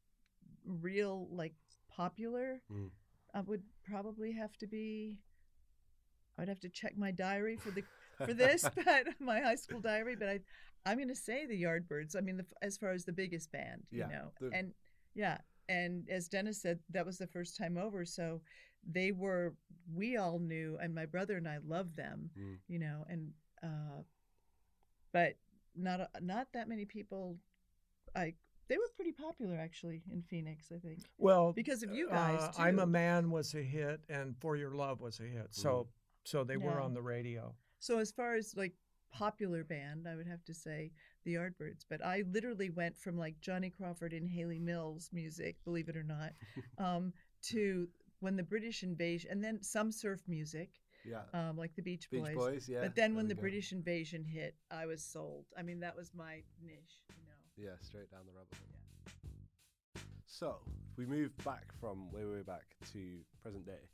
real 0.63 1.27
like 1.31 1.53
popular 1.89 2.61
Mm. 2.71 2.89
uh, 3.33 3.41
would 3.47 3.63
probably 3.83 4.31
have 4.33 4.55
to 4.59 4.67
be 4.67 5.19
I'd 6.37 6.47
have 6.47 6.61
to 6.61 6.69
check 6.69 6.97
my 6.97 7.11
diary 7.11 7.57
for 7.57 7.71
the 7.71 7.83
for 8.25 8.33
this 8.33 8.63
but 8.85 9.07
my 9.19 9.39
high 9.39 9.55
school 9.55 9.79
diary 9.79 10.15
but 10.15 10.27
I 10.29 10.39
I'm 10.85 10.97
going 10.97 11.09
to 11.09 11.15
say 11.15 11.45
the 11.45 11.61
Yardbirds 11.61 12.15
I 12.15 12.21
mean 12.21 12.37
the, 12.37 12.45
as 12.61 12.77
far 12.77 12.91
as 12.91 13.05
the 13.05 13.13
biggest 13.13 13.51
band 13.51 13.83
Yeah, 13.91 14.07
you 14.07 14.13
know 14.13 14.31
the- 14.39 14.55
and 14.57 14.73
yeah 15.13 15.37
and 15.69 16.09
as 16.09 16.27
Dennis 16.27 16.61
said 16.61 16.79
that 16.89 17.05
was 17.05 17.17
the 17.17 17.27
first 17.27 17.57
time 17.57 17.77
over 17.77 18.03
so 18.05 18.41
they 18.89 19.11
were 19.11 19.53
we 19.93 20.17
all 20.17 20.39
knew 20.39 20.77
and 20.81 20.93
my 20.95 21.05
brother 21.05 21.37
and 21.37 21.47
I 21.47 21.59
loved 21.65 21.95
them 21.95 22.29
Mm. 22.39 22.57
you 22.67 22.79
know 22.79 23.05
and 23.09 23.31
uh 23.63 24.01
but 25.13 25.33
not 25.75 26.09
not 26.21 26.47
that 26.53 26.67
many 26.67 26.85
people 26.85 27.37
I 28.15 28.33
they 28.67 28.77
were 28.77 28.89
pretty 28.95 29.11
popular 29.11 29.57
actually 29.57 30.01
in 30.11 30.21
Phoenix 30.23 30.71
I 30.73 30.79
think 30.79 30.99
Well, 31.17 31.51
because 31.53 31.83
of 31.83 31.91
you 31.93 32.09
guys 32.09 32.39
uh, 32.41 32.51
too. 32.53 32.61
I'm 32.61 32.79
a 32.79 32.85
Man 32.85 33.29
was 33.29 33.53
a 33.53 33.61
hit 33.61 34.01
and 34.09 34.35
For 34.39 34.55
Your 34.55 34.71
Love 34.75 35.01
was 35.01 35.19
a 35.19 35.23
hit. 35.23 35.47
So 35.51 35.87
so 36.23 36.43
they 36.43 36.57
were 36.57 36.79
on 36.79 36.93
the 36.93 37.01
radio. 37.01 37.53
So 37.81 37.97
as 37.97 38.11
far 38.11 38.35
as 38.35 38.55
like 38.55 38.73
popular 39.11 39.63
band, 39.63 40.07
I 40.07 40.15
would 40.15 40.27
have 40.27 40.45
to 40.45 40.53
say 40.53 40.91
the 41.25 41.33
Yardbirds. 41.33 41.83
But 41.89 42.05
I 42.05 42.23
literally 42.31 42.69
went 42.69 42.95
from 42.95 43.17
like 43.17 43.41
Johnny 43.41 43.71
Crawford 43.71 44.13
and 44.13 44.29
Hayley 44.29 44.59
Mills 44.59 45.09
music, 45.11 45.57
believe 45.65 45.89
it 45.89 45.97
or 45.97 46.03
not, 46.03 46.33
um, 46.77 47.11
to 47.49 47.87
when 48.19 48.35
the 48.35 48.43
British 48.43 48.83
invasion, 48.83 49.31
and 49.31 49.43
then 49.43 49.63
some 49.63 49.91
surf 49.91 50.21
music, 50.27 50.69
Yeah. 51.03 51.21
um, 51.33 51.57
like 51.57 51.75
the 51.75 51.81
Beach 51.81 52.07
Beach 52.11 52.21
Boys. 52.21 52.35
Boys. 52.35 52.69
Yeah. 52.69 52.81
but 52.81 52.95
then 52.95 53.11
there 53.11 53.17
when 53.17 53.27
the 53.27 53.33
go. 53.33 53.41
British 53.41 53.71
invasion 53.71 54.23
hit, 54.23 54.55
I 54.69 54.85
was 54.85 55.03
sold. 55.03 55.45
I 55.57 55.63
mean, 55.63 55.79
that 55.79 55.95
was 55.97 56.11
my 56.13 56.43
niche, 56.63 57.01
you 57.17 57.25
know. 57.25 57.69
Yeah, 57.71 57.75
straight 57.81 58.11
down 58.11 58.21
the 58.27 58.31
rabbit 58.37 58.57
hole. 58.59 58.77
Yeah. 59.95 60.01
So, 60.27 60.57
if 60.91 60.97
we 60.99 61.07
move 61.07 61.35
back 61.43 61.65
from 61.79 62.11
way, 62.11 62.25
way 62.25 62.43
back 62.45 62.75
to 62.93 62.99
present 63.41 63.65
day, 63.65 63.89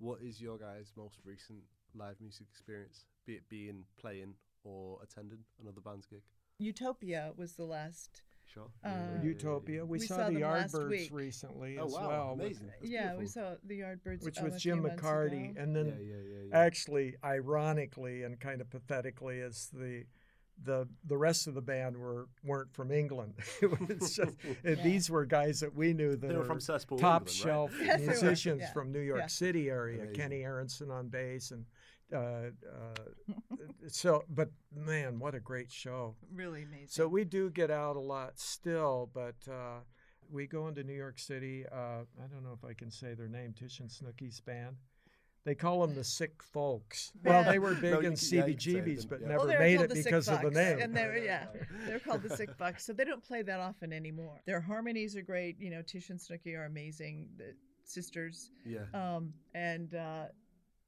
what 0.00 0.20
is 0.20 0.38
your 0.38 0.58
guys' 0.58 0.92
most 0.98 1.16
recent 1.24 1.62
live 1.94 2.16
music 2.20 2.46
experience? 2.50 3.04
Be 3.26 3.34
it 3.34 3.48
being, 3.48 3.84
playing, 4.00 4.34
or 4.64 4.98
attending 5.02 5.38
another 5.60 5.80
band's 5.80 6.06
gig? 6.06 6.22
Utopia 6.58 7.32
was 7.36 7.54
the 7.54 7.64
last. 7.64 8.22
Sure. 8.52 8.68
Uh, 8.84 9.22
Utopia. 9.22 9.84
We, 9.84 9.98
we 9.98 10.06
saw, 10.06 10.16
saw 10.16 10.26
the 10.28 10.40
Yardbirds 10.40 11.12
recently 11.12 11.78
Oh, 11.78 11.86
as 11.86 11.92
wow, 11.92 12.08
well. 12.08 12.36
with- 12.36 12.44
amazing. 12.46 12.66
That's 12.80 12.90
yeah, 12.90 13.14
we 13.16 13.26
saw 13.26 13.54
the 13.64 13.80
Yardbirds. 13.80 14.24
Which 14.24 14.38
um, 14.38 14.44
was 14.44 14.60
Jim 14.62 14.82
McCarty. 14.82 15.56
And 15.60 15.74
then 15.74 15.86
yeah, 15.86 15.92
yeah, 16.04 16.14
yeah, 16.16 16.48
yeah. 16.50 16.58
actually 16.58 17.14
ironically 17.24 18.24
and 18.24 18.38
kind 18.38 18.60
of 18.60 18.68
pathetically 18.70 19.38
is 19.38 19.70
the 19.72 20.04
the 20.64 20.86
the 21.06 21.16
rest 21.16 21.46
of 21.46 21.54
the 21.54 21.62
band 21.62 21.96
were 21.96 22.28
weren't 22.44 22.72
from 22.74 22.90
England. 22.90 23.34
it 23.62 23.70
was 23.70 24.16
just 24.16 24.36
and 24.64 24.76
Yeah. 24.76 24.82
these 24.82 25.08
were 25.08 25.24
guys 25.24 25.60
that 25.60 25.74
we 25.74 25.94
knew 25.94 26.10
that 26.16 26.28
they 26.28 26.34
were 26.36 26.42
are 26.42 26.44
from 26.44 26.60
Cesspool, 26.60 26.98
top 26.98 27.22
England, 27.22 27.30
shelf 27.30 27.72
Yes, 27.80 28.00
they 28.00 28.06
were. 28.06 28.12
musicians 28.12 28.60
Yeah. 28.60 28.72
from 28.72 28.92
New 28.92 29.00
York 29.00 29.20
Yeah. 29.20 29.26
City 29.28 29.70
area. 29.70 30.02
Amazing. 30.02 30.14
Kenny 30.14 30.42
Aronson 30.42 30.90
on 30.90 31.08
bass 31.08 31.52
and 31.52 31.64
uh, 32.12 32.16
uh, 32.18 32.48
so 33.88 34.24
but 34.28 34.50
man, 34.74 35.18
what 35.18 35.34
a 35.34 35.40
great 35.40 35.70
show. 35.70 36.14
Really 36.34 36.62
amazing. 36.62 36.88
So 36.88 37.08
we 37.08 37.24
do 37.24 37.50
get 37.50 37.70
out 37.70 37.96
a 37.96 38.00
lot 38.00 38.38
still, 38.38 39.10
but 39.14 39.36
uh, 39.50 39.80
we 40.30 40.46
go 40.46 40.68
into 40.68 40.82
New 40.84 40.94
York 40.94 41.18
City. 41.18 41.64
Uh, 41.70 41.76
I 42.22 42.26
don't 42.30 42.42
know 42.44 42.56
if 42.56 42.64
I 42.68 42.74
can 42.74 42.90
say 42.90 43.14
their 43.14 43.28
name, 43.28 43.54
Tish 43.58 43.80
and 43.80 43.90
Snooky's 43.90 44.40
band. 44.40 44.76
They 45.44 45.56
call 45.56 45.80
them 45.80 45.96
the 45.96 46.04
Sick 46.04 46.40
Folks. 46.40 47.10
Well, 47.24 47.42
they 47.42 47.58
were 47.58 47.74
big 47.80 47.90
No, 47.92 47.98
in 47.98 48.04
you 48.04 48.04
yeah, 48.04 48.04
you 48.04 48.10
can 48.10 48.16
say 48.16 48.36
it, 48.38 48.58
CBGBs, 48.58 49.08
but 49.08 49.20
yeah. 49.20 49.26
never 49.28 49.46
Well, 49.48 49.58
made 49.58 49.80
it 49.80 49.88
the 49.90 49.96
Sick 49.96 50.04
because 50.04 50.28
of 50.28 50.40
the 50.40 50.52
name. 50.52 50.78
And 50.80 50.96
they're 50.96 51.16
yeah, 51.18 51.46
they're 51.86 51.98
called 51.98 52.22
the 52.22 52.36
Sick 52.36 52.56
Bucks. 52.58 52.86
So 52.86 52.92
they 52.92 53.04
don't 53.04 53.24
play 53.24 53.42
that 53.42 53.58
often 53.58 53.92
anymore. 53.92 54.40
Their 54.46 54.60
harmonies 54.60 55.16
are 55.16 55.22
great. 55.22 55.56
You 55.58 55.70
know, 55.70 55.82
Tish 55.82 56.10
and 56.10 56.20
Snooky 56.20 56.54
are 56.54 56.66
amazing. 56.66 57.28
The 57.38 57.54
sisters, 57.84 58.52
Yeah. 58.64 58.84
um, 58.94 59.32
and 59.52 59.92
uh, 59.96 60.26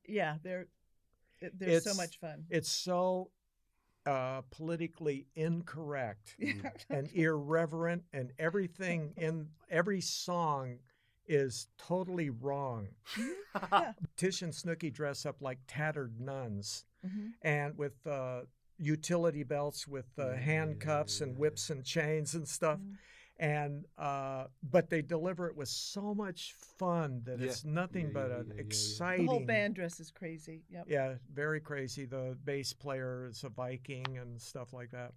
yeah, 0.07 0.37
they're 0.45 0.69
they're 1.55 1.81
so 1.81 1.95
much 1.95 2.19
fun. 2.21 2.45
It's 2.51 2.71
so 2.71 3.31
uh, 4.07 4.43
politically 4.51 5.27
incorrect 5.35 6.37
and 6.91 7.09
irreverent, 7.13 8.03
and 8.13 8.33
everything 8.39 9.15
in 9.17 9.49
every 9.71 10.01
song 10.01 10.79
is 11.27 11.69
totally 11.79 12.31
wrong. 12.31 12.89
Tish 14.17 14.43
and 14.43 14.55
Snooky 14.55 14.91
dress 14.91 15.25
up 15.25 15.41
like 15.41 15.59
tattered 15.67 16.21
nuns. 16.21 16.85
Mhm. 17.05 17.33
and 17.43 17.77
with 17.77 18.07
uh, 18.07 18.41
utility 18.79 19.43
belts 19.43 19.87
with 19.87 20.07
uh, 20.19 20.23
Yeah, 20.23 20.31
yeah, 20.33 20.41
handcuffs 20.41 21.21
yeah, 21.21 21.27
and 21.27 21.39
whips 21.39 21.69
and 21.71 21.85
chains 21.85 22.35
and 22.35 22.49
stuff. 22.49 22.79
Mhm. 22.79 22.97
And 23.41 23.85
uh, 23.99 24.45
but 24.71 24.89
they 24.91 25.03
deliver 25.03 25.49
it 25.49 25.57
with 25.57 25.69
so 25.69 26.15
much 26.15 26.55
fun 26.79 27.23
that 27.25 27.41
Yeah. 27.41 27.47
it's 27.47 27.65
nothing 27.65 28.07
Yeah, 28.07 28.13
but 28.15 28.29
yeah, 28.31 28.35
an 28.37 28.47
yeah, 28.47 28.49
yeah, 28.49 28.55
yeah. 28.55 28.61
exciting. 28.61 29.27
The 29.27 29.33
whole 29.33 29.41
band 29.41 29.75
dress 29.75 29.99
is 29.99 30.11
crazy. 30.13 30.63
Yep. 30.71 30.85
Yeah, 30.89 31.15
very 31.33 31.61
crazy. 31.61 32.05
The 32.05 32.37
bass 32.45 32.73
player 32.73 33.27
is 33.29 33.43
a 33.43 33.49
Viking 33.49 34.19
and 34.19 34.41
stuff 34.41 34.73
like 34.73 34.91
that. 34.93 35.15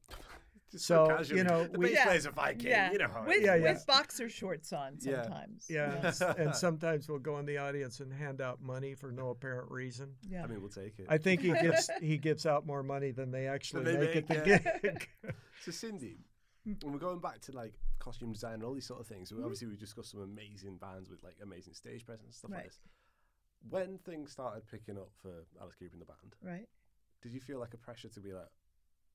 Just 0.71 0.86
So, 0.86 1.21
you 1.21 1.43
know, 1.45 1.65
the 1.67 1.77
we- 1.80 1.86
bass 1.86 1.93
Yeah. 1.95 2.06
player's 2.06 2.25
a 2.25 2.32
Viking. 2.32 2.67
Yeah. 2.71 2.91
You 2.91 2.97
know 2.97 3.23
With. 3.25 3.41
Yeah, 3.43 3.53
yeah. 3.56 3.73
with 3.73 3.86
boxer 3.86 4.27
shorts 4.30 4.73
on 4.73 4.99
sometimes. 4.99 5.67
Yeah, 5.69 5.93
Yeah. 6.01 6.13
and 6.32 6.39
and 6.39 6.56
sometimes 6.56 7.08
we'll 7.08 7.19
go 7.19 7.38
in 7.38 7.45
the 7.45 7.60
audience 7.60 7.99
and 7.99 8.12
hand 8.12 8.41
out 8.41 8.60
money 8.62 8.95
for 8.95 9.12
no 9.12 9.30
apparent 9.30 9.69
reason. 9.71 10.15
Yeah. 10.27 10.43
I 10.43 10.47
mean, 10.47 10.60
we'll 10.60 10.69
take 10.71 10.97
it. 10.99 11.06
I 11.08 11.19
think 11.19 11.41
he 11.41 11.51
gives 11.62 11.89
he 12.01 12.17
gives 12.17 12.47
out 12.47 12.65
more 12.65 12.82
money 12.82 13.12
than 13.12 13.30
they 13.30 13.47
actually 13.47 13.84
they 13.84 13.97
make 13.97 14.15
at 14.15 14.27
the 14.27 14.34
make, 14.43 14.82
gig. 14.82 15.08
So 15.63 15.71
Cindy. 15.71 16.17
When 16.82 16.93
we're 16.93 16.99
going 16.99 17.19
back 17.19 17.39
to 17.41 17.51
like 17.51 17.73
costume 17.99 18.34
design 18.34 18.56
and 18.56 18.63
all 18.63 18.73
these 18.73 18.86
sort 18.86 18.99
of 18.99 19.08
things, 19.08 19.32
Mhm. 19.32 19.41
obviously 19.43 19.67
we 19.67 19.75
discussed 19.77 20.12
some 20.12 20.21
amazing 20.21 20.77
bands 20.77 21.10
with 21.10 21.23
like 21.23 21.38
amazing 21.41 21.73
stage 21.73 22.06
presence 22.06 22.25
and 22.27 22.36
stuff 22.36 22.51
like 22.51 22.65
this. 22.65 22.80
When 23.69 23.97
things 23.99 24.32
started 24.32 24.67
picking 24.67 24.97
up 24.97 25.12
for 25.21 25.45
Alice 25.60 25.75
Cooper 25.75 25.93
and 25.93 26.01
the 26.01 26.06
band, 26.06 26.36
Right. 26.41 26.69
did 27.21 27.34
you 27.34 27.41
feel 27.41 27.60
like 27.60 27.73
a 27.73 27.77
pressure 27.77 28.10
to 28.10 28.19
be 28.21 28.34
like, 28.34 28.49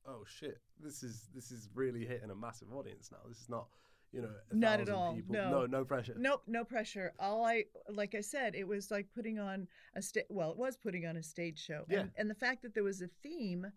oh 0.05 0.25
shit, 0.25 0.61
this 0.81 1.03
is 1.03 1.29
this 1.29 1.51
is 1.53 1.69
really 1.75 2.05
hitting 2.07 2.31
a 2.31 2.35
massive 2.35 2.73
audience 2.73 3.11
now. 3.13 3.23
This 3.29 3.41
is 3.41 3.49
not, 3.49 3.69
you 4.11 4.21
know, 4.23 4.35
a 4.51 4.55
Not 4.55 4.81
at 4.81 4.89
all, 4.89 5.15
People. 5.15 5.33
no. 5.35 5.51
no, 5.51 5.67
no 5.67 5.85
pressure. 5.85 6.15
Nope, 6.19 6.43
no 6.49 6.65
pressure. 6.65 7.15
All 7.21 7.45
I, 7.45 7.67
like 7.89 8.15
I 8.17 8.21
said, 8.21 8.55
it 8.57 8.65
was 8.65 8.91
like 8.91 9.13
putting 9.13 9.39
on 9.39 9.69
a 9.95 10.03
sta- 10.03 10.27
well, 10.29 10.51
it 10.51 10.57
was 10.59 10.77
putting 10.77 11.07
on 11.07 11.17
a 11.17 11.23
stage 11.23 11.59
show. 11.63 11.85
Yeah. 11.89 12.01
And, 12.01 12.13
and 12.17 12.31
the 12.31 12.35
fact 12.35 12.63
that 12.63 12.75
there 12.75 12.83
was 12.85 13.01
a 13.01 13.09
theme 13.23 13.73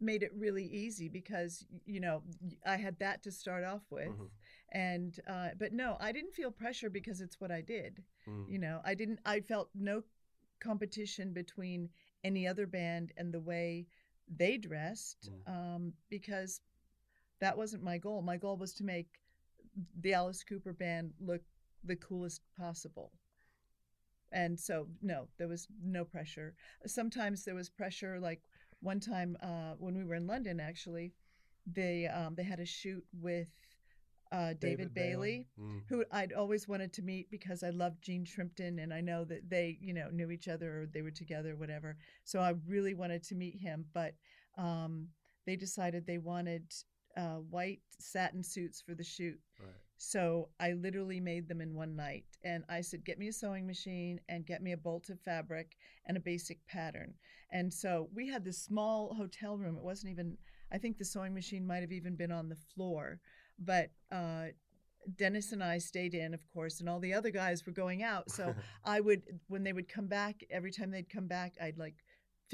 made 0.00 0.22
it 0.22 0.32
really 0.34 0.64
easy 0.66 1.08
because 1.08 1.64
you 1.86 2.00
know 2.00 2.22
I 2.66 2.76
had 2.76 2.98
that 2.98 3.22
to 3.24 3.30
start 3.32 3.64
off 3.64 3.82
with, 3.90 4.08
Mhm. 4.08 4.30
and 4.72 5.20
uh, 5.26 5.50
but 5.58 5.72
no, 5.72 5.96
I 6.00 6.12
didn't 6.12 6.34
feel 6.34 6.50
pressure 6.50 6.90
because 6.90 7.20
it's 7.20 7.40
what 7.40 7.50
I 7.50 7.60
did. 7.60 8.02
Mm. 8.26 8.48
You 8.50 8.58
know, 8.58 8.80
I 8.84 8.94
didn't. 8.94 9.20
I 9.24 9.40
felt 9.40 9.70
no 9.74 10.02
competition 10.60 11.32
between 11.32 11.90
any 12.22 12.46
other 12.46 12.66
band 12.66 13.12
and 13.16 13.32
the 13.32 13.40
way 13.40 13.86
they 14.28 14.56
dressed 14.58 15.30
Mm. 15.30 15.48
um, 15.54 15.92
because 16.08 16.60
that 17.40 17.56
wasn't 17.56 17.82
my 17.82 17.98
goal. 17.98 18.22
My 18.22 18.36
goal 18.38 18.56
was 18.56 18.72
to 18.74 18.84
make 18.84 19.20
the 20.00 20.14
Alice 20.14 20.42
Cooper 20.44 20.72
band 20.72 21.12
look 21.20 21.42
the 21.82 21.96
coolest 21.96 22.42
possible. 22.56 23.12
And 24.32 24.58
so, 24.58 24.88
no, 25.02 25.28
there 25.36 25.48
was 25.48 25.68
no 25.82 26.04
pressure. 26.04 26.54
Sometimes 26.86 27.44
there 27.44 27.54
was 27.54 27.68
pressure. 27.68 28.18
Like 28.18 28.42
one 28.84 29.00
time 29.00 29.36
uh, 29.42 29.74
when 29.78 29.96
we 29.96 30.04
were 30.04 30.14
in 30.14 30.26
London, 30.26 30.60
actually, 30.60 31.14
they 31.66 32.06
um, 32.06 32.34
they 32.34 32.42
had 32.44 32.60
a 32.60 32.66
shoot 32.66 33.04
with 33.12 33.48
uh, 34.30 34.48
David, 34.48 34.60
David 34.60 34.94
Bailey. 34.94 35.12
Bailey 35.14 35.48
Mm. 35.60 35.82
who 35.88 36.04
I'd 36.10 36.32
always 36.32 36.66
wanted 36.68 36.92
to 36.94 37.02
meet 37.02 37.30
because 37.30 37.62
I 37.62 37.70
loved 37.70 38.02
Jean 38.02 38.24
Shrimpton 38.24 38.82
and 38.82 38.92
I 38.92 39.00
know 39.00 39.24
that 39.24 39.48
they, 39.48 39.78
you 39.80 39.94
know, 39.94 40.08
knew 40.10 40.30
each 40.30 40.48
other 40.48 40.82
or 40.82 40.86
they 40.86 41.02
were 41.02 41.12
together, 41.12 41.54
whatever. 41.56 41.96
So 42.24 42.40
I 42.40 42.54
really 42.66 42.94
wanted 42.94 43.22
to 43.24 43.34
meet 43.34 43.56
him, 43.60 43.86
but 43.94 44.14
um, 44.58 45.08
they 45.46 45.56
decided 45.56 46.06
they 46.06 46.18
wanted 46.18 46.72
uh, 47.16 47.38
white 47.50 47.80
satin 47.98 48.42
suits 48.42 48.80
for 48.80 48.94
the 48.94 49.04
shoot. 49.04 49.38
Right. 49.60 49.74
So 49.96 50.48
I 50.60 50.72
literally 50.72 51.20
made 51.20 51.48
them 51.48 51.60
in 51.60 51.74
one 51.74 51.96
night. 51.96 52.24
And 52.42 52.64
I 52.68 52.80
said, 52.80 53.04
get 53.04 53.18
me 53.18 53.28
a 53.28 53.32
sewing 53.32 53.66
machine 53.66 54.20
and 54.28 54.46
get 54.46 54.62
me 54.62 54.72
a 54.72 54.76
bolt 54.76 55.08
of 55.08 55.20
fabric 55.20 55.76
and 56.06 56.16
a 56.16 56.20
basic 56.20 56.66
pattern. 56.66 57.14
And 57.50 57.72
so 57.72 58.08
we 58.14 58.28
had 58.28 58.44
this 58.44 58.62
small 58.62 59.14
hotel 59.14 59.56
room. 59.56 59.76
It 59.76 59.82
wasn't 59.82 60.12
even, 60.12 60.36
I 60.72 60.78
think 60.78 60.98
the 60.98 61.04
sewing 61.04 61.32
machine 61.32 61.66
might 61.66 61.82
have 61.82 61.92
even 61.92 62.16
been 62.16 62.32
on 62.32 62.48
the 62.48 62.58
floor. 62.74 63.20
But 63.58 63.90
uh, 64.10 64.46
Dennis 65.16 65.52
and 65.52 65.62
I 65.62 65.78
stayed 65.78 66.14
in, 66.14 66.34
of 66.34 66.40
course, 66.52 66.80
and 66.80 66.88
all 66.88 67.00
the 67.00 67.14
other 67.14 67.30
guys 67.30 67.64
were 67.64 67.72
going 67.72 68.02
out. 68.02 68.30
So 68.30 68.54
I 68.84 69.00
would, 69.00 69.22
when 69.48 69.62
they 69.62 69.72
would 69.72 69.88
come 69.88 70.08
back, 70.08 70.42
every 70.50 70.72
time 70.72 70.90
they'd 70.90 71.08
come 71.08 71.28
back, 71.28 71.54
I'd 71.62 71.78
like 71.78 71.94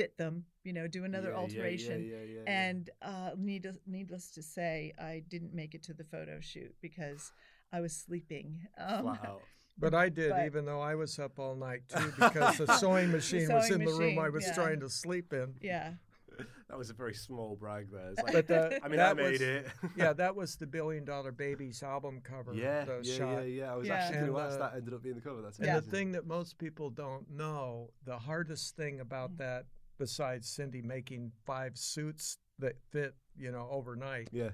fit 0.01 0.17
them, 0.17 0.45
you 0.65 0.73
know, 0.73 0.87
do 0.87 1.05
another 1.05 1.29
Yeah, 1.29 1.35
yeah, 1.35 1.41
alteration. 1.41 2.03
Yeah, 2.03 2.17
yeah, 2.17 2.23
yeah, 2.25 2.41
yeah. 2.47 2.51
And 2.69 2.91
uh, 3.03 3.31
needless, 3.37 3.77
needless 3.87 4.31
to 4.33 4.43
say, 4.43 4.93
I 4.99 5.23
didn't 5.29 5.55
make 5.55 5.75
it 5.75 5.83
to 5.85 5.93
the 5.95 6.05
photo 6.05 6.41
shoot 6.41 6.75
because 6.81 7.33
I 7.73 7.81
was 7.81 7.93
sleeping. 7.95 8.61
Um, 8.79 9.03
flat 9.05 9.25
out. 9.27 9.43
But 9.79 9.95
I 9.95 10.09
did, 10.09 10.31
But- 10.31 10.47
even 10.47 10.65
though 10.65 10.81
I 10.81 10.95
was 10.95 11.19
up 11.19 11.39
all 11.39 11.55
night 11.55 11.83
too, 11.89 12.13
because 12.19 12.57
the 12.59 12.67
sewing 12.79 13.11
machine 13.13 13.49
was 13.53 13.67
sewing 13.69 13.81
in 13.83 13.87
the 13.87 13.93
room 13.95 14.19
I 14.19 14.29
was 14.31 14.45
yeah. 14.47 14.55
trying 14.55 14.81
to 14.81 14.89
sleep 14.89 15.33
in. 15.33 15.55
yeah, 15.61 15.93
That 16.71 16.79
was 16.79 16.89
a 16.91 16.95
very 16.95 17.15
small 17.15 17.57
brag 17.57 17.89
there. 17.93 18.13
Like, 18.23 18.47
But 18.47 18.51
uh, 18.51 18.79
I 18.85 18.89
mean, 18.89 19.01
I 19.01 19.13
made 19.13 19.33
was, 19.33 19.41
it. 19.41 19.67
yeah, 19.97 20.13
that 20.13 20.37
was 20.37 20.55
the 20.57 20.67
Billion 20.67 21.05
Dollar 21.05 21.33
Babies 21.33 21.83
album 21.83 22.21
cover. 22.23 22.55
yeah, 22.55 22.85
the 22.85 23.01
yeah, 23.03 23.17
shot. 23.19 23.33
yeah, 23.39 23.41
yeah. 23.59 23.73
I 23.73 23.77
was 23.77 23.89
Yeah. 23.89 23.95
actually 23.95 24.21
going 24.21 24.33
to 24.35 24.39
ask 24.41 24.59
that. 24.61 24.73
Ended 24.77 24.95
up 24.95 25.03
being 25.03 25.17
the 25.17 25.21
cover. 25.21 25.43
That's 25.43 25.59
And 25.59 25.77
the 25.77 25.83
thing 25.83 26.13
that 26.13 26.27
most 26.27 26.59
people 26.59 26.89
don't 26.91 27.29
know, 27.31 27.91
the 28.05 28.19
hardest 28.19 28.77
thing 28.77 29.01
about 29.01 29.33
Mm. 29.33 29.39
that, 29.39 29.65
besides 30.01 30.49
Cindy 30.49 30.81
making 30.81 31.31
five 31.45 31.77
suits 31.77 32.39
that 32.59 32.81
fit, 32.91 33.15
you 33.37 33.53
know, 33.53 33.69
overnight, 33.71 34.31
Yeah, 34.33 34.51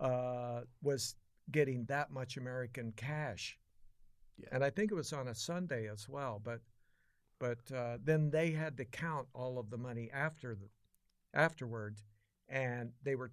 uh, 0.00 0.62
was 0.82 1.14
getting 1.52 1.84
that 1.84 2.10
much 2.10 2.38
American 2.38 2.92
cash. 2.96 3.58
Yeah. 4.38 4.48
And 4.52 4.64
I 4.64 4.70
think 4.70 4.90
it 4.90 4.94
was 4.94 5.12
on 5.12 5.28
a 5.28 5.34
Sunday 5.34 5.88
as 5.88 6.08
well. 6.08 6.40
But 6.42 6.60
but 7.38 7.58
uh, 7.72 7.98
then 8.02 8.30
they 8.30 8.50
had 8.50 8.78
to 8.78 8.84
count 8.86 9.28
all 9.34 9.58
of 9.58 9.68
the 9.70 9.76
money 9.76 10.10
after 10.12 10.54
the 10.54 10.68
afterwards, 11.34 12.02
and 12.48 12.92
they 13.02 13.14
were 13.14 13.28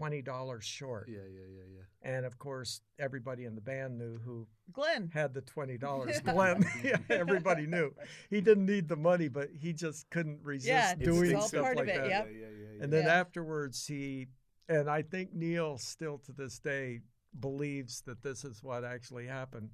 20 0.00 0.22
dollars 0.22 0.64
short. 0.64 1.08
yeah, 1.10 1.18
yeah, 1.18 1.40
yeah, 1.54 1.62
yeah. 1.76 2.10
And 2.16 2.24
of 2.24 2.38
course, 2.38 2.80
everybody 2.98 3.44
in 3.44 3.54
the 3.54 3.60
band 3.60 3.98
knew 3.98 4.18
who 4.24 4.46
Glenn. 4.72 5.10
had 5.12 5.34
the 5.34 5.42
twenty 5.42 5.76
dollars. 5.76 6.18
Glenn, 6.24 6.64
yeah, 6.82 6.96
everybody 7.10 7.66
knew 7.66 7.92
he 8.30 8.40
didn't 8.40 8.64
need 8.64 8.88
the 8.88 8.96
money, 8.96 9.28
but 9.28 9.50
he 9.52 9.74
just 9.74 10.08
couldn't 10.08 10.40
resist 10.42 10.68
Yeah, 10.68 10.92
it's 10.92 11.04
doing 11.04 11.34
all 11.36 11.42
stuff 11.42 11.62
part 11.62 11.76
of 11.78 11.86
like 11.86 11.94
it, 11.94 11.98
that. 11.98 12.08
yep. 12.08 12.28
Yeah, 12.32 12.38
yeah, 12.40 12.46
yeah, 12.46 12.66
yeah. 12.78 12.82
And 12.84 12.90
then 12.92 13.04
Yeah. 13.04 13.14
afterwards, 13.20 13.86
he 13.86 14.28
and 14.70 14.88
I 14.88 15.02
think 15.02 15.34
Neil 15.34 15.76
still 15.76 16.16
to 16.24 16.32
this 16.32 16.58
day 16.58 17.00
believes 17.38 18.00
that 18.06 18.22
this 18.22 18.44
is 18.44 18.62
what 18.62 18.84
actually 18.84 19.26
happened 19.26 19.70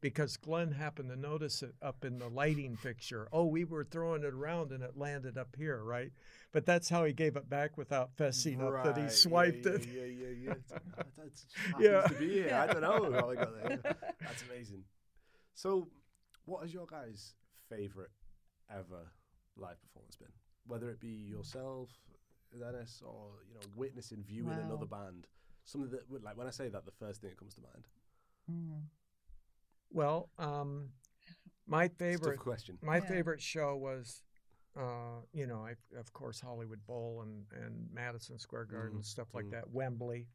because 0.00 0.36
Glenn 0.36 0.72
happened 0.72 1.10
to 1.10 1.16
notice 1.16 1.62
it 1.62 1.74
up 1.82 2.04
in 2.04 2.18
the 2.18 2.28
lighting 2.28 2.76
fixture. 2.76 3.28
Oh, 3.32 3.46
we 3.46 3.64
were 3.64 3.84
throwing 3.84 4.22
it 4.22 4.32
around 4.32 4.72
and 4.72 4.82
it 4.82 4.96
landed 4.96 5.36
up 5.36 5.54
here, 5.56 5.82
right? 5.82 6.10
But 6.52 6.64
that's 6.66 6.88
how 6.88 7.04
he 7.04 7.12
gave 7.12 7.36
it 7.36 7.48
back 7.48 7.76
without 7.76 8.16
fessing 8.16 8.60
up 8.60 8.84
that 8.84 8.96
he 8.96 9.08
swiped 9.08 9.66
yeah, 9.66 9.72
it. 9.72 9.86
Yeah, 9.86 10.04
yeah, 10.04 10.28
yeah. 10.28 10.28
yeah. 10.48 11.24
It's 11.26 11.46
oh, 11.74 11.78
that 11.78 11.82
Yeah. 11.82 12.00
to 12.02 12.14
be 12.14 12.28
here. 12.30 12.54
I 12.54 12.72
don't 12.72 12.80
know 12.80 13.12
how 13.12 13.30
I 13.30 13.34
got 13.34 13.62
there. 13.62 13.78
That's 14.20 14.42
amazing. 14.50 14.84
So, 15.54 15.88
what 16.46 16.64
is 16.64 16.72
your 16.72 16.86
guys' 16.86 17.34
favorite 17.68 18.10
ever 18.70 19.12
live 19.56 19.80
performance 19.82 20.16
been? 20.16 20.32
Whether 20.66 20.88
it 20.88 21.00
be 21.00 21.08
yourself, 21.08 21.90
Dennis, 22.58 23.02
or 23.04 23.44
you 23.48 23.54
know, 23.54 23.60
witnessing, 23.76 24.24
viewing 24.26 24.56
Wow. 24.56 24.64
another 24.64 24.86
band. 24.86 25.26
Something 25.64 25.90
that, 25.90 26.10
would 26.10 26.22
like 26.22 26.36
when 26.36 26.46
I 26.46 26.50
say 26.50 26.68
that, 26.68 26.84
the 26.84 26.90
first 26.90 27.20
thing 27.20 27.30
that 27.30 27.38
comes 27.38 27.54
to 27.54 27.60
mind. 27.60 27.84
Mm. 28.50 28.82
Well, 29.92 30.28
um, 30.38 30.90
my 31.66 31.88
favorite 31.88 32.36
tough 32.36 32.44
question. 32.44 32.78
my 32.82 33.00
Yeah. 33.00 33.06
favorite 33.06 33.40
show 33.42 33.76
was 33.76 34.22
uh, 34.76 35.22
you 35.32 35.46
know 35.46 35.66
I, 35.66 35.74
of 35.98 36.12
course 36.12 36.40
hollywood 36.40 36.84
bowl 36.86 37.22
and, 37.22 37.44
and 37.64 37.88
madison 37.92 38.38
square 38.38 38.64
garden 38.64 38.98
Mhm, 38.98 39.04
stuff 39.04 39.28
like 39.34 39.46
mhm. 39.46 39.50
that 39.52 39.70
wembley 39.70 40.26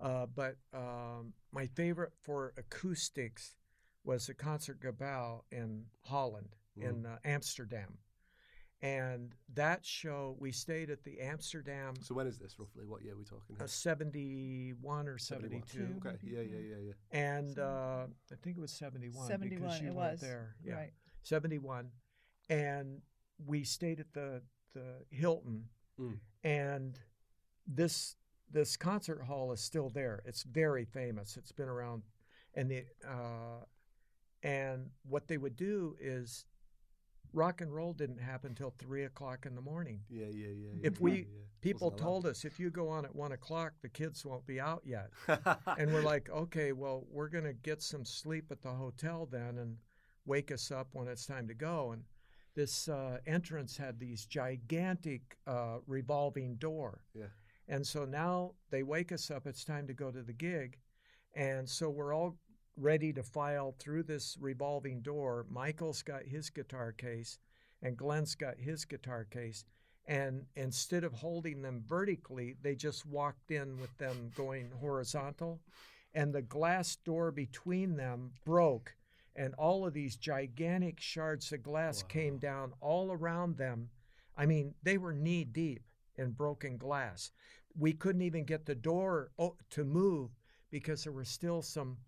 uh, 0.00 0.26
but 0.26 0.56
um, 0.74 1.32
my 1.52 1.66
favorite 1.66 2.12
for 2.22 2.52
acoustics 2.56 3.56
was 4.04 4.26
the 4.26 4.34
Concertgebouw 4.34 5.40
in 5.50 5.84
holland 6.04 6.56
in 6.80 7.06
uh, 7.06 7.18
amsterdam 7.24 7.98
and 8.82 9.34
that 9.54 9.84
show 9.84 10.36
we 10.38 10.52
stayed 10.52 10.88
at 10.90 11.02
the 11.04 11.20
amsterdam 11.20 11.94
So 12.00 12.14
when 12.14 12.26
is 12.28 12.38
this 12.38 12.58
roughly? 12.58 12.84
What 12.84 13.02
year 13.02 13.14
are 13.14 13.16
we 13.16 13.24
talking? 13.24 13.56
uh, 13.60 13.66
71 13.66 15.08
or 15.08 15.18
71. 15.18 15.62
72 15.66 16.06
Okay. 16.08 16.16
Yeah, 16.22 16.40
yeah, 16.40 16.46
yeah. 16.58 16.76
yeah, 16.76 16.92
yeah. 17.12 17.18
and 17.36 17.58
uh, 17.58 18.06
i 18.32 18.34
think 18.42 18.56
it 18.56 18.60
was 18.60 18.70
71 18.72 19.26
71, 19.26 19.60
because 19.62 19.80
you 19.80 19.88
it 19.88 19.94
was. 19.94 20.20
there 20.20 20.54
yeah 20.64 20.74
Right. 20.74 20.92
71 21.22 21.90
and 22.48 23.00
we 23.46 23.64
stayed 23.64 24.00
at 24.00 24.12
the 24.12 24.42
the 24.74 25.04
Hilton 25.10 25.64
Mm. 26.00 26.18
and 26.44 26.96
this 27.66 28.14
this 28.52 28.76
concert 28.76 29.20
hall 29.22 29.50
is 29.50 29.60
still 29.60 29.88
there 29.90 30.22
it's 30.24 30.44
very 30.44 30.84
famous 30.84 31.36
it's 31.36 31.50
been 31.50 31.68
around 31.68 32.04
and 32.54 32.70
the 32.70 32.84
uh, 33.04 33.64
and 34.44 34.90
what 35.08 35.26
they 35.26 35.36
would 35.36 35.56
do 35.56 35.96
is 36.00 36.44
rock 37.32 37.60
and 37.60 37.74
roll 37.74 37.92
didn't 37.92 38.18
happen 38.18 38.50
until 38.50 38.70
three 38.78 39.04
o'clock 39.04 39.46
in 39.46 39.54
the 39.54 39.60
morning 39.60 40.00
Yeah, 40.08 40.26
yeah, 40.26 40.48
yeah. 40.48 40.70
If 40.82 41.00
we- 41.00 41.10
yeah, 41.12 41.18
yeah. 41.18 41.42
people 41.60 41.90
told 41.90 42.26
us 42.26 42.44
if 42.44 42.58
you 42.58 42.70
go 42.70 42.88
on 42.88 43.04
at 43.04 43.14
one 43.14 43.32
o'clock 43.32 43.72
the 43.82 43.88
kids 43.88 44.24
won't 44.24 44.46
be 44.46 44.60
out 44.60 44.82
yet 44.84 45.10
and 45.78 45.92
we're 45.92 46.02
like, 46.02 46.28
okay, 46.30 46.72
well, 46.72 47.04
we're 47.10 47.28
going 47.28 47.44
to 47.44 47.52
get 47.52 47.82
some 47.82 48.04
sleep 48.04 48.46
at 48.50 48.62
the 48.62 48.70
hotel 48.70 49.26
then 49.30 49.58
and 49.58 49.76
wake 50.26 50.50
us 50.52 50.70
up 50.70 50.88
when 50.92 51.08
it's 51.08 51.26
time 51.26 51.48
to 51.48 51.54
go. 51.54 51.92
And 51.92 52.02
this 52.54 52.88
uh, 52.88 53.18
entrance 53.26 53.76
had 53.76 53.98
these 53.98 54.26
gigantic 54.26 55.36
uh, 55.46 55.78
revolving 55.86 56.56
door. 56.56 57.02
Yeah. 57.14 57.26
And 57.68 57.86
so 57.86 58.04
now 58.04 58.52
they 58.70 58.82
wake 58.82 59.12
us 59.12 59.30
up. 59.30 59.46
It's 59.46 59.64
time 59.64 59.86
to 59.86 59.94
go 59.94 60.10
to 60.10 60.22
the 60.22 60.32
gig. 60.32 60.78
And 61.34 61.68
so 61.68 61.88
we're 61.90 62.12
all 62.14 62.36
ready 62.78 63.12
to 63.12 63.22
file 63.22 63.74
through 63.78 64.04
this 64.04 64.36
revolving 64.40 65.00
door. 65.00 65.46
Michael's 65.50 66.02
got 66.02 66.22
his 66.22 66.50
guitar 66.50 66.92
case, 66.92 67.38
and 67.82 67.96
Glenn's 67.96 68.34
got 68.34 68.58
his 68.58 68.84
guitar 68.84 69.24
case. 69.24 69.64
And 70.06 70.46
instead 70.56 71.04
of 71.04 71.12
holding 71.12 71.60
them 71.60 71.82
vertically, 71.86 72.56
they 72.62 72.74
just 72.74 73.04
walked 73.04 73.50
in 73.50 73.78
with 73.78 73.96
them 73.98 74.30
going 74.34 74.70
horizontal. 74.80 75.60
And 76.14 76.34
the 76.34 76.42
glass 76.42 76.96
door 76.96 77.30
between 77.30 77.96
them 77.96 78.32
broke. 78.44 78.94
And 79.36 79.54
all 79.54 79.86
of 79.86 79.92
these 79.92 80.16
gigantic 80.16 80.98
shards 80.98 81.52
of 81.52 81.62
glass 81.62 82.02
came 82.02 82.38
down 82.38 82.72
all 82.80 83.12
around 83.12 83.58
them. 83.58 83.90
I 84.36 84.46
mean, 84.46 84.74
they 84.82 84.98
were 84.98 85.12
knee 85.12 85.44
deep 85.44 85.82
in 86.16 86.30
broken 86.30 86.76
glass. 86.78 87.30
We 87.78 87.92
couldn't 87.92 88.22
even 88.22 88.44
get 88.44 88.66
the 88.66 88.74
door 88.74 89.30
to 89.70 89.84
move 89.84 90.30
because 90.70 91.04
there 91.04 91.12
were 91.12 91.24
still 91.24 91.62
some 91.62 91.98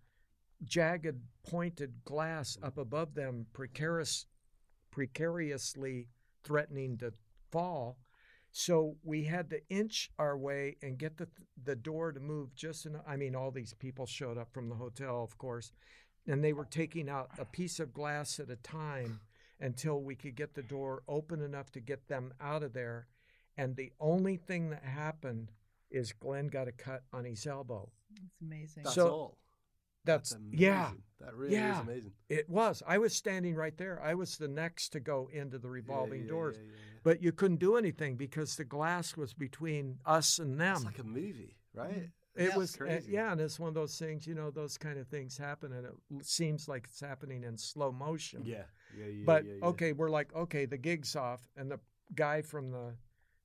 jagged, 0.63 1.15
pointed 1.47 2.03
glass 2.05 2.57
up 2.61 2.77
above 2.77 3.13
them, 3.15 3.45
precarious, 3.53 4.25
precariously 4.91 6.07
threatening 6.43 6.97
to 6.99 7.13
fall. 7.51 7.97
So 8.51 8.97
we 9.03 9.23
had 9.23 9.49
to 9.51 9.61
inch 9.69 10.11
our 10.19 10.37
way 10.37 10.75
and 10.81 10.97
get 10.97 11.17
the 11.17 11.27
the 11.63 11.75
door 11.75 12.11
to 12.11 12.19
move 12.19 12.53
just 12.53 12.85
enough. 12.85 13.03
I 13.07 13.15
mean, 13.15 13.35
all 13.35 13.51
these 13.51 13.73
people 13.73 14.05
showed 14.05 14.37
up 14.37 14.53
from 14.53 14.67
the 14.67 14.75
hotel, 14.75 15.23
of 15.23 15.37
course, 15.37 15.71
and 16.27 16.43
they 16.43 16.51
were 16.53 16.65
taking 16.65 17.09
out 17.09 17.29
a 17.39 17.45
piece 17.45 17.79
of 17.79 17.93
glass 17.93 18.39
at 18.39 18.49
a 18.49 18.57
time 18.57 19.21
until 19.61 20.01
we 20.01 20.15
could 20.15 20.35
get 20.35 20.53
the 20.53 20.63
door 20.63 21.03
open 21.07 21.41
enough 21.41 21.71
to 21.71 21.79
get 21.79 22.07
them 22.07 22.33
out 22.41 22.63
of 22.63 22.73
there. 22.73 23.07
And 23.57 23.75
the 23.75 23.91
only 23.99 24.35
thing 24.37 24.71
that 24.71 24.83
happened 24.83 25.51
is 25.89 26.13
Glenn 26.13 26.47
got 26.47 26.67
a 26.67 26.71
cut 26.71 27.03
on 27.13 27.25
his 27.25 27.45
elbow. 27.45 27.89
It's 28.15 28.41
amazing. 28.41 28.83
That's 28.83 28.95
So- 28.95 29.09
all. 29.09 29.37
That's, 30.03 30.31
amazing. 30.31 30.59
yeah, 30.59 30.91
That 31.19 31.35
really 31.35 31.53
Yeah. 31.55 31.75
is 31.75 31.79
amazing. 31.87 32.13
it 32.29 32.49
was. 32.49 32.81
I 32.87 32.97
was 32.97 33.15
standing 33.15 33.55
right 33.55 33.77
there. 33.77 34.01
I 34.01 34.15
was 34.15 34.37
the 34.37 34.47
next 34.47 34.89
to 34.89 34.99
go 34.99 35.29
into 35.31 35.59
the 35.59 35.69
revolving 35.69 36.23
yeah, 36.23 36.29
doors. 36.29 36.57
yeah, 36.57 36.63
yeah, 36.65 36.71
yeah. 36.71 36.99
But 37.03 37.21
you 37.21 37.31
couldn't 37.31 37.57
do 37.59 37.77
anything 37.77 38.15
because 38.17 38.55
the 38.55 38.63
glass 38.65 39.15
was 39.15 39.33
between 39.33 39.99
us 40.05 40.39
and 40.39 40.59
them. 40.59 40.77
It's 40.77 40.85
like 40.85 40.99
a 40.99 41.03
movie, 41.03 41.57
right? 41.73 42.09
It 42.33 42.55
was, 42.55 42.75
uh, 42.75 42.85
Crazy. 42.85 43.11
yeah, 43.11 43.31
and 43.33 43.41
it's 43.41 43.59
one 43.59 43.67
of 43.67 43.73
those 43.75 43.99
things, 43.99 44.25
you 44.25 44.33
know, 44.33 44.49
those 44.51 44.77
kind 44.77 44.97
of 44.97 45.07
things 45.07 45.37
happen, 45.37 45.73
and 45.73 45.85
it 45.85 46.25
seems 46.25 46.67
like 46.67 46.85
it's 46.85 47.01
happening 47.01 47.43
in 47.43 47.57
slow 47.57 47.91
motion. 47.91 48.43
Yeah, 48.45 48.63
yeah, 48.97 49.05
yeah. 49.07 49.23
but 49.25 49.45
okay, 49.61 49.91
we're 49.91 50.09
like, 50.09 50.33
okay, 50.33 50.65
the 50.65 50.77
gig's 50.77 51.15
off, 51.15 51.47
and 51.57 51.69
the 51.69 51.79
guy 52.15 52.41
from 52.41 52.71
the 52.71 52.95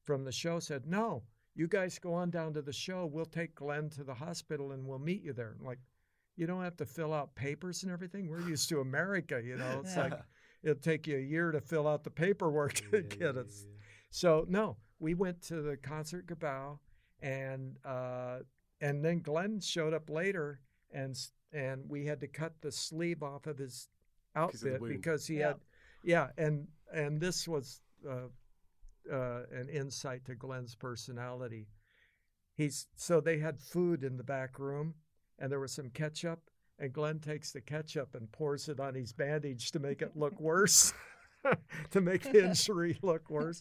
from 0.05 0.23
the 0.25 0.31
show 0.33 0.61
said, 0.61 0.87
no, 0.87 1.25
you 1.57 1.67
guys 1.67 1.99
go 1.99 2.15
on 2.15 2.31
down 2.31 2.55
to 2.55 2.63
the 2.63 2.73
show. 2.73 3.07
We'll 3.07 3.25
take 3.27 3.57
Glenn 3.57 3.91
to 3.91 4.05
the 4.05 4.15
hospital, 4.15 4.71
and 4.71 4.87
we'll 4.87 5.01
meet 5.01 5.23
you 5.23 5.33
there. 5.33 5.57
I'm 5.59 5.67
like, 5.67 5.81
you 6.37 6.47
don't 6.47 6.63
have 6.63 6.77
to 6.77 6.87
fill 6.87 7.13
out 7.15 7.35
papers 7.35 7.83
and 7.83 7.91
everything. 7.93 8.29
We're 8.29 8.47
used 8.49 8.69
to 8.71 8.81
America, 8.81 9.41
you 9.45 9.57
know. 9.57 9.81
It's 9.81 9.97
Yeah. 9.97 10.03
like 10.05 10.13
it'll 10.63 10.81
take 10.81 11.07
you 11.07 11.17
a 11.17 11.21
year 11.21 11.51
to 11.53 11.61
fill 11.61 11.87
out 11.89 12.05
the 12.05 12.11
paperwork 12.11 12.75
to 12.75 12.83
Yeah, 12.93 12.99
yeah, 12.99 13.09
get 13.09 13.21
yeah, 13.21 13.29
it. 13.29 13.37
yeah, 13.37 13.43
yeah. 13.67 13.87
So 14.11 14.45
no, 14.49 14.77
we 14.99 15.15
went 15.15 15.43
to 15.43 15.63
the 15.63 15.77
Concertgebouw, 15.77 16.79
and 17.23 17.77
uh, 17.85 18.39
and 18.81 19.05
then 19.05 19.21
Glenn 19.21 19.61
showed 19.61 19.95
up 19.95 20.09
later, 20.11 20.61
and 20.93 21.17
and 21.53 21.89
we 21.89 22.05
had 22.07 22.21
to 22.21 22.27
cut 22.29 22.55
the 22.61 22.73
sleeve 22.73 23.23
off 23.23 23.47
of 23.47 23.59
his 23.59 23.89
outfit 24.35 24.81
wound. 24.81 24.93
because 24.93 25.27
he 25.27 25.39
Yeah. 25.39 25.49
had, 25.49 25.57
yeah, 26.03 26.29
and 26.37 26.69
and 26.93 27.21
this 27.21 27.49
was 27.49 27.81
uh, 28.09 28.29
uh, 29.11 29.43
an 29.53 29.69
insight 29.71 30.25
to 30.27 30.35
Glenn's 30.35 30.75
personality. 30.75 31.69
He's 32.55 32.87
so 32.97 33.21
they 33.21 33.39
had 33.39 33.61
food 33.61 34.03
in 34.05 34.17
the 34.17 34.25
back 34.25 34.59
room, 34.59 34.95
and 35.39 35.51
there 35.51 35.61
was 35.61 35.73
some 35.73 35.91
ketchup, 35.91 36.41
and 36.79 36.93
Glenn 36.93 37.19
takes 37.21 37.53
the 37.53 37.61
ketchup 37.61 38.15
and 38.15 38.31
pours 38.33 38.69
it 38.69 38.81
on 38.81 38.95
his 38.95 39.13
bandage 39.13 39.71
to 39.73 39.79
make 39.79 40.03
it 40.03 40.17
look 40.17 40.39
worse. 40.41 40.93
to 41.91 42.01
make 42.01 42.23
the 42.23 42.45
injury 42.45 42.99
look 43.03 43.31
worse. 43.31 43.61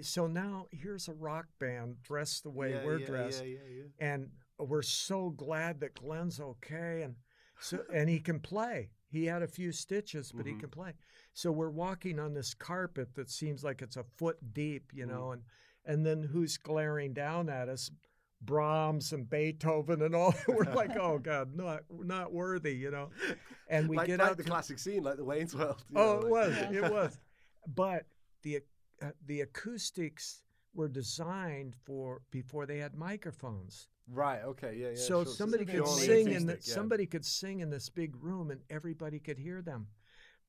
So 0.00 0.26
now 0.26 0.66
here's 0.72 1.06
a 1.08 1.12
rock 1.12 1.46
band 1.60 2.02
dressed 2.02 2.42
the 2.42 2.50
way 2.50 2.70
Yeah, 2.72 2.84
we're 2.84 2.98
yeah, 2.98 3.06
dressed, 3.06 3.44
Yeah, 3.44 3.58
and 4.00 4.30
we're 4.58 4.82
so 4.82 5.30
glad 5.30 5.80
that 5.80 5.94
Glenn's 5.94 6.40
okay, 6.40 7.02
and 7.02 7.14
so 7.60 7.78
and 7.94 8.08
he 8.08 8.18
can 8.18 8.40
play. 8.40 8.90
He 9.10 9.26
had 9.26 9.42
a 9.42 9.48
few 9.48 9.70
stitches, 9.72 10.32
but 10.32 10.46
he 10.46 10.52
Mhm. 10.54 10.60
can 10.60 10.70
play. 10.70 10.94
So 11.32 11.52
we're 11.52 11.70
walking 11.70 12.18
on 12.18 12.32
this 12.34 12.54
carpet 12.54 13.14
that 13.14 13.30
seems 13.30 13.62
like 13.62 13.82
it's 13.82 13.96
a 13.96 14.04
foot 14.04 14.52
deep, 14.52 14.92
you 14.92 15.04
Mm. 15.04 15.08
know, 15.08 15.32
and 15.32 15.44
and 15.84 16.04
then 16.04 16.22
who's 16.22 16.56
glaring 16.58 17.12
down 17.14 17.48
at 17.48 17.68
us? 17.68 17.90
Brahms 18.42 19.12
and 19.12 19.28
Beethoven 19.28 20.02
and 20.02 20.14
all. 20.14 20.34
We're 20.48 20.64
like, 20.74 20.96
oh 21.00 21.18
God, 21.18 21.54
not 21.54 21.82
not 21.90 22.32
worthy, 22.32 22.74
you 22.74 22.90
know. 22.90 23.10
And 23.68 23.88
we 23.88 23.96
like, 23.96 24.06
get 24.06 24.18
like 24.18 24.30
out 24.30 24.36
the 24.36 24.42
to- 24.42 24.50
classic 24.50 24.78
scene, 24.78 25.02
like 25.02 25.16
the 25.16 25.24
Wayne's 25.24 25.54
World. 25.54 25.82
Oh, 25.94 26.00
know, 26.00 26.12
it 26.12 26.22
like- 26.22 26.30
was. 26.30 26.56
Yeah. 26.56 26.70
It 26.86 26.92
was. 26.92 27.18
But 27.74 28.06
the 28.42 28.60
uh, 29.02 29.10
the 29.26 29.42
acoustics 29.42 30.42
were 30.74 30.88
designed 30.88 31.74
for 31.84 32.22
before 32.30 32.66
they 32.66 32.78
had 32.78 32.94
microphones. 32.94 33.88
Right. 34.08 34.42
Okay. 34.42 34.76
Yeah. 34.76 34.90
Yeah. 34.90 34.96
so 34.96 35.24
sure. 35.24 35.32
somebody 35.32 35.64
could 35.64 35.86
sing 35.86 36.32
in 36.32 36.46
the, 36.46 36.54
yeah. 36.54 36.58
somebody 36.60 37.06
could 37.06 37.24
sing 37.24 37.60
in 37.60 37.70
this 37.70 37.88
big 37.88 38.16
room 38.22 38.50
and 38.50 38.60
everybody 38.70 39.18
could 39.20 39.38
hear 39.38 39.62
them. 39.62 39.88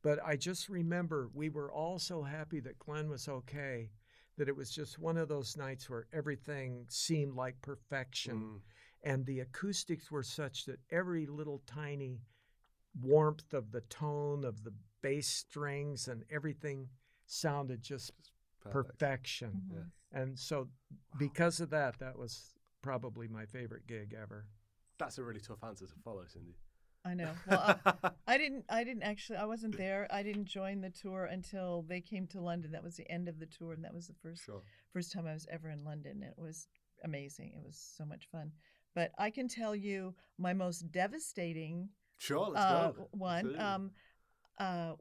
But 0.04 0.20
I 0.26 0.36
just 0.36 0.68
remember 0.68 1.30
we 1.34 1.50
were 1.50 1.72
all 1.72 2.00
so 2.00 2.24
happy 2.24 2.60
that 2.62 2.80
Glenn 2.80 3.10
was 3.10 3.28
okay 3.28 3.92
that 4.38 4.48
it 4.48 4.56
was 4.56 4.72
just 4.72 4.98
one 5.00 5.18
of 5.18 5.28
those 5.28 5.58
nights 5.58 5.90
where 5.90 6.08
everything 6.14 6.86
seemed 6.90 7.36
like 7.36 7.62
perfection 7.62 8.38
Mm. 8.42 8.62
and 9.04 9.26
the 9.26 9.40
acoustics 9.42 10.10
were 10.12 10.24
such 10.24 10.66
that 10.66 10.80
every 10.90 11.26
little 11.26 11.60
tiny 11.66 12.22
warmth 13.02 13.54
of 13.54 13.72
the 13.72 13.82
tone 13.82 14.44
of 14.44 14.64
the 14.64 14.74
bass 15.02 15.28
strings 15.28 16.08
and 16.08 16.24
everything 16.30 16.90
sounded 17.26 17.82
just 17.82 18.12
Perfect. 18.60 19.00
perfection. 19.00 19.52
Mhm. 19.70 19.74
Yeah. 19.74 20.20
And 20.22 20.38
so 20.40 20.70
because 21.18 21.60
of 21.62 21.70
that 21.72 21.98
that 22.00 22.18
was 22.18 22.54
probably 22.82 23.28
my 23.28 23.46
favorite 23.46 23.88
gig 23.88 24.14
ever. 24.14 24.48
That's 24.98 25.18
a 25.18 25.24
really 25.24 25.40
tough 25.40 25.64
answer 25.64 25.88
to 25.88 25.96
follow, 26.04 26.26
Cindy. 26.28 26.56
I 27.04 27.14
know. 27.14 27.40
Well, 27.46 27.60
I, 27.60 27.76
I 28.28 28.38
didn't. 28.38 28.66
I 28.70 28.84
didn't 28.84 29.04
actually. 29.04 29.38
I 29.38 29.46
wasn't 29.46 29.78
there. 29.78 30.08
I 30.12 30.24
didn't 30.24 30.46
join 30.46 30.82
the 30.82 30.90
tour 30.90 31.26
until 31.26 31.84
they 31.88 32.02
came 32.02 32.28
to 32.28 32.42
London. 32.42 32.72
That 32.72 32.84
was 32.84 32.96
the 32.96 33.10
end 33.12 33.28
of 33.28 33.40
the 33.40 33.48
tour, 33.48 33.74
and 33.74 33.84
that 33.84 33.94
was 33.94 34.08
the 34.08 34.14
first 34.22 34.44
sure. 34.46 34.62
first 34.94 35.12
time 35.12 35.26
I 35.28 35.34
was 35.34 35.48
ever 35.52 35.70
in 35.70 35.84
London. 35.84 36.24
It 36.24 36.36
was 36.38 36.68
amazing. 37.04 37.54
It 37.56 37.64
was 37.66 37.78
so 37.98 38.06
much 38.06 38.28
fun. 38.32 38.52
But 38.94 39.12
I 39.18 39.30
can 39.30 39.48
tell 39.48 39.76
you 39.76 40.14
my 40.38 40.54
most 40.54 40.92
devastating 40.92 41.90
Sure. 42.18 42.50
Let's 42.50 42.66
uh, 42.66 42.92
go. 42.92 43.08
one. 43.12 43.56
Um, 43.60 43.92
uh, 44.60 44.94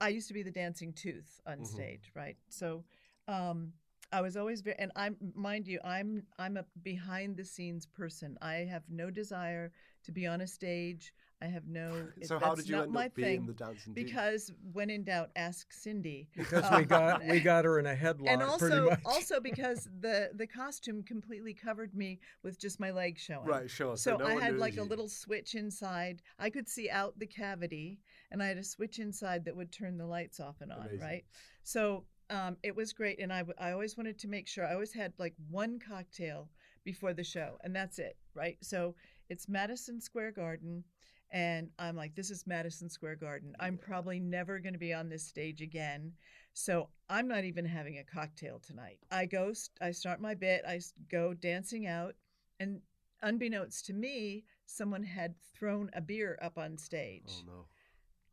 I 0.00 0.08
used 0.08 0.28
to 0.28 0.34
be 0.34 0.42
the 0.42 0.50
dancing 0.50 0.92
tooth 0.92 1.40
on 1.46 1.60
Mhm. 1.60 1.64
stage, 1.64 2.12
right? 2.14 2.36
So 2.48 2.84
um, 3.26 3.72
I 4.12 4.20
was 4.20 4.36
always 4.36 4.60
very, 4.60 4.76
and 4.78 4.92
I'm 4.96 5.16
mind 5.34 5.66
you, 5.66 5.80
I'm 5.84 6.26
I'm 6.38 6.56
a 6.56 6.64
behind 6.82 7.36
the 7.36 7.44
scenes 7.44 7.86
person. 7.86 8.36
I 8.40 8.66
have 8.70 8.84
no 8.88 9.10
desire 9.10 9.72
to 10.04 10.12
be 10.12 10.26
on 10.26 10.40
a 10.40 10.46
stage. 10.46 11.12
I 11.40 11.46
have 11.46 11.66
no. 11.68 12.08
it- 12.16 12.26
so 12.26 12.38
how 12.38 12.48
that's 12.48 12.62
did 12.62 12.68
you 12.70 12.76
not 12.76 12.84
end 12.84 12.92
my 12.92 13.06
up 13.06 13.14
being 13.14 13.26
thing 13.40 13.46
the 13.46 13.52
dancing 13.52 13.94
dude? 13.94 14.04
because 14.06 14.50
when 14.72 14.90
in 14.90 15.04
doubt, 15.04 15.30
ask 15.36 15.72
Cindy. 15.72 16.28
Because 16.36 16.64
Um, 16.64 16.80
we 16.80 16.84
got 16.84 17.24
we 17.24 17.40
got 17.52 17.64
her 17.64 17.78
in 17.78 17.86
a 17.86 17.94
headlock 17.94 18.28
and 18.28 18.40
pretty 18.58 18.74
also 18.76 18.90
much. 18.90 19.00
also 19.04 19.40
because 19.40 19.88
the 20.00 20.30
the 20.34 20.46
costume 20.46 21.02
completely 21.04 21.54
covered 21.54 21.94
me 21.94 22.18
with 22.42 22.58
just 22.58 22.80
my 22.80 22.90
legs 22.90 23.20
showing. 23.22 23.46
Right. 23.46 23.70
Sure. 23.70 23.96
So, 23.96 24.16
no 24.16 24.26
I 24.26 24.34
had 24.34 24.54
knew 24.54 24.58
like 24.58 24.74
you. 24.76 24.82
a 24.82 24.84
little 24.84 25.08
switch 25.08 25.54
inside. 25.54 26.22
I 26.40 26.50
could 26.50 26.68
see 26.68 26.90
out 26.90 27.16
the 27.18 27.26
cavity, 27.26 28.00
and 28.32 28.42
I 28.42 28.46
had 28.48 28.58
a 28.58 28.64
switch 28.64 28.98
inside 28.98 29.44
that 29.44 29.54
would 29.56 29.70
turn 29.70 29.96
the 29.96 30.06
lights 30.06 30.40
off 30.40 30.60
and 30.60 30.72
on. 30.72 30.80
Amazing. 30.80 31.00
Right. 31.00 31.24
So 31.62 32.04
um, 32.30 32.56
it 32.64 32.74
was 32.74 32.92
great, 32.92 33.20
and 33.20 33.32
I 33.32 33.44
I 33.58 33.70
always 33.70 33.96
wanted 33.96 34.18
to 34.18 34.28
make 34.28 34.48
sure 34.48 34.66
I 34.66 34.72
always 34.74 34.92
had 34.92 35.12
like 35.18 35.34
one 35.48 35.78
cocktail 35.78 36.50
before 36.84 37.14
the 37.14 37.22
show, 37.24 37.58
and 37.62 37.74
that's 37.76 38.00
it. 38.00 38.16
Right. 38.34 38.58
So 38.60 38.96
it's 39.28 39.48
Madison 39.48 40.00
Square 40.00 40.32
Garden. 40.32 40.82
And 41.30 41.68
I'm 41.78 41.96
like, 41.96 42.14
this 42.14 42.30
is 42.30 42.46
Madison 42.46 42.88
Square 42.88 43.16
Garden. 43.16 43.54
I'm 43.60 43.76
probably 43.76 44.18
never 44.18 44.58
going 44.58 44.72
to 44.72 44.78
be 44.78 44.94
on 44.94 45.08
this 45.08 45.26
stage 45.26 45.60
again. 45.60 46.12
So 46.54 46.88
I'm 47.08 47.28
not 47.28 47.44
even 47.44 47.64
having 47.64 47.98
a 47.98 48.04
cocktail 48.04 48.60
tonight. 48.66 48.98
I 49.10 49.26
go, 49.26 49.52
I 49.80 49.90
start 49.92 50.20
my 50.20 50.34
bit, 50.34 50.62
I 50.66 50.80
go 51.10 51.34
dancing 51.34 51.86
out, 51.86 52.14
and 52.58 52.80
unbeknownst 53.22 53.86
to 53.86 53.92
me, 53.92 54.44
someone 54.66 55.02
had 55.02 55.34
thrown 55.54 55.90
a 55.92 56.00
beer 56.00 56.38
up 56.42 56.58
on 56.58 56.72
oh, 56.74 56.76
stage. 56.76 57.30
Oh 57.42 57.46
no. 57.46 57.64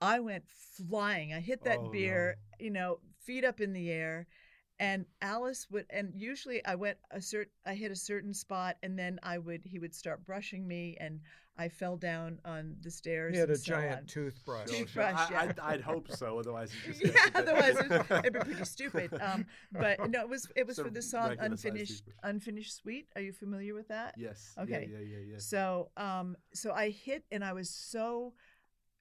I 0.02 0.20
went 0.20 0.44
flying. 0.48 1.34
I 1.34 1.40
hit 1.40 1.64
that 1.64 1.80
Oh, 1.80 1.90
beer, 1.90 2.38
you 2.60 2.70
know, 2.70 3.00
feet 3.24 3.46
up 3.46 3.62
in 3.62 3.74
the 3.74 3.92
air. 3.92 4.28
And 4.80 5.06
Alice 5.22 5.68
would, 5.72 5.86
and 5.90 6.12
usually 6.14 6.64
I 6.66 6.76
went 6.76 6.98
a 7.12 7.18
cert, 7.18 7.46
I 7.66 7.76
hit 7.76 7.92
a 7.92 7.96
certain 7.96 8.34
spot, 8.34 8.76
and 8.84 9.00
then 9.00 9.20
I 9.24 9.38
would, 9.38 9.62
he 9.64 9.80
would 9.80 9.96
start 9.96 10.26
brushing 10.26 10.68
me, 10.68 10.98
and 11.00 11.22
I 11.58 11.70
fell 11.70 11.96
down 11.96 12.40
on 12.44 12.76
the 12.82 12.92
stairs. 12.92 13.34
he 13.34 13.40
had 13.40 13.50
a 13.50 13.56
so 13.56 13.64
giant 13.64 13.98
on. 14.00 14.06
toothbrush. 14.08 14.68
Sure, 14.70 14.76
sure. 14.78 14.86
Toothbrush, 14.86 15.16
I, 15.30 15.32
yeah. 15.32 15.42
I'd, 15.42 15.60
I'd 15.60 15.82
hope 15.82 16.12
so. 16.12 16.38
Otherwise, 16.40 16.72
it 16.86 16.88
just 16.88 17.02
yeah, 17.04 17.12
gets 17.12 17.28
a 17.28 17.32
bit- 17.32 17.36
otherwise 17.48 17.78
it'd, 17.78 18.12
it'd 18.12 18.34
be 18.34 18.40
pretty 18.40 18.66
stupid. 18.78 19.14
Um, 19.22 19.46
but 19.72 20.10
no, 20.10 20.22
it 20.22 20.30
was 20.30 20.48
it 20.56 20.68
was 20.68 20.76
So 20.76 20.84
for 20.84 20.90
the 20.90 21.02
song 21.02 21.36
"Unfinished. 21.40 22.04
Unfinished 22.24 22.76
Sweet." 22.76 23.08
Are 23.16 23.22
you 23.22 23.32
familiar 23.32 23.74
with 23.74 23.88
that? 23.88 24.16
Yes. 24.18 24.54
Okay. 24.60 24.90
Yeah. 24.92 25.00
Yeah. 25.00 25.06
Yeah. 25.18 25.32
yeah. 25.34 25.38
So, 25.38 25.92
um, 25.98 26.36
so 26.54 26.72
I 26.74 26.90
hit, 26.90 27.24
and 27.32 27.44
I 27.44 27.54
was 27.54 27.70
so, 27.70 28.34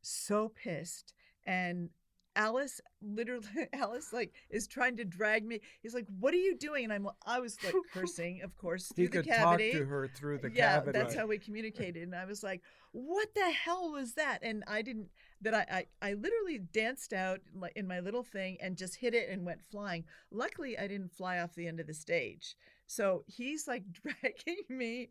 so 0.03 0.49
pissed. 0.49 1.13
And 1.47 1.91
Alice, 2.37 2.81
literally, 3.03 3.47
Alice, 3.73 4.13
like, 4.13 4.33
is 4.51 4.67
trying 4.67 4.97
to 4.97 5.05
drag 5.05 5.45
me. 5.47 5.61
He's 5.83 5.95
like, 5.95 6.07
"What 6.19 6.35
are 6.35 6.39
you 6.39 6.57
doing?" 6.57 6.85
And 6.85 6.93
I'm, 6.93 7.09
I 7.27 7.41
was 7.41 7.57
like 7.65 7.75
cursing, 7.93 8.43
of 8.43 8.57
course, 8.57 8.89
he 8.89 9.07
through 9.07 9.09
could 9.09 9.25
the 9.25 9.29
cavity. 9.31 9.71
talk 9.73 9.81
to 9.81 9.87
her 9.87 10.09
through 10.09 10.39
the 10.39 10.51
yeah, 10.51 10.79
cavity. 10.81 10.99
that's 10.99 11.15
how 11.15 11.27
we 11.27 11.39
communicated. 11.39 12.03
And 12.03 12.15
I 12.15 12.25
was 12.25 12.43
like, 12.43 12.63
"What 12.93 13.29
the 13.35 13.51
hell 13.51 13.93
was 13.93 14.15
that?" 14.15 14.39
And 14.43 14.65
I 14.67 14.83
didn't. 14.83 15.09
That 15.43 15.55
I, 15.55 15.87
I, 16.03 16.11
I 16.11 16.13
literally 16.15 16.59
danced 16.73 17.13
out 17.13 17.41
like 17.55 17.73
in 17.77 17.87
my 17.87 18.01
little 18.01 18.23
thing 18.23 18.57
and 18.63 18.77
just 18.79 18.97
hit 18.97 19.13
it 19.15 19.29
and 19.29 19.45
went 19.45 19.63
flying. 19.63 20.05
Luckily, 20.31 20.79
I 20.79 20.87
didn't 20.87 21.13
fly 21.13 21.39
off 21.41 21.55
the 21.55 21.67
end 21.69 21.81
of 21.81 21.87
the 21.87 21.93
stage. 21.95 22.57
So 22.87 23.25
he's 23.27 23.67
like 23.69 23.83
dragging 23.93 24.65
me. 24.71 25.09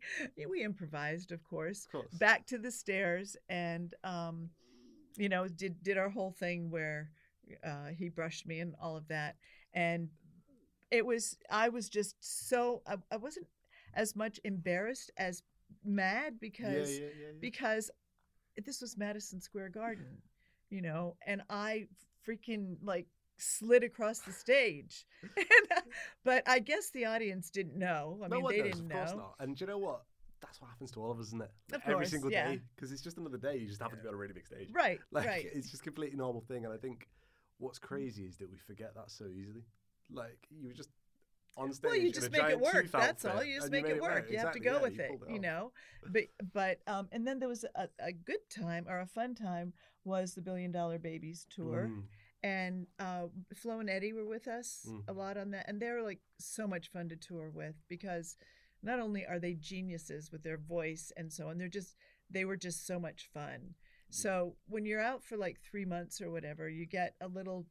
We 0.48 0.62
improvised, 0.64 1.30
of 1.30 1.42
course, 1.44 1.86
Of 1.86 1.92
course. 1.92 2.14
back 2.14 2.46
to 2.46 2.58
the 2.58 2.70
stairs 2.72 3.36
and 3.48 3.94
um, 4.02 4.50
you 5.16 5.28
know, 5.28 5.48
did 5.48 5.82
did 5.82 5.98
our 5.98 6.08
whole 6.08 6.32
thing 6.32 6.70
where 6.70 7.10
uh, 7.64 7.88
he 7.96 8.08
brushed 8.08 8.46
me 8.46 8.60
and 8.60 8.74
all 8.80 8.96
of 8.96 9.08
that. 9.08 9.36
And 9.72 10.08
it 10.90 11.04
was 11.04 11.36
I 11.50 11.68
was 11.68 11.88
just 11.88 12.16
so 12.20 12.82
I, 12.86 12.96
I 13.10 13.16
wasn't 13.16 13.46
as 13.94 14.16
much 14.16 14.40
embarrassed 14.44 15.10
as 15.16 15.42
mad 15.84 16.40
because 16.40 16.92
yeah, 16.92 17.06
yeah, 17.06 17.26
yeah, 17.26 17.32
because 17.40 17.90
this 18.64 18.80
was 18.80 18.96
Madison 18.96 19.40
Square 19.40 19.70
Garden, 19.70 20.18
you 20.70 20.82
know, 20.82 21.16
and 21.26 21.42
I 21.50 21.86
freaking 22.26 22.76
like 22.82 23.06
slid 23.38 23.82
across 23.82 24.20
the 24.20 24.32
stage. 24.32 25.04
and, 25.36 25.46
uh, 25.76 25.80
but 26.24 26.42
I 26.48 26.58
guess 26.60 26.90
the 26.90 27.06
audience 27.06 27.50
didn't 27.50 27.76
know. 27.76 28.20
I 28.24 28.28
no 28.28 28.36
mean, 28.36 28.48
they 28.48 28.58
knows, 28.58 28.72
didn't 28.72 28.92
of 28.92 28.96
course 28.96 29.10
know. 29.10 29.16
not. 29.16 29.34
And 29.40 29.60
you 29.60 29.66
know 29.66 29.78
what? 29.78 30.02
That's 30.46 30.60
what 30.60 30.68
happens 30.70 30.90
to 30.92 31.00
all 31.00 31.10
of 31.10 31.18
us, 31.18 31.26
isn't 31.28 31.42
it? 31.42 31.50
Of 31.72 31.82
Every 31.86 32.06
single 32.06 32.30
yeah. 32.30 32.48
day, 32.50 32.60
because 32.74 32.92
it's 32.92 33.02
just 33.02 33.18
another 33.18 33.38
day. 33.38 33.56
You 33.56 33.66
just 33.66 33.80
happen 33.80 33.96
to 33.98 34.02
be 34.02 34.08
on 34.08 34.14
a 34.14 34.16
really 34.16 34.34
big 34.34 34.46
stage. 34.46 34.68
Right, 34.72 35.00
Like 35.10 35.26
right. 35.26 35.46
it's 35.52 35.70
just 35.70 35.82
a 35.82 35.84
completely 35.84 36.16
normal 36.16 36.42
thing. 36.42 36.64
And 36.64 36.72
I 36.72 36.76
think 36.76 37.08
what's 37.58 37.78
crazy 37.78 38.24
is 38.24 38.36
that 38.38 38.50
we 38.50 38.58
forget 38.58 38.94
that 38.94 39.10
so 39.10 39.26
easily. 39.26 39.64
Like 40.10 40.46
you 40.50 40.68
were 40.68 40.74
just 40.74 40.90
on 41.56 41.72
stage. 41.72 41.88
Well, 41.88 41.96
you 41.96 42.12
just 42.12 42.30
make 42.32 42.42
it 42.44 42.60
work. 42.60 42.90
That's 42.90 43.24
all. 43.24 43.42
You 43.42 43.58
just 43.60 43.70
make 43.72 43.86
it 43.86 44.00
work. 44.00 44.30
You 44.30 44.38
have 44.38 44.52
to 44.52 44.60
go 44.60 44.74
yeah, 44.76 44.82
with 44.82 44.96
you 44.96 45.02
it, 45.04 45.08
pulled 45.08 45.22
you 45.30 45.40
know. 45.40 45.72
But 46.10 46.24
but 46.52 46.80
um, 46.86 47.08
and 47.12 47.26
then 47.26 47.38
there 47.38 47.48
was 47.48 47.64
a, 47.74 47.88
a 47.98 48.12
good 48.12 48.48
time 48.50 48.86
or 48.88 49.00
a 49.00 49.06
fun 49.06 49.34
time 49.34 49.72
was 50.04 50.34
the 50.34 50.42
Billion 50.42 50.72
Dollar 50.72 50.98
Babies 50.98 51.46
tour. 51.48 51.90
Mm. 51.92 52.02
and 52.42 52.86
uh, 52.98 53.26
Flo 53.54 53.80
and 53.80 53.88
Eddie 53.88 54.12
were 54.12 54.26
with 54.26 54.48
us 54.48 54.86
Mhm. 54.86 55.04
a 55.08 55.12
lot 55.14 55.38
on 55.38 55.52
that, 55.52 55.66
and 55.68 55.80
they 55.80 55.90
were 55.90 56.02
like 56.02 56.20
so 56.38 56.66
much 56.66 56.88
fun 56.88 57.08
to 57.08 57.16
tour 57.16 57.48
with 57.50 57.76
because 57.88 58.36
not 58.84 59.00
only 59.00 59.24
are 59.26 59.38
they 59.40 59.54
geniuses 59.54 60.30
with 60.30 60.42
their 60.42 60.58
voice 60.58 61.10
and 61.16 61.32
so 61.32 61.48
on, 61.48 61.58
they're 61.58 61.68
just 61.68 61.96
they 62.30 62.44
were 62.44 62.56
just 62.56 62.86
so 62.86 62.98
much 62.98 63.28
fun. 63.32 63.74
So 64.10 64.54
when 64.68 64.84
you're 64.86 65.00
out 65.00 65.24
for 65.24 65.36
like 65.36 65.58
three 65.60 65.84
months 65.84 66.20
or 66.20 66.30
whatever, 66.30 66.68
you 66.68 66.86
get 66.86 67.14
a 67.20 67.26
little. 67.28 67.66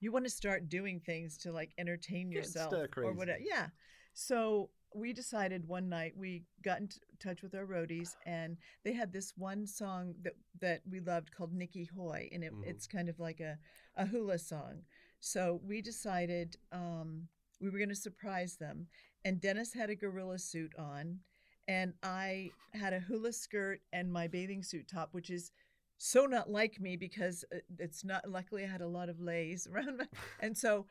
You 0.00 0.12
want 0.12 0.26
to 0.26 0.30
start 0.30 0.68
doing 0.68 1.00
things 1.00 1.38
to 1.38 1.52
like 1.52 1.72
entertain 1.78 2.30
yourself 2.30 2.72
or 3.08 3.12
whatever. 3.14 3.38
Yeah. 3.40 3.68
So 4.12 4.70
we 4.94 5.12
decided 5.12 5.66
one 5.66 5.88
night 5.88 6.12
we 6.16 6.44
got 6.62 6.80
in 6.80 6.88
t- 6.88 6.98
touch 7.18 7.42
with 7.42 7.54
our 7.54 7.64
roadies 7.66 8.14
and 8.26 8.56
they 8.84 8.92
had 8.92 9.12
this 9.12 9.32
one 9.36 9.66
song 9.66 10.14
that 10.22 10.34
that 10.60 10.80
we 10.90 11.00
loved 11.00 11.34
called 11.34 11.52
Nikki 11.54 11.88
Hoy 11.96 12.28
and 12.32 12.44
it, 12.44 12.52
Mhm. 12.52 12.66
it's 12.66 12.86
kind 12.86 13.08
of 13.08 13.18
like 13.18 13.40
a, 13.40 13.58
a 13.96 14.06
hula 14.06 14.38
song. 14.38 14.82
So 15.20 15.60
we 15.64 15.80
decided 15.82 16.56
um, 16.72 17.28
we 17.60 17.70
were 17.70 17.78
going 17.78 17.88
to 17.88 17.94
surprise 17.94 18.56
them 18.56 18.86
and 19.26 19.40
Dennis 19.40 19.72
had 19.72 19.90
a 19.90 19.96
gorilla 19.96 20.38
suit 20.38 20.72
on 20.78 21.18
and 21.66 21.94
I 22.00 22.52
had 22.74 22.92
a 22.92 23.00
hula 23.00 23.32
skirt 23.32 23.80
and 23.92 24.12
my 24.12 24.28
bathing 24.28 24.62
suit 24.62 24.86
top 24.86 25.08
which 25.10 25.30
is 25.30 25.50
so 25.98 26.26
not 26.26 26.48
like 26.48 26.80
me 26.80 26.96
because 26.96 27.44
uh, 27.52 27.58
it's 27.80 28.04
not 28.04 28.30
luckily 28.30 28.62
I 28.62 28.68
had 28.68 28.82
a 28.82 28.86
lot 28.86 29.08
of 29.08 29.20
leis 29.20 29.66
around 29.72 29.96
my, 29.98 30.06
and 30.38 30.56
so 30.56 30.86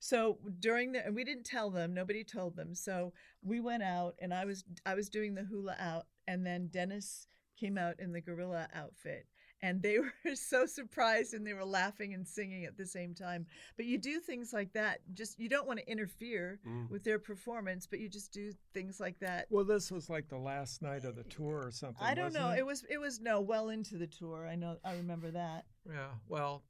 so 0.00 0.36
during 0.60 0.92
the 0.92 1.06
and 1.06 1.16
we 1.16 1.24
didn't 1.24 1.44
tell 1.44 1.70
them 1.70 1.94
nobody 1.94 2.22
told 2.22 2.56
them 2.56 2.74
so 2.74 3.14
we 3.42 3.58
went 3.58 3.82
out 3.82 4.14
and 4.20 4.34
I 4.34 4.44
was 4.44 4.64
I 4.84 4.94
was 4.94 5.08
doing 5.08 5.34
the 5.34 5.44
hula 5.44 5.74
out 5.78 6.06
and 6.26 6.44
then 6.44 6.68
Dennis 6.68 7.26
came 7.58 7.78
out 7.78 7.98
in 7.98 8.12
the 8.12 8.20
gorilla 8.20 8.68
outfit 8.74 9.26
and 9.62 9.82
they 9.82 9.98
were 10.24 10.34
so 10.34 10.66
surprised 10.66 11.34
and 11.34 11.46
they 11.46 11.52
were 11.52 11.64
laughing 11.64 12.14
and 12.14 12.26
singing 12.26 12.64
at 12.64 12.76
the 12.76 12.86
same 12.86 13.14
time 13.14 13.46
but 13.76 13.86
you 13.86 13.98
do 13.98 14.20
things 14.20 14.52
like 14.52 14.72
that 14.72 15.00
just 15.14 15.38
you 15.40 15.48
don't 15.48 15.66
want 15.66 15.78
to 15.78 15.90
interfere 15.90 16.60
Mm. 16.66 16.90
with 16.90 17.04
their 17.04 17.18
performance 17.18 17.86
but 17.86 17.98
you 18.00 18.08
just 18.08 18.32
do 18.32 18.52
things 18.74 19.00
like 19.00 19.18
that 19.20 19.46
Well, 19.50 19.64
this 19.64 19.90
was 19.90 20.08
like 20.10 20.28
the 20.28 20.38
last 20.38 20.82
night 20.82 21.04
of 21.04 21.16
the 21.16 21.24
tour 21.24 21.62
or 21.64 21.70
something. 21.70 22.04
I 22.06 22.14
don't 22.14 22.32
know. 22.32 22.50
It? 22.50 22.58
It 22.60 22.66
was 22.66 22.84
it 22.90 22.98
was 22.98 23.20
no 23.20 23.40
well 23.40 23.68
into 23.68 23.96
the 23.96 24.06
tour. 24.06 24.46
I 24.46 24.54
know 24.56 24.76
I 24.84 24.94
remember 24.94 25.30
that. 25.32 25.64
yeah. 25.88 26.08
Well, 26.28 26.62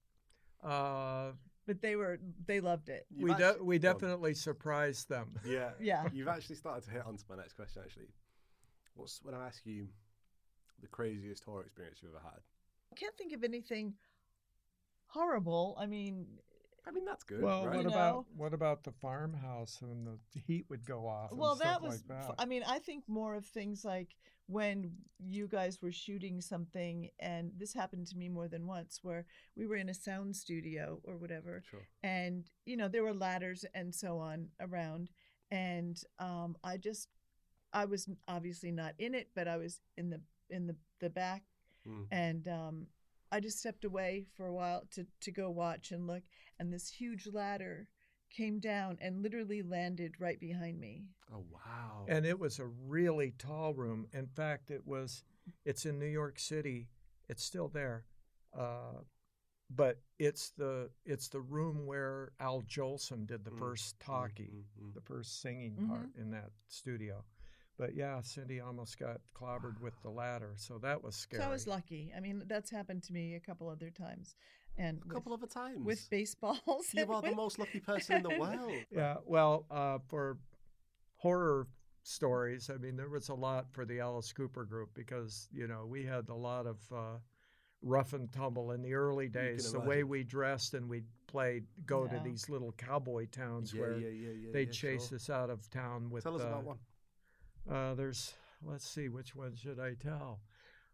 uh, 0.63 1.33
But 1.67 1.81
they 1.83 1.97
were 1.97 2.19
they 2.47 2.61
loved 2.61 2.89
it. 2.89 3.07
You've 3.11 3.29
we 3.31 3.35
de- 3.35 3.57
we 3.63 3.79
go 3.79 3.89
on. 3.91 3.95
definitely 3.95 4.35
surprised 4.35 5.09
them. 5.09 5.35
Yeah. 5.47 5.71
Yeah. 5.81 6.05
You've 6.13 6.29
actually 6.29 6.57
started 6.57 6.85
to 6.85 6.91
hit 6.91 7.03
onto 7.07 7.25
my 7.29 7.37
next 7.37 7.55
question. 7.55 7.83
Actually, 7.85 8.09
what's 8.95 9.21
when 9.23 9.35
I 9.35 9.47
ask 9.47 9.65
you 9.65 9.89
the 10.81 10.89
craziest 10.89 11.45
horror 11.45 11.63
experience 11.63 11.99
you've 12.03 12.13
ever 12.15 12.23
had? 12.25 12.41
I 12.93 12.97
can't 12.97 13.17
think 13.17 13.33
of 13.33 13.45
anything 13.45 13.95
horrible. 15.09 15.77
I 15.79 15.87
mean, 15.87 16.27
I 16.87 16.91
mean, 16.91 17.05
that's 17.05 17.25
good. 17.25 17.43
Well, 17.43 17.67
right? 17.67 17.77
what 17.77 17.83
You 17.85 17.89
about 17.91 18.15
know? 18.15 18.27
what 18.37 18.55
about 18.55 18.85
the 18.85 18.93
farmhouse 18.93 19.79
and 19.83 20.07
the 20.07 20.41
heat 20.41 20.67
would 20.69 20.85
go 20.87 21.07
off? 21.07 21.31
and 21.31 21.39
well, 21.41 21.57
stuff 21.57 21.81
that 21.81 21.83
was 21.83 22.03
like 22.09 22.21
that. 22.21 22.31
f- 22.31 22.35
I 22.39 22.45
mean, 22.47 22.63
I 22.67 22.79
think 22.79 23.05
more 23.09 23.35
of 23.35 23.45
things 23.47 23.85
like 23.85 24.15
when 24.47 24.93
you 25.19 25.47
guys 25.47 25.83
were 25.83 25.93
shooting 25.93 26.41
something 26.41 27.11
and 27.21 27.53
this 27.59 27.75
happened 27.75 28.07
to 28.07 28.17
me 28.17 28.31
more 28.31 28.49
than 28.49 28.67
once 28.67 29.01
where 29.03 29.27
we 29.55 29.67
were 29.67 29.77
in 29.77 29.91
a 29.91 29.95
sound 29.95 30.35
studio 30.35 30.99
or 31.05 31.19
whatever 31.19 31.63
Sure. 31.71 31.87
and 32.03 32.47
you 32.65 32.75
know 32.75 32.89
there 32.89 33.03
were 33.03 33.13
ladders 33.13 33.67
and 33.75 33.95
so 33.95 34.17
on 34.19 34.49
around 34.59 35.11
and 35.51 36.01
um, 36.19 36.57
i 36.65 36.79
just 36.79 37.09
i 37.75 37.85
was 37.85 38.09
obviously 38.27 38.71
not 38.71 38.95
in 38.99 39.15
it 39.15 39.29
but 39.35 39.47
i 39.47 39.59
was 39.59 39.83
in 39.99 40.09
the 40.09 40.19
in 40.49 40.67
the, 40.67 40.77
the 41.01 41.11
back 41.11 41.43
Mm. 41.89 42.07
and 42.11 42.49
um, 42.49 42.87
i 43.33 43.41
just 43.41 43.59
stepped 43.59 43.85
away 43.85 44.27
for 44.37 44.47
a 44.47 44.53
while 44.53 44.83
to, 44.93 45.07
to 45.21 45.31
go 45.33 45.51
watch 45.51 45.91
and 45.93 46.07
look 46.07 46.23
and 46.59 46.73
this 46.73 46.89
huge 46.89 47.27
ladder 47.33 47.89
came 48.31 48.59
down 48.61 48.99
and 49.01 49.23
literally 49.23 49.63
landed 49.63 50.13
right 50.21 50.39
behind 50.41 50.79
me 50.79 51.05
Oh 51.33 51.45
wow. 51.51 52.05
and 52.09 52.25
it 52.27 52.39
was 52.39 52.59
a 52.59 52.67
really 52.67 53.33
tall 53.39 53.75
room. 53.75 54.07
In 54.15 54.27
fact, 54.29 54.71
it 54.71 54.87
was. 54.87 55.25
It's 55.67 55.85
in 55.85 55.99
New 55.99 56.07
York 56.07 56.39
City. 56.39 56.89
It's 57.29 57.45
still 57.45 57.69
there, 57.69 58.07
uh, 58.59 59.03
but 59.69 59.99
it's 60.19 60.51
the 60.57 60.91
it's 61.05 61.29
the 61.29 61.41
room 61.41 61.85
where 61.87 62.33
Al 62.41 62.63
Jolson 62.63 63.27
did 63.27 63.45
the 63.45 63.51
Mm, 63.51 63.59
first 63.59 63.99
Mm, 63.99 64.07
talkie, 64.07 64.65
mm, 64.81 64.89
mm. 64.91 64.95
the 64.95 65.01
first 65.03 65.41
singing 65.43 65.77
Mhm. 65.77 65.89
part 65.89 66.09
in 66.17 66.31
that 66.31 66.51
studio. 66.69 67.25
But 67.79 67.95
yeah, 67.95 68.21
Cindy 68.23 68.61
almost 68.61 68.99
got 68.99 69.21
clobbered 69.35 69.81
with 69.81 69.95
the 70.03 70.11
ladder, 70.11 70.55
so 70.57 70.79
that 70.79 71.03
was 71.03 71.15
scary. 71.15 71.43
so 71.43 71.49
i 71.49 71.53
was 71.53 71.67
lucky 71.67 72.13
i 72.17 72.21
mean 72.21 72.43
that's 72.47 72.71
happened 72.71 73.03
to 73.05 73.13
me 73.13 73.35
a 73.37 73.41
couple 73.41 73.69
other 73.69 73.91
times 73.91 74.35
and 74.77 75.01
A 75.11 75.15
couple 75.15 75.33
with, 75.33 75.43
of 75.43 75.51
times. 75.51 75.85
with 75.85 76.09
baseballs 76.11 76.61
you 76.95 77.03
and 77.03 77.11
are 77.11 77.23
the 77.23 77.35
most 77.35 77.59
lucky 77.59 77.81
person 77.81 78.17
in 78.17 78.23
the 78.23 78.39
world. 78.39 78.73
Yeah, 78.93 79.17
well, 79.27 79.67
uh, 79.71 79.99
for 80.09 80.39
horror 81.17 81.67
stories, 82.05 82.71
I 82.73 82.79
mean, 82.79 82.97
there 82.97 83.09
was 83.09 83.29
a 83.29 83.35
lot 83.35 83.67
for 83.73 83.85
the 83.85 84.01
Alice 84.01 84.33
Cooper 84.33 84.65
group 84.65 84.91
because 84.95 85.49
you 85.53 85.67
know 85.67 85.85
we 85.87 86.05
had 86.05 86.29
a 86.29 86.35
lot 86.35 86.67
of 86.67 86.77
uh, 86.95 87.19
rough 87.83 88.13
and 88.13 88.31
tumble 88.33 88.71
in 88.73 88.83
the 88.83 88.95
early 88.95 89.29
days. 89.29 89.73
The 89.73 89.81
way 89.81 90.05
we 90.05 90.23
dressed 90.23 90.75
and 90.75 90.89
we'd 90.89 91.07
play, 91.27 91.63
go 91.87 92.07
to 92.07 92.21
these 92.25 92.49
little 92.49 92.73
cowboy 92.73 93.27
towns 93.27 93.73
Yeah, 93.75 93.81
where 93.81 93.99
yeah, 93.99 94.09
yeah, 94.09 94.31
yeah. 94.43 94.51
they'd 94.53 94.69
yeah, 94.69 94.73
chase 94.73 95.09
sure. 95.09 95.17
us 95.17 95.29
out 95.29 95.51
of 95.51 95.69
town 95.71 96.09
with. 96.11 96.23
Tell 96.23 96.37
us 96.37 96.43
uh, 96.43 96.49
about 96.49 96.65
one. 96.65 96.79
Uh, 97.71 97.95
there's, 97.95 98.35
let's 98.65 98.89
see, 98.89 99.09
which 99.09 99.35
one 99.35 99.55
should 99.55 99.79
I 99.79 99.95
tell? 99.95 100.41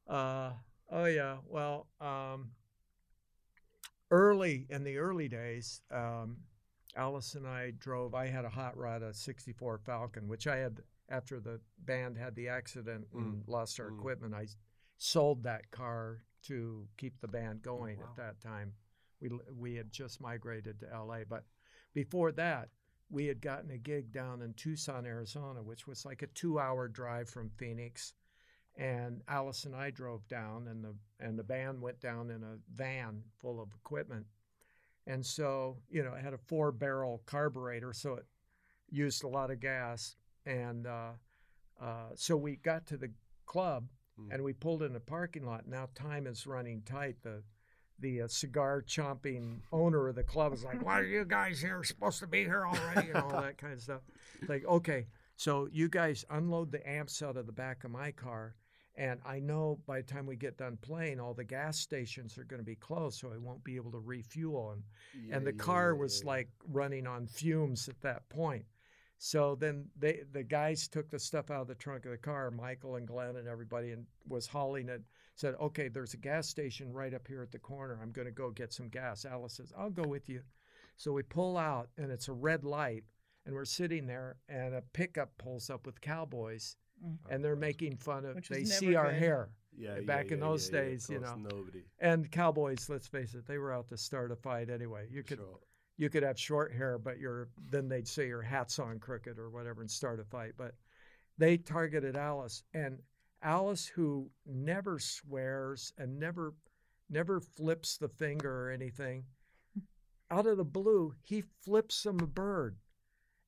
Uh, 0.08 0.50
oh 0.90 1.04
yeah, 1.04 1.36
well, 1.48 1.86
um, 2.00 2.50
early 4.10 4.66
in 4.68 4.84
the 4.84 4.98
early 4.98 5.28
days, 5.28 5.82
um, 5.90 6.38
Alice 6.96 7.34
and 7.34 7.46
I 7.46 7.72
drove. 7.78 8.14
I 8.14 8.26
had 8.26 8.44
a 8.44 8.50
hot 8.50 8.76
rod, 8.76 9.02
a 9.02 9.12
'64 9.14 9.78
Falcon, 9.78 10.28
which 10.28 10.46
I 10.46 10.56
had 10.56 10.80
after 11.08 11.40
the 11.40 11.60
band 11.84 12.16
had 12.16 12.34
the 12.34 12.48
accident 12.48 13.06
and 13.14 13.42
lost 13.46 13.80
our 13.80 13.90
mm. 13.90 13.98
equipment. 13.98 14.34
I 14.34 14.46
sold 14.98 15.42
that 15.44 15.70
car 15.70 16.22
to 16.46 16.86
keep 16.96 17.20
the 17.20 17.28
band 17.28 17.62
going 17.62 17.98
wow. 17.98 18.04
at 18.04 18.16
that 18.16 18.40
time. 18.40 18.72
We 19.20 19.30
we 19.56 19.74
had 19.74 19.90
just 19.90 20.20
migrated 20.20 20.80
to 20.80 20.86
LA, 20.86 21.20
but 21.28 21.44
before 21.94 22.32
that, 22.32 22.68
we 23.10 23.26
had 23.26 23.40
gotten 23.40 23.70
a 23.70 23.78
gig 23.78 24.12
down 24.12 24.42
in 24.42 24.54
Tucson, 24.54 25.06
Arizona, 25.06 25.62
which 25.62 25.86
was 25.86 26.04
like 26.04 26.22
a 26.22 26.26
two-hour 26.28 26.88
drive 26.88 27.28
from 27.28 27.50
Phoenix. 27.56 28.14
And 28.76 29.22
Alice 29.28 29.64
and 29.64 29.76
I 29.76 29.90
drove 29.90 30.26
down, 30.26 30.66
and 30.68 30.82
the 30.84 30.94
and 31.20 31.38
the 31.38 31.44
band 31.44 31.80
went 31.80 32.00
down 32.00 32.30
in 32.30 32.42
a 32.42 32.56
van 32.74 33.22
full 33.40 33.60
of 33.62 33.68
equipment. 33.72 34.26
And 35.06 35.24
so, 35.24 35.76
you 35.88 36.02
know, 36.02 36.14
it 36.14 36.24
had 36.24 36.32
a 36.32 36.38
four-barrel 36.38 37.22
carburetor, 37.26 37.92
so 37.92 38.14
it 38.14 38.26
used 38.90 39.22
a 39.22 39.28
lot 39.28 39.50
of 39.50 39.60
gas. 39.60 40.16
And 40.46 40.86
uh, 40.86 41.10
uh, 41.80 42.10
so 42.16 42.36
we 42.36 42.56
got 42.56 42.86
to 42.86 42.96
the 42.96 43.12
club, 43.46 43.88
Mm. 44.20 44.32
and 44.32 44.44
we 44.44 44.52
pulled 44.52 44.84
in 44.84 44.94
a 44.94 45.00
parking 45.00 45.44
lot. 45.44 45.66
Now 45.66 45.88
time 45.92 46.28
is 46.28 46.46
running 46.46 46.82
tight. 46.82 47.16
The 47.22 47.42
the 48.00 48.22
uh, 48.22 48.28
cigar 48.28 48.82
chomping 48.86 49.60
owner 49.72 50.08
of 50.08 50.14
the 50.14 50.22
club 50.22 50.52
is 50.52 50.64
like, 50.64 50.84
"Why 50.84 51.00
are 51.00 51.04
you 51.04 51.24
guys 51.24 51.60
here? 51.60 51.82
Supposed 51.84 52.20
to 52.20 52.26
be 52.26 52.44
here 52.44 52.66
already?" 52.66 53.08
and 53.08 53.16
all 53.16 53.40
that 53.40 53.58
kind 53.58 53.72
of 53.72 53.80
stuff. 53.80 54.02
Like, 54.48 54.64
okay, 54.66 55.06
so 55.36 55.68
you 55.72 55.88
guys 55.88 56.24
unload 56.30 56.72
the 56.72 56.88
amps 56.88 57.22
out 57.22 57.36
of 57.36 57.46
the 57.46 57.52
back 57.52 57.84
of 57.84 57.90
my 57.90 58.12
car, 58.12 58.56
and 58.96 59.20
I 59.24 59.40
know 59.40 59.80
by 59.86 60.00
the 60.00 60.06
time 60.06 60.26
we 60.26 60.36
get 60.36 60.58
done 60.58 60.78
playing, 60.80 61.20
all 61.20 61.34
the 61.34 61.44
gas 61.44 61.78
stations 61.78 62.38
are 62.38 62.44
going 62.44 62.60
to 62.60 62.64
be 62.66 62.76
closed, 62.76 63.18
so 63.20 63.32
I 63.32 63.38
won't 63.38 63.64
be 63.64 63.76
able 63.76 63.92
to 63.92 63.98
refuel. 63.98 64.72
And 64.72 64.82
Yeah, 65.26 65.36
and 65.36 65.46
the 65.46 65.52
yeah, 65.52 65.62
car 65.62 65.94
was 65.94 66.20
yeah. 66.22 66.30
like 66.30 66.48
running 66.68 67.06
on 67.06 67.26
fumes 67.26 67.88
at 67.88 68.00
that 68.02 68.28
point. 68.28 68.64
So 69.18 69.54
then 69.54 69.86
they 69.98 70.22
the 70.32 70.42
guys 70.42 70.88
took 70.88 71.08
the 71.10 71.18
stuff 71.18 71.50
out 71.50 71.62
of 71.62 71.68
the 71.68 71.74
trunk 71.74 72.04
of 72.04 72.10
the 72.10 72.18
car, 72.18 72.50
Michael 72.50 72.96
and 72.96 73.06
Glenn 73.06 73.36
and 73.36 73.48
everybody, 73.48 73.92
and 73.92 74.06
was 74.28 74.46
hauling 74.46 74.88
it. 74.88 75.02
Said, 75.36 75.54
"Okay, 75.60 75.88
there's 75.88 76.14
a 76.14 76.18
gas 76.18 76.48
station 76.48 76.92
right 76.92 77.12
up 77.12 77.26
here 77.26 77.42
at 77.42 77.50
the 77.50 77.58
corner. 77.58 77.98
I'm 78.00 78.12
going 78.12 78.26
to 78.26 78.32
go 78.32 78.50
get 78.50 78.72
some 78.72 78.88
gas." 78.88 79.24
Alice 79.24 79.54
says, 79.54 79.72
"I'll 79.76 79.90
go 79.90 80.04
with 80.06 80.28
you." 80.28 80.42
So 80.96 81.12
we 81.12 81.22
pull 81.24 81.56
out, 81.56 81.88
and 81.98 82.10
it's 82.12 82.28
a 82.28 82.32
red 82.32 82.64
light, 82.64 83.04
and 83.46 83.54
we're 83.54 83.64
sitting 83.64 84.06
there, 84.06 84.36
and 84.48 84.74
a 84.74 84.82
pickup 84.92 85.36
pulls 85.38 85.70
up 85.70 85.86
with 85.86 86.00
cowboys, 86.00 86.76
Mm. 87.04 87.18
and 87.28 87.44
they're 87.44 87.56
making 87.56 87.96
fun 87.96 88.24
of. 88.24 88.36
Which 88.36 88.48
They 88.48 88.62
never 88.62 88.72
see 88.74 88.94
our 88.94 89.10
good. 89.10 89.18
hair, 89.18 89.48
yeah, 89.76 90.00
back 90.02 90.26
yeah, 90.28 90.34
in 90.34 90.38
yeah, 90.38 90.46
those 90.46 90.70
yeah, 90.70 90.76
yeah, 90.76 90.82
days, 90.84 91.10
you 91.10 91.18
know. 91.18 91.34
Nobody. 91.34 91.82
and 91.98 92.30
cowboys. 92.30 92.88
Let's 92.88 93.08
face 93.08 93.34
it, 93.34 93.44
they 93.46 93.58
were 93.58 93.72
out 93.72 93.88
to 93.88 93.96
start 93.96 94.30
a 94.30 94.36
fight 94.36 94.70
anyway. 94.70 95.08
You 95.10 95.24
could 95.24 95.38
Sure. 95.38 95.58
you 95.96 96.08
could 96.10 96.22
have 96.22 96.38
short 96.38 96.72
hair, 96.72 96.96
but 96.96 97.18
your 97.18 97.48
then 97.70 97.88
they'd 97.88 98.06
say 98.06 98.28
your 98.28 98.42
hat's 98.42 98.78
on 98.78 99.00
crooked 99.00 99.36
or 99.38 99.50
whatever 99.50 99.80
and 99.80 99.90
start 99.90 100.20
a 100.20 100.24
fight. 100.24 100.52
But 100.56 100.76
they 101.38 101.56
targeted 101.58 102.14
Alice, 102.14 102.62
and 102.72 103.02
Alice, 103.44 103.86
who 103.86 104.30
never 104.46 104.98
swears 104.98 105.92
and 105.98 106.18
never 106.18 106.54
never 107.10 107.38
flips 107.38 107.98
the 107.98 108.08
finger 108.08 108.66
or 108.66 108.70
anything, 108.70 109.24
out 110.30 110.46
of 110.46 110.56
the 110.56 110.64
blue, 110.64 111.14
he 111.22 111.42
flips 111.62 112.02
them 112.02 112.18
a 112.20 112.26
bird, 112.26 112.76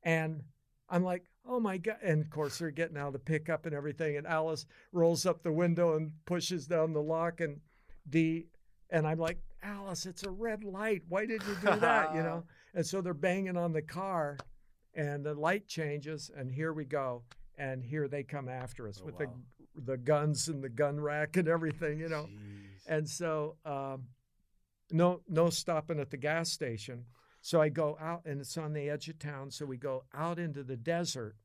and 0.03 0.43
I'm 0.89 1.03
like, 1.03 1.25
oh 1.47 1.59
my 1.59 1.79
god! 1.79 1.97
And 2.03 2.23
of 2.23 2.31
course, 2.31 2.59
they're 2.59 2.71
getting 2.71 2.99
out 2.99 3.09
of 3.09 3.13
the 3.15 3.19
pickup 3.19 3.65
and 3.67 3.75
everything, 3.75 4.17
and 4.19 4.27
Alice 4.27 4.67
rolls 4.93 5.25
up 5.27 5.43
the 5.43 5.53
window 5.53 5.97
and 5.97 6.13
pushes 6.27 6.67
down 6.67 6.93
the 6.93 7.03
lock, 7.03 7.41
and 7.41 7.61
the 8.05 8.47
and 8.91 9.07
I'm 9.07 9.19
like, 9.19 9.39
Alice, 9.63 10.07
it's 10.07 10.23
a 10.25 10.31
red 10.31 10.63
light. 10.63 11.03
Why 11.09 11.27
did 11.27 11.43
you 11.45 11.55
do 11.57 11.81
that? 11.81 12.15
You 12.15 12.23
know. 12.23 12.45
And 12.75 12.85
so 12.85 13.01
they're 13.01 13.15
banging 13.15 13.57
on 13.57 13.73
the 13.73 13.81
car, 13.81 14.37
and 14.93 15.25
the 15.25 15.33
light 15.33 15.67
changes, 15.67 16.31
and 16.37 16.53
here 16.53 16.75
we 16.75 16.85
go, 16.85 17.23
and 17.57 17.83
here 17.83 18.07
they 18.07 18.23
come 18.23 18.51
after 18.51 18.87
us 18.87 19.01
Oh, 19.03 19.07
with 19.07 19.15
wow. 19.15 19.33
The 19.85 19.97
guns 19.97 20.49
and 20.49 20.63
the 20.63 20.69
gun 20.69 20.99
rack 21.01 21.37
and 21.37 21.49
everything, 21.49 21.99
you 21.99 22.09
know. 22.09 22.25
Jeez. 22.25 22.87
And 22.89 23.09
so, 23.09 23.57
um, 23.65 24.05
no 24.91 25.21
no 25.29 25.51
stopping 25.51 25.99
at 25.99 26.11
the 26.11 26.17
gas 26.17 26.51
station. 26.51 27.05
So 27.41 27.61
I 27.61 27.69
go 27.69 27.97
out, 28.01 28.23
and 28.25 28.41
it's 28.41 28.59
on 28.59 28.73
the 28.73 28.91
edge 28.91 29.09
of 29.09 29.19
town. 29.19 29.51
So 29.51 29.67
we 29.67 29.77
go 29.77 30.05
out 30.13 30.39
into 30.39 30.65
the 30.65 30.77
desert, 30.77 31.37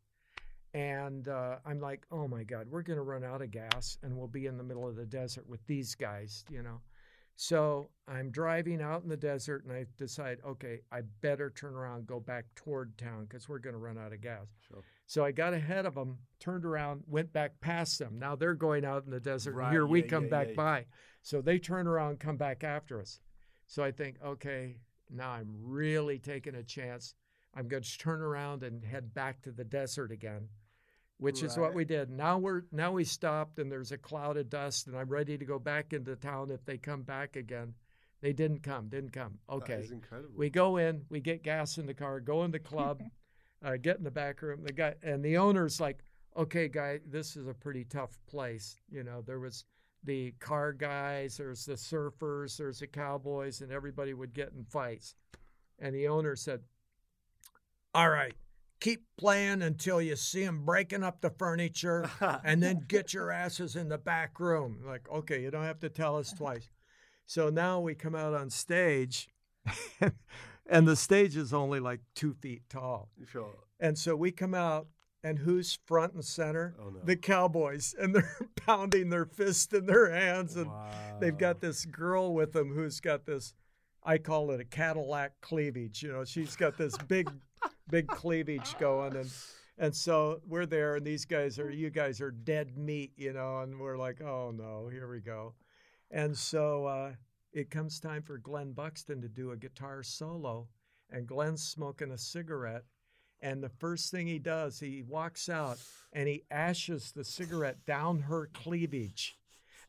and 0.74 1.28
uh, 1.28 1.58
I'm 1.64 1.80
like, 1.80 2.06
oh 2.12 2.28
my 2.28 2.44
God, 2.44 2.68
we're 2.70 2.82
going 2.82 2.98
to 2.98 3.04
run 3.04 3.24
out 3.24 3.42
of 3.42 3.52
gas, 3.52 3.98
and 4.02 4.18
we'll 4.18 4.28
be 4.28 4.48
in 4.48 4.58
the 4.58 4.64
middle 4.64 4.88
of 4.88 4.96
the 4.96 5.06
desert 5.06 5.48
with 5.48 5.66
these 5.68 5.94
guys, 5.94 6.44
you 6.50 6.64
know. 6.64 6.82
So 7.36 7.90
I'm 8.08 8.32
driving 8.32 8.82
out 8.82 9.04
in 9.04 9.10
the 9.10 9.18
desert, 9.18 9.64
and 9.64 9.74
I 9.74 9.86
decide, 9.98 10.40
okay, 10.46 10.80
I 10.92 11.02
better 11.22 11.52
turn 11.52 11.76
around, 11.76 12.00
and 12.00 12.08
go 12.08 12.20
back 12.20 12.46
toward 12.56 12.98
town 12.98 13.26
because 13.26 13.48
we're 13.48 13.60
going 13.60 13.74
to 13.74 13.80
run 13.80 13.98
out 13.98 14.14
of 14.14 14.22
gas. 14.22 14.48
Sure. 14.68 14.84
So 15.12 15.26
I 15.26 15.34
got 15.34 15.54
ahead 15.54 15.86
of 15.86 15.96
them, 15.96 16.20
turned 16.40 16.64
around, 16.64 17.04
went 17.06 17.34
back 17.34 17.60
past 17.60 18.00
them. 18.00 18.18
Now 18.18 18.38
they're 18.38 18.54
going 18.54 18.86
out 18.86 19.04
in 19.04 19.12
the 19.12 19.20
desert. 19.20 19.56
Right, 19.56 19.66
and 19.66 19.74
here 19.74 19.86
we 19.86 20.04
yeah, 20.04 20.08
come 20.08 20.24
yeah, 20.24 20.30
back 20.30 20.48
yeah. 20.52 20.56
by. 20.56 20.86
So 21.22 21.42
they 21.42 21.60
turn 21.60 21.86
around, 21.86 22.22
come 22.22 22.38
back 22.38 22.64
after 22.64 23.02
us. 23.02 23.20
So 23.68 23.84
I 23.84 23.92
think, 23.92 24.16
okay, 24.26 24.78
now 25.10 25.32
I'm 25.32 25.54
really 25.62 26.18
taking 26.18 26.56
a 26.56 26.64
chance. 26.64 27.14
I'm 27.54 27.68
going 27.68 27.84
to 27.84 27.98
turn 27.98 28.22
around 28.22 28.64
and 28.64 28.86
head 28.86 29.14
back 29.14 29.42
to 29.42 29.52
the 29.52 29.66
desert 29.66 30.14
again, 30.14 30.48
which 31.18 31.44
is 31.44 31.58
what 31.58 31.74
we 31.74 31.84
did. 31.84 32.10
Now 32.10 32.38
we're 32.38 32.62
now 32.72 32.94
we 32.94 33.04
stopped 33.04 33.60
and 33.60 33.70
there's 33.70 33.92
a 33.92 33.98
cloud 33.98 34.38
of 34.38 34.50
dust 34.50 34.88
and 34.88 34.96
I'm 34.96 35.10
ready 35.10 35.38
to 35.38 35.44
go 35.44 35.60
back 35.60 35.92
into 35.92 36.16
town 36.16 36.52
if 36.52 36.64
they 36.64 36.78
come 36.78 37.02
back 37.02 37.36
again. 37.36 37.74
They 38.22 38.32
didn't 38.32 38.64
come, 38.64 38.88
didn't 38.88 39.12
come. 39.12 39.40
Okay. 39.50 39.74
is 39.74 39.92
incredible. 39.92 40.36
We 40.38 40.50
go 40.50 40.78
in, 40.78 41.02
we 41.10 41.20
get 41.20 41.44
gas 41.44 41.78
in 41.78 41.86
the 41.86 41.94
car, 41.94 42.22
go 42.22 42.46
in 42.46 42.52
the 42.52 42.60
club, 42.60 43.04
uh, 43.64 43.78
get 43.78 43.98
in 43.98 44.04
the 44.04 44.12
back 44.12 44.42
room. 44.42 44.64
The 44.64 44.74
guy 44.74 44.96
and 45.04 45.24
the 45.24 45.38
owner's 45.38 45.80
like, 45.80 46.00
"Okay, 46.36 46.68
guy, 46.68 47.00
this 47.06 47.36
is 47.36 47.48
a 47.48 47.54
pretty 47.54 47.84
tough 47.84 48.18
place. 48.28 48.78
You 48.90 49.04
know, 49.04 49.22
there 49.22 49.40
was 49.40 49.66
the 50.04 50.32
car 50.40 50.74
guys, 50.74 51.38
there's 51.38 51.66
the 51.66 51.74
surfers, 51.74 52.58
there's 52.58 52.80
the 52.80 52.88
cowboys, 52.88 53.62
and 53.62 53.72
everybody 53.72 54.14
would 54.14 54.34
get 54.34 54.52
in 54.54 54.66
fights." 54.66 55.16
And 55.80 55.96
the 55.96 56.08
owner 56.08 56.36
said, 56.36 56.62
"All 57.94 58.10
right, 58.10 58.34
keep 58.80 59.06
playing 59.18 59.62
until 59.62 60.02
you 60.02 60.16
see 60.16 60.46
them 60.46 60.66
breaking 60.66 61.04
up 61.04 61.22
the 61.22 61.30
furniture, 61.30 62.10
and 62.44 62.62
then 62.62 62.86
get 62.88 63.14
your 63.14 63.32
asses 63.32 63.76
in 63.76 63.90
the 63.90 63.98
back 63.98 64.40
room." 64.40 64.82
Like, 64.86 65.10
okay, 65.10 65.42
you 65.42 65.52
don't 65.52 65.64
have 65.64 65.80
to 65.82 65.90
tell 65.90 66.18
us 66.18 66.34
twice. 66.34 66.70
So 67.32 67.50
now 67.50 67.80
we 67.80 67.96
come 67.96 68.14
out 68.14 68.34
on 68.34 68.50
stage, 68.50 69.30
and 70.72 70.88
the 70.88 70.96
stage 70.96 71.38
is 71.38 71.54
only 71.54 71.80
like 71.80 72.00
two 72.16 72.34
feet 72.34 72.64
tall. 72.70 73.10
sure. 73.28 73.54
And 73.80 73.98
so 73.98 74.16
we 74.16 74.32
come 74.32 74.54
out, 74.54 74.88
and 75.24 75.38
who's 75.38 75.78
front 75.86 76.14
and 76.14 76.24
center? 76.26 76.76
Oh 76.80 76.90
no. 76.90 77.00
The 77.04 77.16
Cowboys, 77.16 77.94
and 78.00 78.16
they're 78.16 78.38
pounding 78.56 79.10
their 79.10 79.26
fists 79.26 79.74
in 79.74 79.86
their 79.86 80.12
hands, 80.12 80.56
and 80.56 80.70
they've 81.20 81.38
got 81.38 81.60
this 81.60 81.86
girl 81.86 82.34
with 82.34 82.54
them 82.54 82.74
who's 82.74 83.00
got 83.00 83.26
this. 83.26 83.54
I 84.04 84.18
call 84.18 84.50
it 84.52 84.60
a 84.60 84.66
Cadillac 84.66 85.34
cleavage. 85.42 86.02
You 86.02 86.12
know, 86.12 86.26
she's 86.26 86.56
got 86.56 86.78
this 86.78 86.98
big, 86.98 87.30
big 87.90 88.08
cleavage 88.08 88.76
going, 88.80 89.16
and 89.16 89.30
and 89.78 89.96
so 89.96 90.42
we're 90.48 90.68
there, 90.68 90.96
and 90.96 91.06
these 91.06 91.26
guys 91.26 91.58
are, 91.58 91.72
you 91.72 91.90
guys 91.90 92.22
are 92.22 92.30
dead 92.32 92.78
meat, 92.78 93.12
you 93.18 93.34
know, 93.34 93.62
and 93.62 93.80
we're 93.80 93.98
like, 93.98 94.22
oh 94.22 94.52
no, 94.56 94.88
here 94.92 95.10
we 95.10 95.20
go. 95.20 95.54
And 96.12 96.38
so 96.38 96.86
uh, 96.86 97.12
it 97.54 97.70
comes 97.70 98.00
time 98.00 98.22
for 98.22 98.38
Glenn 98.38 98.72
Buxton 98.72 99.22
to 99.22 99.28
do 99.28 99.52
a 99.52 99.58
guitar 99.58 100.04
solo, 100.04 100.68
and 101.10 101.28
Glenn's 101.28 101.64
smoking 101.64 102.12
a 102.12 102.18
cigarette. 102.18 102.84
And 103.42 103.62
the 103.62 103.70
first 103.70 104.12
thing 104.12 104.28
he 104.28 104.40
does, 104.40 104.80
he 104.80 105.04
walks 105.08 105.50
out 105.50 105.80
and 106.14 106.28
he 106.28 106.44
ashes 106.52 107.12
the 107.12 107.24
cigarette 107.24 107.86
down 107.86 108.22
her 108.22 108.50
cleavage. 108.54 109.38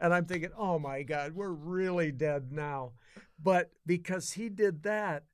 And 0.01 0.15
I'm 0.15 0.25
thinking, 0.25 0.51
oh 0.57 0.79
my 0.79 1.03
God, 1.03 1.35
we're 1.35 1.53
really 1.53 2.11
dead 2.11 2.51
now. 2.51 2.93
But 3.41 3.71
because 3.87 4.33
he 4.33 4.49
did 4.49 4.83
that, 4.85 5.25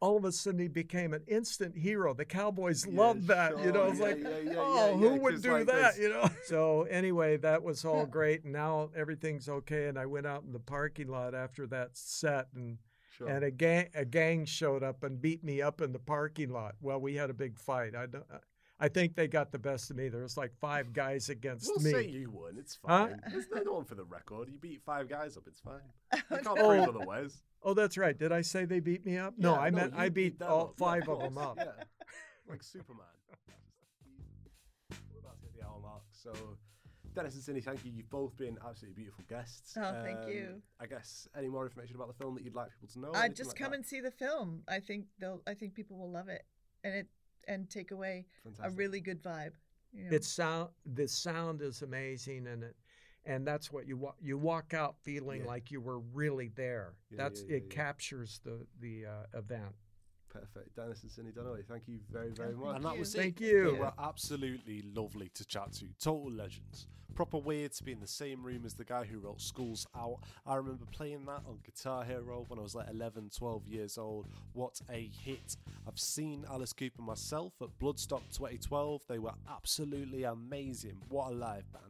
all 0.00 0.16
of 0.16 0.24
a 0.24 0.32
sudden 0.32 0.58
he 0.60 0.68
became 0.68 1.12
an 1.12 1.22
instant 1.28 1.76
hero. 1.76 2.14
The 2.14 2.24
Cowboys 2.24 2.86
Yeah, 2.86 2.98
loved 3.00 3.26
that. 3.28 3.58
You 3.62 3.70
know, 3.72 3.84
it's 3.84 3.98
Yeah, 3.98 4.04
like, 4.06 4.22
yeah, 4.22 4.38
yeah, 4.44 4.54
oh, 4.56 4.88
yeah, 4.90 4.96
who 4.96 5.20
would 5.20 5.42
do 5.42 5.52
like, 5.52 5.66
that? 5.66 5.74
there's- 5.96 5.98
You 5.98 6.08
know. 6.10 6.28
So 6.46 6.82
anyway, 6.84 7.36
that 7.38 7.62
was 7.62 7.84
all 7.84 8.06
great. 8.06 8.44
And 8.44 8.52
now 8.52 8.90
everything's 8.96 9.48
okay. 9.48 9.88
And 9.88 9.98
I 9.98 10.06
went 10.06 10.26
out 10.26 10.42
in 10.44 10.52
the 10.52 10.58
parking 10.58 11.08
lot 11.08 11.34
after 11.34 11.66
that 11.68 11.90
set, 11.96 12.46
and 12.54 12.78
Sure. 13.12 13.28
and 13.28 13.44
a 13.44 13.50
gang 13.50 13.88
a 13.94 14.04
gang 14.06 14.46
showed 14.46 14.82
up 14.82 15.02
and 15.04 15.20
beat 15.20 15.44
me 15.44 15.60
up 15.60 15.80
in 15.82 15.92
the 15.92 15.98
parking 15.98 16.48
lot. 16.50 16.76
Well, 16.80 16.98
we 17.00 17.14
had 17.16 17.28
a 17.28 17.34
big 17.34 17.58
fight. 17.58 17.94
I 17.94 18.06
don't. 18.06 18.24
I 18.82 18.88
think 18.88 19.14
they 19.14 19.28
got 19.28 19.52
the 19.52 19.58
best 19.58 19.90
of 19.90 19.96
me. 19.98 20.08
There 20.08 20.22
was 20.22 20.38
like 20.38 20.54
five 20.58 20.94
guys 20.94 21.28
against 21.28 21.66
We'll 21.68 21.84
me. 21.84 21.90
say 21.90 22.06
you 22.08 22.30
won. 22.30 22.56
It's 22.58 22.78
Huh? 22.82 23.08
fine. 23.08 23.20
There's 23.30 23.46
no 23.64 23.74
one 23.74 23.84
for 23.84 23.94
the 23.96 24.04
record. 24.04 24.48
You 24.48 24.56
beat 24.58 24.80
five 24.86 25.06
guys 25.10 25.36
up. 25.36 25.42
It's 25.46 25.60
fine. 25.60 25.82
You 26.30 26.36
can't 26.38 26.46
Oh. 26.58 26.68
prove 26.86 26.96
otherwise. 26.96 27.42
Oh, 27.62 27.74
that's 27.74 27.98
right. 27.98 28.16
Did 28.18 28.32
I 28.32 28.40
say 28.40 28.64
they 28.64 28.80
beat 28.80 29.04
me 29.04 29.18
up? 29.18 29.34
No, 29.36 29.54
Yeah, 29.54 29.60
I 29.60 29.70
meant 29.70 29.94
I 29.96 30.08
beat 30.08 30.38
them 30.38 30.48
all 30.50 30.60
up. 30.62 30.74
Yeah, 30.78 30.86
five 30.86 31.08
of 31.08 31.20
them 31.20 31.38
up. 31.38 31.56
Yeah, 31.58 31.64
like 32.48 32.62
Superman. 32.62 33.04
We're 35.12 35.20
about 35.20 35.38
to 35.40 35.42
hit 35.46 35.54
the 35.60 35.66
hour 35.66 35.78
mark. 35.80 36.02
So, 36.12 36.32
Dennis 37.14 37.34
and 37.34 37.42
Cindy, 37.42 37.60
thank 37.60 37.84
you. 37.84 37.92
You've 37.92 38.10
both 38.10 38.36
been 38.36 38.56
absolutely 38.66 38.94
beautiful 39.02 39.24
guests. 39.28 39.76
Oh, 39.76 39.94
thank 40.02 40.20
Um, 40.20 40.28
you. 40.30 40.62
I 40.80 40.86
guess 40.86 41.28
any 41.36 41.48
more 41.48 41.64
information 41.64 41.96
about 41.96 42.08
the 42.08 42.14
film 42.14 42.34
that 42.36 42.44
you'd 42.44 42.54
like 42.54 42.70
people 42.72 42.88
to 42.94 42.98
know? 43.00 43.08
Uh, 43.08 43.18
anything 43.18 43.34
just 43.36 43.50
like 43.50 43.56
come 43.58 43.70
that? 43.72 43.76
and 43.78 43.86
see 43.86 44.00
the 44.00 44.10
film. 44.10 44.62
I 44.68 44.80
think 44.80 45.06
they'll. 45.18 45.42
I 45.46 45.54
think 45.54 45.74
people 45.74 45.98
will 45.98 46.10
love 46.10 46.28
it, 46.28 46.42
and 46.84 46.94
it 46.94 47.06
and 47.48 47.68
take 47.70 47.90
away 47.90 48.26
a 48.62 48.70
really 48.70 49.00
good 49.00 49.22
vibe. 49.22 49.52
You 49.92 50.04
know? 50.04 50.16
It's 50.16 50.28
sound. 50.28 50.70
The 50.86 51.08
sound 51.08 51.62
is 51.62 51.82
amazing, 51.82 52.46
and 52.46 52.62
it, 52.62 52.76
and 53.26 53.46
that's 53.46 53.70
what 53.72 53.86
you 53.86 53.96
wa- 53.96 54.14
you 54.20 54.38
walk 54.38 54.74
out 54.74 54.96
feeling 55.02 55.42
Yeah. 55.42 55.46
like 55.48 55.70
you 55.70 55.80
were 55.80 55.98
really 56.00 56.48
there. 56.48 56.94
Yeah, 57.10 57.16
that's 57.18 57.40
yeah, 57.48 57.56
it. 57.56 57.64
yeah, 57.64 57.68
yeah. 57.70 57.74
Captures 57.84 58.40
the 58.44 58.66
the 58.80 59.06
uh, 59.06 59.38
event. 59.38 59.74
Perfect. 60.28 60.76
Dennis 60.76 61.02
and 61.02 61.10
Cindy 61.10 61.32
Dunaway, 61.32 61.64
thank 61.66 61.88
you 61.88 61.98
very, 62.08 62.30
very 62.30 62.54
much. 62.54 62.76
And 62.76 62.84
that 62.84 62.94
you. 62.94 63.00
was 63.00 63.12
Thank 63.14 63.40
it. 63.40 63.46
you. 63.46 63.72
They 63.72 63.78
were 63.80 63.92
absolutely 63.98 64.82
lovely 64.94 65.28
to 65.34 65.44
chat 65.44 65.72
to. 65.72 65.86
Total 66.00 66.30
legends. 66.30 66.86
Proper 67.16 67.38
weird 67.38 67.72
to 67.72 67.82
be 67.84 67.90
in 67.90 67.98
the 67.98 68.06
same 68.06 68.44
room 68.44 68.62
as 68.64 68.74
the 68.74 68.84
guy 68.84 69.02
who 69.04 69.18
wrote 69.18 69.40
Schools 69.40 69.88
Out. 69.96 70.20
I 70.46 70.54
remember 70.54 70.84
playing 70.92 71.24
that 71.26 71.42
on 71.48 71.58
Guitar 71.64 72.04
Hero 72.04 72.44
when 72.46 72.60
I 72.60 72.62
was 72.62 72.76
like 72.76 72.88
11, 72.88 73.30
12 73.36 73.66
years 73.66 73.98
old. 73.98 74.28
What 74.52 74.80
a 74.88 75.10
hit. 75.24 75.56
I've 75.88 75.98
seen 75.98 76.44
Alice 76.48 76.72
Cooper 76.72 77.02
myself 77.02 77.54
at 77.60 77.76
Bloodstock 77.80 78.22
2012. 78.32 79.02
They 79.08 79.18
were 79.18 79.34
absolutely 79.52 80.22
amazing. 80.22 81.02
What 81.08 81.32
a 81.32 81.34
live 81.34 81.70
band. 81.72 81.89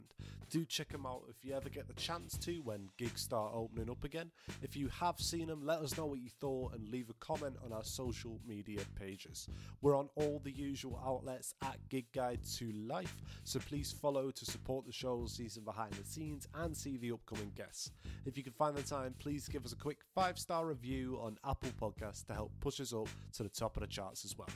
Do 0.50 0.64
check 0.64 0.88
them 0.88 1.06
out 1.06 1.22
if 1.28 1.44
you 1.44 1.54
ever 1.54 1.68
get 1.68 1.86
the 1.86 1.94
chance 1.94 2.36
to 2.38 2.56
when 2.64 2.88
gigs 2.98 3.20
start 3.20 3.52
opening 3.54 3.88
up 3.88 4.02
again. 4.02 4.32
If 4.62 4.76
you 4.76 4.88
have 4.88 5.20
seen 5.20 5.46
them, 5.46 5.64
let 5.64 5.78
us 5.78 5.96
know 5.96 6.06
what 6.06 6.18
you 6.18 6.28
thought 6.28 6.74
and 6.74 6.88
leave 6.88 7.08
a 7.08 7.24
comment 7.24 7.54
on 7.64 7.72
our 7.72 7.84
social 7.84 8.40
media 8.44 8.80
pages. 8.98 9.46
We're 9.80 9.96
on 9.96 10.08
all 10.16 10.40
the 10.42 10.50
usual 10.50 11.00
outlets 11.06 11.54
at 11.62 11.78
Gig 11.88 12.06
Guide 12.12 12.40
to 12.56 12.72
Life, 12.72 13.14
so 13.44 13.60
please 13.60 13.92
follow 13.92 14.32
to 14.32 14.44
support 14.44 14.86
the 14.86 14.92
show, 14.92 15.24
see 15.26 15.48
some 15.48 15.62
behind 15.62 15.92
the 15.92 16.04
scenes, 16.04 16.48
and 16.56 16.76
see 16.76 16.96
the 16.96 17.12
upcoming 17.12 17.52
guests. 17.56 17.92
If 18.26 18.36
you 18.36 18.42
can 18.42 18.52
find 18.52 18.76
the 18.76 18.82
time, 18.82 19.14
please 19.20 19.46
give 19.46 19.64
us 19.64 19.72
a 19.72 19.76
quick 19.76 19.98
five 20.16 20.36
star 20.36 20.66
review 20.66 21.16
on 21.22 21.38
Apple 21.48 21.70
Podcasts 21.80 22.26
to 22.26 22.34
help 22.34 22.50
push 22.60 22.80
us 22.80 22.92
up 22.92 23.08
to 23.34 23.44
the 23.44 23.48
top 23.48 23.76
of 23.76 23.82
the 23.82 23.86
charts 23.86 24.24
as 24.24 24.36
well. 24.36 24.48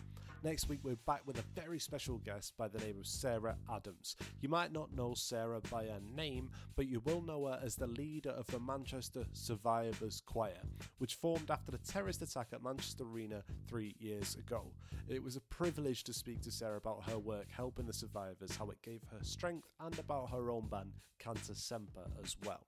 Next 0.45 0.69
week, 0.69 0.81
we're 0.83 0.97
back 1.07 1.23
with 1.25 1.39
a 1.39 1.59
very 1.59 1.79
special 1.81 2.19
guest 2.19 2.53
by 2.59 2.69
the 2.69 2.79
name 2.81 2.99
of 2.99 3.07
Sarah 3.07 3.57
Adams. 3.73 4.15
You 4.43 4.51
might 4.51 4.75
not 4.75 4.95
know 4.95 5.15
Sarah 5.15 5.63
by 5.85 5.93
her 5.93 6.01
name, 6.15 6.51
but 6.77 6.87
you 6.87 7.01
will 7.01 7.23
know 7.23 7.47
her 7.47 7.61
as 7.63 7.77
the 7.77 7.87
leader 7.87 8.31
of 8.31 8.47
the 8.49 8.61
Manchester 8.61 9.25
Survivors 9.33 10.23
Choir, 10.25 10.61
which 10.99 11.15
formed 11.15 11.51
after 11.51 11.71
the 11.71 11.79
terrorist 11.79 12.23
attack 12.23 12.49
at 12.53 12.63
Manchester 12.63 13.05
Arena 13.05 13.43
three 13.69 13.95
years 13.99 14.35
ago. 14.37 14.65
It 15.09 15.23
was 15.23 15.37
a 15.37 15.41
privilege 15.43 16.05
to 16.05 16.13
speak 16.13 16.43
to 16.43 16.51
Sarah 16.51 16.79
about 16.79 17.09
her 17.09 17.19
work 17.19 17.47
helping 17.51 17.87
the 17.87 17.93
survivors, 17.93 18.57
how 18.57 18.71
it 18.71 18.83
gave 18.83 19.03
her 19.11 19.23
strength, 19.23 19.69
and 19.81 19.99
about 19.99 20.31
her 20.31 20.51
own 20.51 20.69
band, 20.69 20.93
Cancer 21.19 21.55
Semper, 21.55 22.07
as 22.23 22.37
well. 22.45 22.67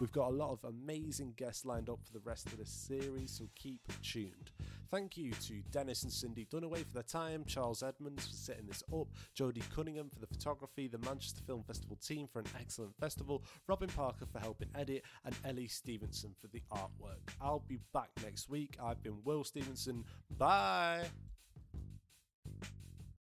We've 0.00 0.12
got 0.12 0.28
a 0.28 0.34
lot 0.34 0.50
of 0.50 0.62
amazing 0.64 1.32
guests 1.38 1.64
lined 1.64 1.88
up 1.88 2.00
for 2.04 2.12
the 2.12 2.20
rest 2.20 2.46
of 2.48 2.58
this 2.58 2.70
series, 2.70 3.30
so 3.30 3.48
keep 3.54 3.80
tuned. 4.02 4.50
Thank 4.90 5.16
you 5.16 5.32
to 5.32 5.62
Dennis 5.72 6.02
and 6.02 6.12
Cindy 6.12 6.46
Dunaway 6.52 6.84
for 6.86 6.92
their 6.92 7.02
time, 7.02 7.44
Charles 7.46 7.82
Edmonds 7.82 8.26
for 8.26 8.34
setting 8.34 8.66
this 8.66 8.82
up, 8.92 9.08
Jodie 9.34 9.62
Cunningham 9.74 10.10
for 10.10 10.20
the 10.20 10.26
photography, 10.26 10.86
the 10.86 10.98
Manchester 10.98 11.40
Film 11.46 11.62
Festival 11.62 11.96
team 11.96 12.28
for 12.30 12.40
an 12.40 12.46
excellent 12.60 12.96
festival, 12.98 13.44
Robin 13.66 13.88
Parker 13.88 14.26
for 14.26 14.38
helping 14.38 14.68
edit, 14.74 15.02
and 15.24 15.34
Ellie 15.44 15.68
Stevenson 15.68 16.34
for 16.40 16.48
the 16.48 16.62
artwork. 16.72 17.32
I'll 17.40 17.64
be 17.68 17.78
back 17.92 18.10
next 18.22 18.48
week. 18.48 18.76
I've 18.82 19.02
been 19.02 19.18
Will 19.24 19.44
Stevenson. 19.44 20.04
Bye. 20.38 21.06